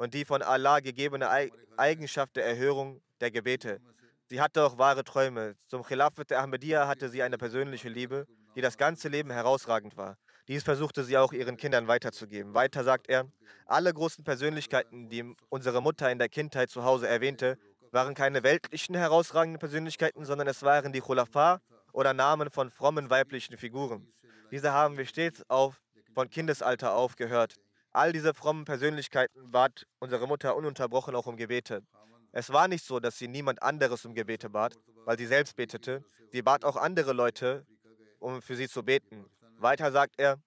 und 0.00 0.14
die 0.14 0.24
von 0.24 0.40
Allah 0.40 0.80
gegebene 0.80 1.28
Eigenschaft 1.76 2.34
der 2.36 2.46
Erhörung 2.46 3.02
der 3.20 3.30
Gebete. 3.30 3.82
Sie 4.30 4.40
hatte 4.40 4.64
auch 4.64 4.78
wahre 4.78 5.04
Träume. 5.04 5.56
Zum 5.66 5.82
Khilafat 5.82 6.30
der 6.30 6.40
Ahmadiyya 6.40 6.88
hatte 6.88 7.10
sie 7.10 7.22
eine 7.22 7.36
persönliche 7.36 7.90
Liebe, 7.90 8.26
die 8.56 8.62
das 8.62 8.78
ganze 8.78 9.08
Leben 9.08 9.30
herausragend 9.30 9.98
war. 9.98 10.16
Dies 10.48 10.62
versuchte 10.62 11.04
sie 11.04 11.18
auch 11.18 11.34
ihren 11.34 11.58
Kindern 11.58 11.86
weiterzugeben. 11.86 12.54
Weiter 12.54 12.82
sagt 12.82 13.10
er, 13.10 13.26
alle 13.66 13.92
großen 13.92 14.24
Persönlichkeiten, 14.24 15.10
die 15.10 15.34
unsere 15.50 15.82
Mutter 15.82 16.10
in 16.10 16.18
der 16.18 16.30
Kindheit 16.30 16.70
zu 16.70 16.82
Hause 16.82 17.06
erwähnte, 17.06 17.58
waren 17.92 18.14
keine 18.14 18.42
weltlichen 18.42 18.94
herausragenden 18.94 19.58
Persönlichkeiten, 19.58 20.24
sondern 20.24 20.48
es 20.48 20.62
waren 20.62 20.94
die 20.94 21.00
Khulafa 21.00 21.60
oder 21.92 22.14
Namen 22.14 22.50
von 22.50 22.70
frommen 22.70 23.10
weiblichen 23.10 23.58
Figuren. 23.58 24.10
Diese 24.50 24.72
haben 24.72 24.96
wir 24.96 25.04
stets 25.04 25.44
auf, 25.50 25.82
von 26.14 26.30
Kindesalter 26.30 26.94
auf 26.94 27.16
gehört. 27.16 27.56
All 27.92 28.12
diese 28.12 28.34
frommen 28.34 28.64
Persönlichkeiten 28.64 29.50
bat 29.50 29.86
unsere 29.98 30.28
Mutter 30.28 30.54
ununterbrochen 30.54 31.14
auch 31.16 31.26
um 31.26 31.36
Gebete. 31.36 31.82
Es 32.32 32.52
war 32.52 32.68
nicht 32.68 32.84
so, 32.84 33.00
dass 33.00 33.18
sie 33.18 33.26
niemand 33.26 33.62
anderes 33.62 34.04
um 34.04 34.14
Gebete 34.14 34.48
bat, 34.48 34.76
weil 35.04 35.18
sie 35.18 35.26
selbst 35.26 35.56
betete. 35.56 36.04
Sie 36.30 36.42
bat 36.42 36.64
auch 36.64 36.76
andere 36.76 37.12
Leute, 37.12 37.66
um 38.20 38.40
für 38.42 38.54
sie 38.54 38.68
zu 38.68 38.84
beten. 38.84 39.24
Weiter 39.58 39.90
sagt 39.90 40.14
er, 40.18 40.38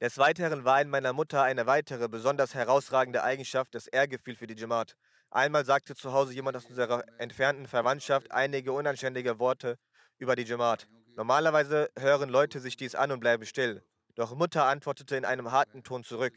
des 0.00 0.18
Weiteren 0.18 0.64
war 0.64 0.82
in 0.82 0.90
meiner 0.90 1.12
Mutter 1.12 1.42
eine 1.42 1.66
weitere, 1.66 2.08
besonders 2.08 2.52
herausragende 2.54 3.22
Eigenschaft 3.22 3.74
das 3.74 3.86
Ehrgefühl 3.86 4.34
für 4.34 4.48
die 4.48 4.60
Jamaat. 4.60 4.96
Einmal 5.30 5.64
sagte 5.64 5.94
zu 5.94 6.12
Hause 6.12 6.34
jemand 6.34 6.56
aus 6.56 6.66
unserer 6.66 7.04
entfernten 7.18 7.66
Verwandtschaft 7.66 8.30
einige 8.32 8.72
unanständige 8.72 9.38
Worte 9.38 9.78
über 10.18 10.34
die 10.34 10.42
Jamaat. 10.42 10.88
Normalerweise 11.16 11.90
hören 11.96 12.28
Leute 12.28 12.58
sich 12.58 12.76
dies 12.76 12.96
an 12.96 13.12
und 13.12 13.20
bleiben 13.20 13.46
still. 13.46 13.84
Doch 14.14 14.34
Mutter 14.34 14.64
antwortete 14.66 15.16
in 15.16 15.24
einem 15.24 15.50
harten 15.50 15.82
Ton 15.82 16.04
zurück. 16.04 16.34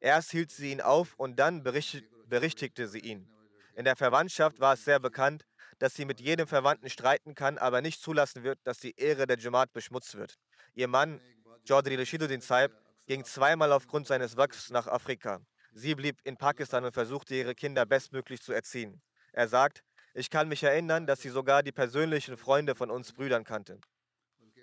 Erst 0.00 0.30
hielt 0.30 0.50
sie 0.50 0.70
ihn 0.70 0.80
auf 0.80 1.14
und 1.16 1.36
dann 1.38 1.62
berichtigte 1.62 2.88
sie 2.88 3.00
ihn. 3.00 3.28
In 3.74 3.84
der 3.84 3.96
Verwandtschaft 3.96 4.60
war 4.60 4.74
es 4.74 4.84
sehr 4.84 5.00
bekannt, 5.00 5.44
dass 5.78 5.94
sie 5.94 6.04
mit 6.04 6.20
jedem 6.20 6.46
Verwandten 6.46 6.90
streiten 6.90 7.34
kann, 7.34 7.58
aber 7.58 7.80
nicht 7.80 8.00
zulassen 8.00 8.42
wird, 8.42 8.58
dass 8.64 8.78
die 8.78 8.96
Ehre 8.96 9.26
der 9.26 9.38
Jamaat 9.38 9.72
beschmutzt 9.72 10.16
wird. 10.16 10.34
Ihr 10.74 10.88
Mann, 10.88 11.20
Jodri 11.64 11.96
Rashiduddin 11.96 12.40
Saib, 12.40 12.72
ging 13.06 13.24
zweimal 13.24 13.72
aufgrund 13.72 14.06
seines 14.06 14.36
Wachs 14.36 14.70
nach 14.70 14.86
Afrika. 14.86 15.40
Sie 15.72 15.94
blieb 15.94 16.20
in 16.24 16.36
Pakistan 16.36 16.84
und 16.84 16.92
versuchte, 16.92 17.34
ihre 17.34 17.54
Kinder 17.54 17.86
bestmöglich 17.86 18.42
zu 18.42 18.52
erziehen. 18.52 19.00
Er 19.32 19.48
sagt, 19.48 19.82
ich 20.14 20.30
kann 20.30 20.48
mich 20.48 20.62
erinnern, 20.62 21.06
dass 21.06 21.20
sie 21.20 21.28
sogar 21.28 21.62
die 21.62 21.72
persönlichen 21.72 22.36
Freunde 22.36 22.74
von 22.74 22.90
uns 22.90 23.12
Brüdern 23.12 23.44
kannte. 23.44 23.78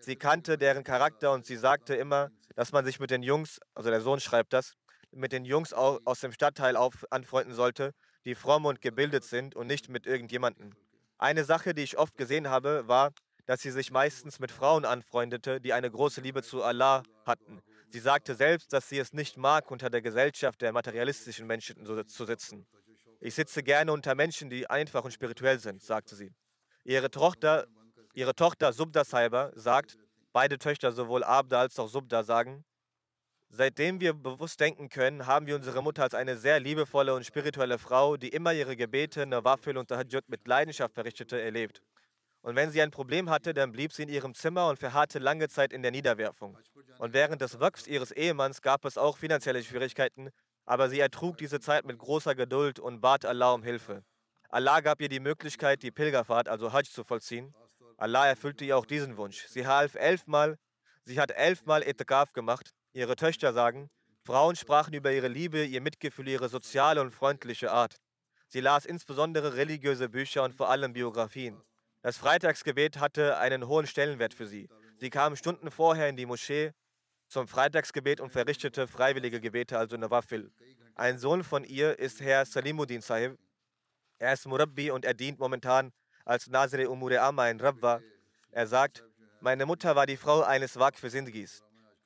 Sie 0.01 0.15
kannte 0.15 0.57
deren 0.57 0.83
Charakter 0.83 1.31
und 1.31 1.45
sie 1.45 1.57
sagte 1.57 1.95
immer, 1.95 2.29
dass 2.55 2.71
man 2.71 2.85
sich 2.85 2.99
mit 2.99 3.11
den 3.11 3.23
Jungs, 3.23 3.59
also 3.73 3.89
der 3.89 4.01
Sohn 4.01 4.19
schreibt 4.19 4.53
das, 4.53 4.73
mit 5.11 5.31
den 5.31 5.45
Jungs 5.45 5.73
aus 5.73 6.19
dem 6.19 6.31
Stadtteil 6.31 6.75
auf, 6.75 7.05
anfreunden 7.09 7.55
sollte, 7.55 7.91
die 8.25 8.35
fromm 8.35 8.65
und 8.65 8.81
gebildet 8.81 9.23
sind 9.23 9.55
und 9.55 9.67
nicht 9.67 9.89
mit 9.89 10.05
irgendjemandem. 10.05 10.73
Eine 11.17 11.43
Sache, 11.45 11.73
die 11.73 11.83
ich 11.83 11.97
oft 11.97 12.17
gesehen 12.17 12.49
habe, 12.49 12.87
war, 12.87 13.11
dass 13.45 13.61
sie 13.61 13.71
sich 13.71 13.91
meistens 13.91 14.39
mit 14.39 14.51
Frauen 14.51 14.85
anfreundete, 14.85 15.61
die 15.61 15.73
eine 15.73 15.89
große 15.89 16.21
Liebe 16.21 16.41
zu 16.43 16.63
Allah 16.63 17.03
hatten. 17.25 17.61
Sie 17.89 17.99
sagte 17.99 18.35
selbst, 18.35 18.73
dass 18.73 18.89
sie 18.89 18.99
es 18.99 19.13
nicht 19.13 19.37
mag, 19.37 19.69
unter 19.71 19.89
der 19.89 20.01
Gesellschaft 20.01 20.61
der 20.61 20.73
materialistischen 20.73 21.47
Menschen 21.47 21.85
zu 22.07 22.25
sitzen. 22.25 22.65
Ich 23.21 23.35
sitze 23.35 23.63
gerne 23.63 23.91
unter 23.93 24.15
Menschen, 24.15 24.49
die 24.49 24.69
einfach 24.69 25.03
und 25.05 25.11
spirituell 25.11 25.59
sind, 25.59 25.81
sagte 25.81 26.15
sie. 26.15 26.33
Ihre 26.83 27.09
Tochter, 27.09 27.67
ihre 28.15 28.35
Tochter 28.35 28.73
Subda 28.73 29.03
Saiba 29.03 29.51
sagt, 29.55 29.97
beide 30.33 30.57
Töchter, 30.57 30.91
sowohl 30.91 31.23
Abda 31.23 31.61
als 31.61 31.79
auch 31.79 31.87
Subda, 31.87 32.23
sagen, 32.23 32.65
Seitdem 33.49 34.01
wir 34.01 34.13
bewusst 34.13 34.59
denken 34.59 34.89
können, 34.89 35.27
haben 35.27 35.47
wir 35.47 35.55
unsere 35.55 35.81
Mutter 35.81 36.03
als 36.03 36.13
eine 36.13 36.35
sehr 36.35 36.59
liebevolle 36.59 37.13
und 37.13 37.25
spirituelle 37.25 37.77
Frau, 37.77 38.17
die 38.17 38.27
immer 38.27 38.51
ihre 38.51 38.75
Gebete, 38.75 39.25
Nawafil 39.25 39.77
und 39.77 39.87
Tahajjud 39.87 40.27
mit 40.27 40.45
Leidenschaft 40.45 40.93
verrichtete, 40.93 41.39
erlebt. 41.39 41.81
Und 42.41 42.55
wenn 42.55 42.69
sie 42.71 42.81
ein 42.81 42.91
Problem 42.91 43.29
hatte, 43.29 43.53
dann 43.53 43.71
blieb 43.71 43.93
sie 43.93 44.03
in 44.03 44.09
ihrem 44.09 44.33
Zimmer 44.33 44.67
und 44.67 44.77
verharrte 44.77 45.19
lange 45.19 45.47
Zeit 45.47 45.71
in 45.71 45.83
der 45.83 45.91
Niederwerfung. 45.91 46.57
Und 46.97 47.13
während 47.13 47.41
des 47.41 47.59
Wachs 47.59 47.87
ihres 47.87 48.11
Ehemanns 48.11 48.61
gab 48.61 48.83
es 48.83 48.97
auch 48.97 49.17
finanzielle 49.17 49.63
Schwierigkeiten, 49.63 50.29
aber 50.65 50.89
sie 50.89 50.99
ertrug 50.99 51.37
diese 51.37 51.59
Zeit 51.59 51.85
mit 51.85 51.97
großer 51.97 52.35
Geduld 52.35 52.79
und 52.79 52.99
bat 52.99 53.25
Allah 53.25 53.53
um 53.53 53.63
Hilfe. 53.63 54.03
Allah 54.49 54.81
gab 54.81 55.01
ihr 55.01 55.09
die 55.09 55.19
Möglichkeit, 55.19 55.81
die 55.81 55.91
Pilgerfahrt, 55.91 56.49
also 56.49 56.73
Hajj, 56.73 56.89
zu 56.91 57.03
vollziehen. 57.03 57.53
Allah 57.97 58.27
erfüllte 58.27 58.65
ihr 58.65 58.77
auch 58.77 58.85
diesen 58.85 59.17
Wunsch. 59.17 59.45
Sie 59.47 59.67
half 59.67 59.95
elfmal, 59.95 60.57
sie 61.03 61.19
hat 61.19 61.31
elfmal 61.31 61.83
Etikaf 61.83 62.33
gemacht. 62.33 62.73
Ihre 62.93 63.15
Töchter 63.15 63.53
sagen, 63.53 63.89
Frauen 64.23 64.55
sprachen 64.55 64.93
über 64.93 65.11
ihre 65.11 65.27
Liebe, 65.27 65.63
ihr 65.63 65.81
Mitgefühl, 65.81 66.27
ihre 66.27 66.49
soziale 66.49 67.01
und 67.01 67.11
freundliche 67.11 67.71
Art. 67.71 67.97
Sie 68.47 68.61
las 68.61 68.85
insbesondere 68.85 69.55
religiöse 69.55 70.09
Bücher 70.09 70.43
und 70.43 70.53
vor 70.53 70.69
allem 70.69 70.93
Biografien. 70.93 71.61
Das 72.01 72.17
Freitagsgebet 72.17 72.99
hatte 72.99 73.37
einen 73.37 73.67
hohen 73.67 73.87
Stellenwert 73.87 74.33
für 74.33 74.47
sie. 74.47 74.69
Sie 74.97 75.09
kam 75.09 75.35
Stunden 75.35 75.71
vorher 75.71 76.07
in 76.09 76.15
die 76.15 76.25
Moschee 76.25 76.71
zum 77.27 77.47
Freitagsgebet 77.47 78.21
und 78.21 78.31
verrichtete 78.31 78.87
freiwillige 78.87 79.41
Gebete, 79.41 79.77
also 79.77 79.97
Nawafil. 79.97 80.51
Ein 80.95 81.17
Sohn 81.17 81.43
von 81.43 81.63
ihr 81.63 81.99
ist 81.99 82.21
Herr 82.21 82.45
Salimuddin 82.45 83.01
Sahib. 83.01 83.37
Er 84.19 84.33
ist 84.33 84.47
Murabbi 84.47 84.91
und 84.91 85.03
er 85.03 85.13
dient 85.13 85.39
momentan 85.39 85.91
als 86.25 86.47
Nazire 86.47 86.89
Umure 86.89 87.21
Amma 87.21 87.49
in 87.49 87.59
Rabwa. 87.61 88.01
Er 88.51 88.67
sagt, 88.67 89.03
meine 89.39 89.65
Mutter 89.65 89.95
war 89.95 90.05
die 90.05 90.17
Frau 90.17 90.41
eines 90.41 90.77
Waqf 90.77 90.99
Sindgis. 91.09 91.63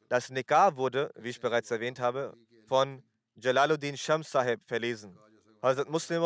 Das 0.10 0.30
Nikah 0.30 0.76
wurde, 0.76 1.12
wie 1.16 1.30
ich 1.30 1.40
bereits 1.40 1.72
erwähnt 1.72 2.00
habe, 2.00 2.36
von 2.68 3.02
Jalaluddin 3.36 3.96
Shams 3.98 4.30
Sahib 4.30 4.60
verlesen. 4.66 5.18
Hazrat 5.62 5.90
Muslim 5.90 6.22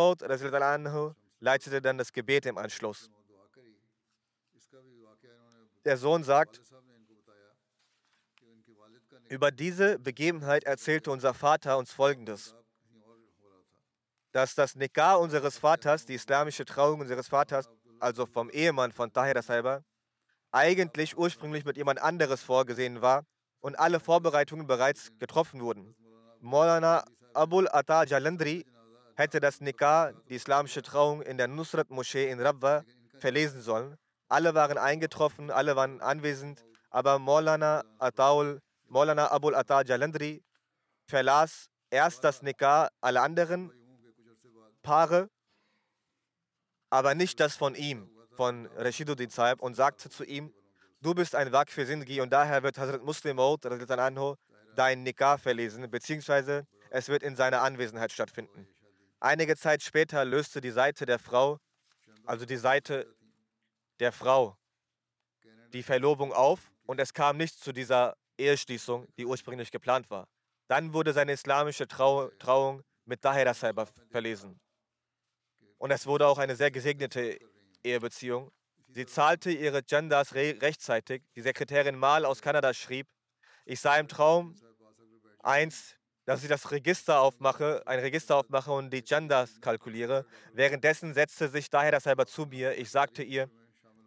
leitete 1.40 1.82
dann 1.82 1.98
das 1.98 2.12
Gebet 2.12 2.46
im 2.46 2.58
Anschluss. 2.58 3.10
Der 5.86 5.98
Sohn 5.98 6.24
sagt, 6.24 6.62
über 9.28 9.52
diese 9.52 10.00
Begebenheit 10.00 10.64
erzählte 10.64 11.12
unser 11.12 11.34
Vater 11.34 11.78
uns 11.78 11.92
Folgendes, 11.92 12.56
dass 14.32 14.56
das 14.56 14.76
Nikah 14.76 15.16
unseres 15.16 15.58
Vaters, 15.58 16.06
die 16.06 16.16
islamische 16.16 16.66
Trauung 16.66 17.02
unseres 17.02 17.28
Vaters, 17.28 17.70
also 18.04 18.26
vom 18.26 18.50
Ehemann 18.50 18.92
von 18.92 19.12
Tahir 19.12 19.42
Saiba, 19.42 19.82
eigentlich 20.52 21.18
ursprünglich 21.18 21.66
mit 21.66 21.78
jemand 21.78 22.00
anderes 22.02 22.44
vorgesehen 22.44 23.02
war 23.02 23.26
und 23.62 23.80
alle 23.80 24.00
Vorbereitungen 24.00 24.68
bereits 24.68 25.12
getroffen 25.20 25.62
wurden. 25.62 25.96
Maulana 26.40 27.06
Abul 27.34 27.68
Atta 27.70 28.04
Jalandri 28.04 28.66
hätte 29.16 29.40
das 29.40 29.62
Nikah, 29.62 30.12
die 30.30 30.36
islamische 30.36 30.82
Trauung, 30.82 31.22
in 31.22 31.38
der 31.38 31.48
Nusrat 31.48 31.90
Moschee 31.90 32.30
in 32.30 32.40
Rabwa 32.42 32.84
verlesen 33.20 33.62
sollen, 33.62 33.96
alle 34.28 34.54
waren 34.54 34.78
eingetroffen, 34.78 35.50
alle 35.50 35.76
waren 35.76 36.02
anwesend, 36.02 36.66
aber 36.90 37.20
Maulana, 37.20 37.84
Ataul, 38.00 38.60
Maulana 38.88 39.32
Abul 39.32 39.56
Atta 39.56 39.84
Jalandri 39.84 40.44
verlas 41.08 41.70
erst 41.90 42.24
das 42.24 42.42
Nikah 42.42 42.90
aller 43.02 43.24
anderen 43.24 43.72
Paare, 44.82 45.30
aber 46.94 47.16
nicht 47.16 47.40
das 47.40 47.56
von 47.56 47.74
ihm, 47.74 48.08
von 48.36 48.68
Rashiduddin 48.78 49.32
Saib, 49.32 49.64
und 49.64 49.74
sagte 49.74 50.12
zu 50.12 50.24
ihm, 50.24 50.54
du 51.02 51.16
bist 51.16 51.34
ein 51.34 51.52
Waq 51.52 51.72
für 51.72 51.88
Sindgi 51.88 52.22
und 52.22 52.30
daher 52.32 52.62
wird 52.62 52.78
Hazrat 52.78 53.02
Muslim 53.02 53.38
Maud 53.38 53.62
dein 54.76 55.02
Nikah 55.02 55.40
verlesen, 55.40 55.90
beziehungsweise 55.90 56.68
es 56.92 57.10
wird 57.10 57.24
in 57.24 57.36
seiner 57.36 57.64
Anwesenheit 57.64 58.12
stattfinden. 58.12 58.68
Einige 59.20 59.58
Zeit 59.58 59.82
später 59.82 60.24
löste 60.24 60.62
die 60.62 60.70
Seite 60.70 61.08
der 61.08 61.18
Frau, 61.18 61.58
also 62.26 62.46
die 62.46 62.58
Seite 62.58 63.12
der 64.00 64.12
Frau 64.12 64.56
die 65.74 65.82
Verlobung 65.82 66.32
auf 66.32 66.72
und 66.86 67.02
es 67.02 67.12
kam 67.12 67.38
nicht 67.38 67.60
zu 67.60 67.72
dieser 67.72 68.16
Eheschließung, 68.38 69.08
die 69.18 69.26
ursprünglich 69.26 69.72
geplant 69.72 70.12
war. 70.12 70.28
Dann 70.68 70.94
wurde 70.94 71.12
seine 71.12 71.32
islamische 71.32 71.88
Trau 71.88 72.28
Trauung 72.38 72.84
mit 73.06 73.26
Dahira 73.26 73.56
Saiba 73.56 73.88
verlesen. 74.12 74.60
Und 75.84 75.92
es 75.92 76.08
wurde 76.08 76.28
auch 76.28 76.38
eine 76.38 76.56
sehr 76.56 76.72
gesegnete 76.72 77.38
Ehebeziehung. 77.84 78.54
Sie 78.88 79.06
zahlte 79.06 79.52
ihre 79.52 79.84
Genders 79.84 80.34
re 80.34 80.56
rechtzeitig. 80.62 81.24
Die 81.36 81.42
Sekretärin 81.42 81.98
Mal 81.98 82.24
aus 82.24 82.42
Kanada 82.42 82.74
schrieb, 82.74 83.06
ich 83.66 83.82
sah 83.82 83.98
im 83.98 84.08
Traum 84.08 84.56
eins, 85.40 85.98
dass 86.24 86.42
ich 86.42 86.48
das 86.48 86.72
Register 86.72 87.20
aufmache, 87.20 87.84
ein 87.86 88.00
Register 88.00 88.38
aufmache 88.38 88.72
und 88.72 88.92
die 88.92 89.04
Genders 89.04 89.60
kalkuliere. 89.60 90.26
Währenddessen 90.54 91.14
setzte 91.14 91.50
sich 91.50 91.70
Dahira 91.70 92.00
Saiba 92.00 92.26
zu 92.28 92.46
mir. 92.46 92.78
Ich 92.78 92.90
sagte 92.90 93.22
ihr, 93.22 93.50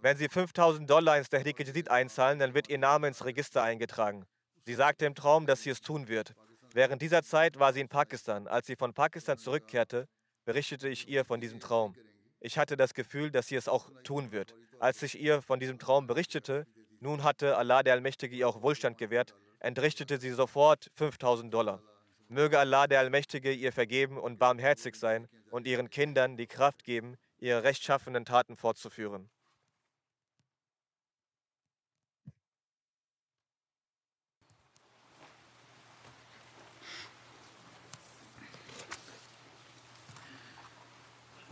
wenn 0.01 0.17
Sie 0.17 0.31
5000 0.31 0.89
Dollar 0.89 1.19
ins 1.19 1.29
Tehrik 1.29 1.59
Jadid 1.59 1.91
einzahlen, 1.91 2.39
dann 2.39 2.55
wird 2.55 2.71
Ihr 2.71 2.79
Name 2.79 3.09
ins 3.09 3.23
Register 3.23 3.63
eingetragen. 3.63 4.25
Sie 4.65 4.73
sagte 4.73 5.05
im 5.05 5.15
Traum, 5.15 5.45
dass 5.45 5.61
sie 5.61 5.69
es 5.69 5.83
tun 5.83 6.09
wird. 6.09 6.35
Während 6.73 7.03
dieser 7.03 7.23
Zeit 7.23 7.59
war 7.59 7.75
sie 7.75 7.81
in 7.81 7.89
Pakistan. 7.89 8.49
Als 8.49 8.67
sie 8.67 8.77
von 8.77 8.95
Pakistan 8.95 9.37
zurückkehrte, 9.37 10.09
berichtete 10.47 10.89
ich 10.89 11.09
ihr 11.09 11.25
von 11.27 11.41
diesem 11.41 11.61
Traum. 11.61 11.95
Ich 12.41 12.57
hatte 12.57 12.77
das 12.77 12.95
Gefühl, 12.95 13.31
dass 13.31 13.49
sie 13.49 13.57
es 13.57 13.69
auch 13.69 13.91
tun 14.05 14.33
wird. 14.33 14.55
Als 14.79 15.03
ich 15.03 15.21
ihr 15.21 15.43
von 15.43 15.61
diesem 15.61 15.79
Traum 15.79 16.07
berichtete, 16.07 16.67
nun 17.01 17.25
hatte 17.25 17.59
Allah 17.59 17.83
der 17.83 17.95
Allmächtige 17.95 18.35
ihr 18.35 18.49
auch 18.49 18.63
Wohlstand 18.63 18.97
gewährt, 18.97 19.35
entrichtete 19.59 20.19
sie 20.19 20.31
sofort 20.31 20.91
5000 20.95 21.53
Dollar. 21.53 21.83
Möge 22.29 22.59
Allah 22.59 22.87
der 22.87 23.01
Allmächtige 23.01 23.53
ihr 23.53 23.73
vergeben 23.73 24.19
und 24.19 24.39
barmherzig 24.39 24.95
sein 24.97 25.29
und 25.51 25.67
ihren 25.67 25.91
Kindern 25.91 26.37
die 26.37 26.47
Kraft 26.47 26.85
geben, 26.85 27.17
ihre 27.39 27.65
rechtschaffenden 27.65 28.25
Taten 28.25 28.57
fortzuführen. 28.57 29.29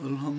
الحمد 0.03 0.32